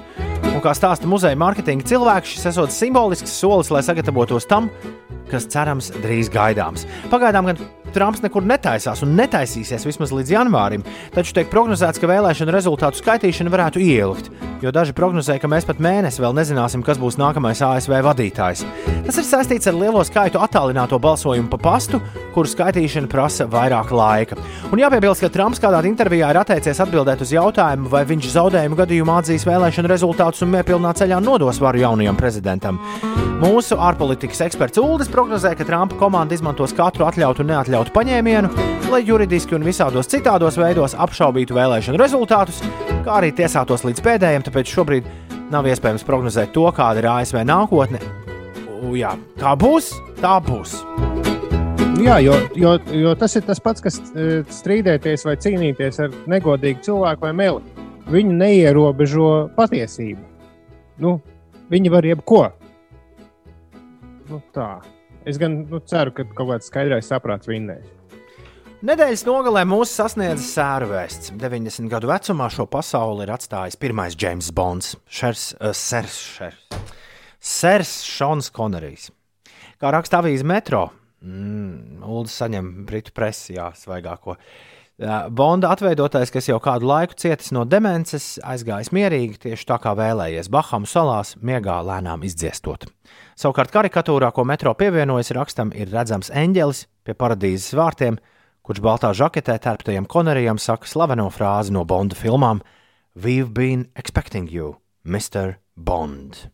[0.54, 4.72] Un kā stāsta muzeja mārketinga cilvēks, šis esot simbolisks solis, lai sagatavotos tam,
[5.28, 6.88] kas cerams drīz gaidāms.
[7.12, 7.60] Pagaidām gan
[7.94, 10.86] Trumps nekur netaisās un netaisīsies vismaz līdz janvārim,
[11.16, 14.30] taču tiek prognozēts, ka vēlēšanu rezultātu skaitīšana varētu ielikt,
[14.64, 18.66] jo daži prognozēja, ka mēs pat mēnesi vēl nezināsim, kas būs nākamais ASV vadītājs.
[19.06, 22.02] Tas ir saistīts ar lielo skaitu attālināto balsojumu pa pastu,
[22.36, 24.38] kuru skaitīšana prasa vairāk laika.
[24.70, 29.22] Un jāpiebilst, ka Trumps kādā intervijā ir atteicies atbildēt uz jautājumu, vai viņš zaudējumu gadījumā
[29.24, 32.78] atzīs vēlēšanu rezultātus un mierpilnā ceļā nodos varu jaunajam prezidentam.
[33.40, 38.50] Mūsu ārpolitikas eksperts Uldis prognozē, ka Trumpa komanda izmantos katru atļautu un neatļautu paņēmienu,
[38.92, 42.60] lai juridiski un visādos citādos veidos apšaubītu vēlēšanu rezultātus,
[43.06, 45.08] kā arī tiesātos līdz pēdējiem, tāpēc šobrīd
[45.54, 48.02] nav iespējams prognozēt to, kāda ir ASV nākotne.
[48.84, 50.76] U, jā, kā būs, tā būs.
[52.04, 56.84] Jā, jo, jo, jo tas ir tas pats, kas eh, strīdēties vai cīnīties ar negodīgu
[56.86, 57.88] cilvēku vai meli.
[58.12, 60.22] Viņu neierobežo patiesību.
[61.00, 61.20] Nu,
[61.72, 62.46] viņi var jebko.
[64.30, 64.80] Nu, tā.
[65.28, 67.88] Es gan nu, ceru, ka kaut kāds skaidrais saprāts vinnēs.
[68.86, 71.34] Nedēļas nogalē mūs sasniedza sēru vēsts.
[71.36, 76.88] 90 gadu vecumā šo pasauli ir atstājis pirmais James Bonds, Šers, uh, Sers, Šers,
[77.44, 79.10] Sers Šons Konerijs.
[79.80, 80.86] Kā raksta avīze Metro,
[81.20, 84.38] mm, Uldis saņem britu presi, jā, svaigāko.
[84.40, 84.70] Uh,
[85.00, 90.50] Bonda atveidotais, kas jau kādu laiku cietis no demences, aizgājis mierīgi, tieši tā kā vēlējies
[90.52, 92.84] Bahamu salās, miegā lēnām izdziestot.
[93.40, 98.18] Savukārt karikatūrā, ko metro pievienojas rakstam, ir redzams eņģelis pie paradīzes vārtiem,
[98.68, 102.60] kurš baltā žaketē tērptajam konerijam saka slaveno frāzi no Bonda filmām:
[103.16, 105.62] We've been expecting you, Mr.
[105.78, 106.50] Bond.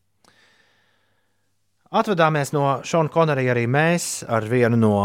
[1.89, 4.95] Atvedāmies no Šona Konerija arī mēs ar vienu no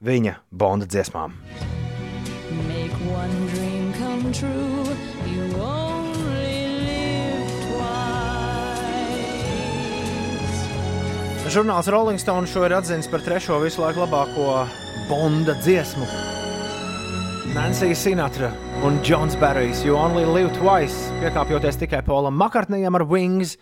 [0.00, 1.36] viņa Bonda dziesmām.
[3.12, 4.84] One dream come true.
[5.28, 8.72] You only live twice.
[11.52, 14.66] Žurnāls Rolling Stone šo ir atzīts par trešo visu laiku labāko
[15.08, 16.06] Bonda dziesmu.
[17.52, 18.48] Nancy Sinatra
[18.82, 23.58] un Džons Barrijs, You Only Live Twice, piekāpjoties tikai Polam Makartnijam ar Wings,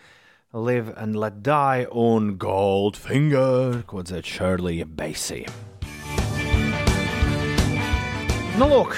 [0.54, 5.44] Live and Let Die un Goldfinger, ko dzēd Shirley Bassey.
[8.60, 8.96] Nu, lūk,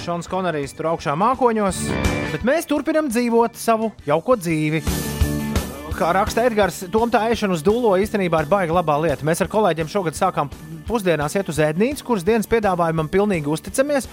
[0.00, 1.78] Šons Konerijs tur augšā mākoņos,
[2.32, 4.80] bet mēs turpinām dzīvot savu jauko dzīvi.
[5.98, 9.26] Kā raksta Edgars, Tomā ēšana uz dūlo īstenībā ir baiga labā lieta.
[9.28, 10.48] Mēs ar kolēģiem šogad sākām
[10.88, 14.08] pusdienās iet uz ēdnīcu, kuras dienas piedāvājumam pilnīgi uzticamies.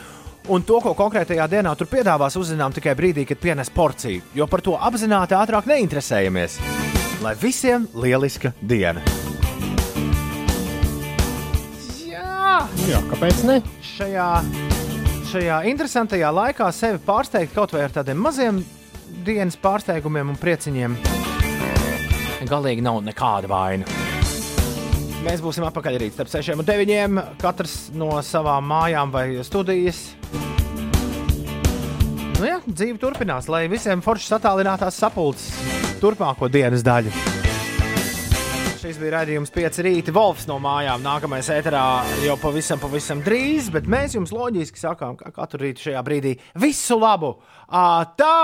[0.51, 4.63] Un to, ko konkrētajā dienā tur piedāvās, uzzinām tikai brīdī, kad pienes porciju, jo par
[4.63, 6.59] to apzināti ātrāk neinteresējamies.
[7.23, 9.03] Lai visiem lieliska diena!
[12.07, 13.61] Jā, Jā kāpēc ne?
[13.95, 14.31] šajā,
[15.27, 18.61] šajā interesantajā laikā sevi pārsteigt kaut vai ar tādiem maziem
[19.27, 20.95] dienas pārsteigumiem un prieciņiem.
[22.47, 23.87] Galīgi nav nekāda vaina.
[25.25, 27.23] Mēs būsim atpakaļ rīt starp 6 un 9.
[27.41, 30.05] Katrs no savām mājām vai studijas.
[32.37, 35.51] Nu jā, dzīve turpinās, lai visiem foršas attālinātās sapulces
[35.99, 37.46] turpmāko dienas daļu.
[38.77, 40.13] Šis bija raidījums 5 rīta.
[40.13, 41.01] Wolfs no mājām.
[41.01, 41.81] Nākamais ēterā
[42.21, 46.99] jau pavisam, pavisam drīz, bet mēs jums loģiski sakām, ka katru rītu šajā brīdī visu
[47.01, 47.41] labu!
[48.21, 48.21] Tā!
[48.21, 48.37] Tā!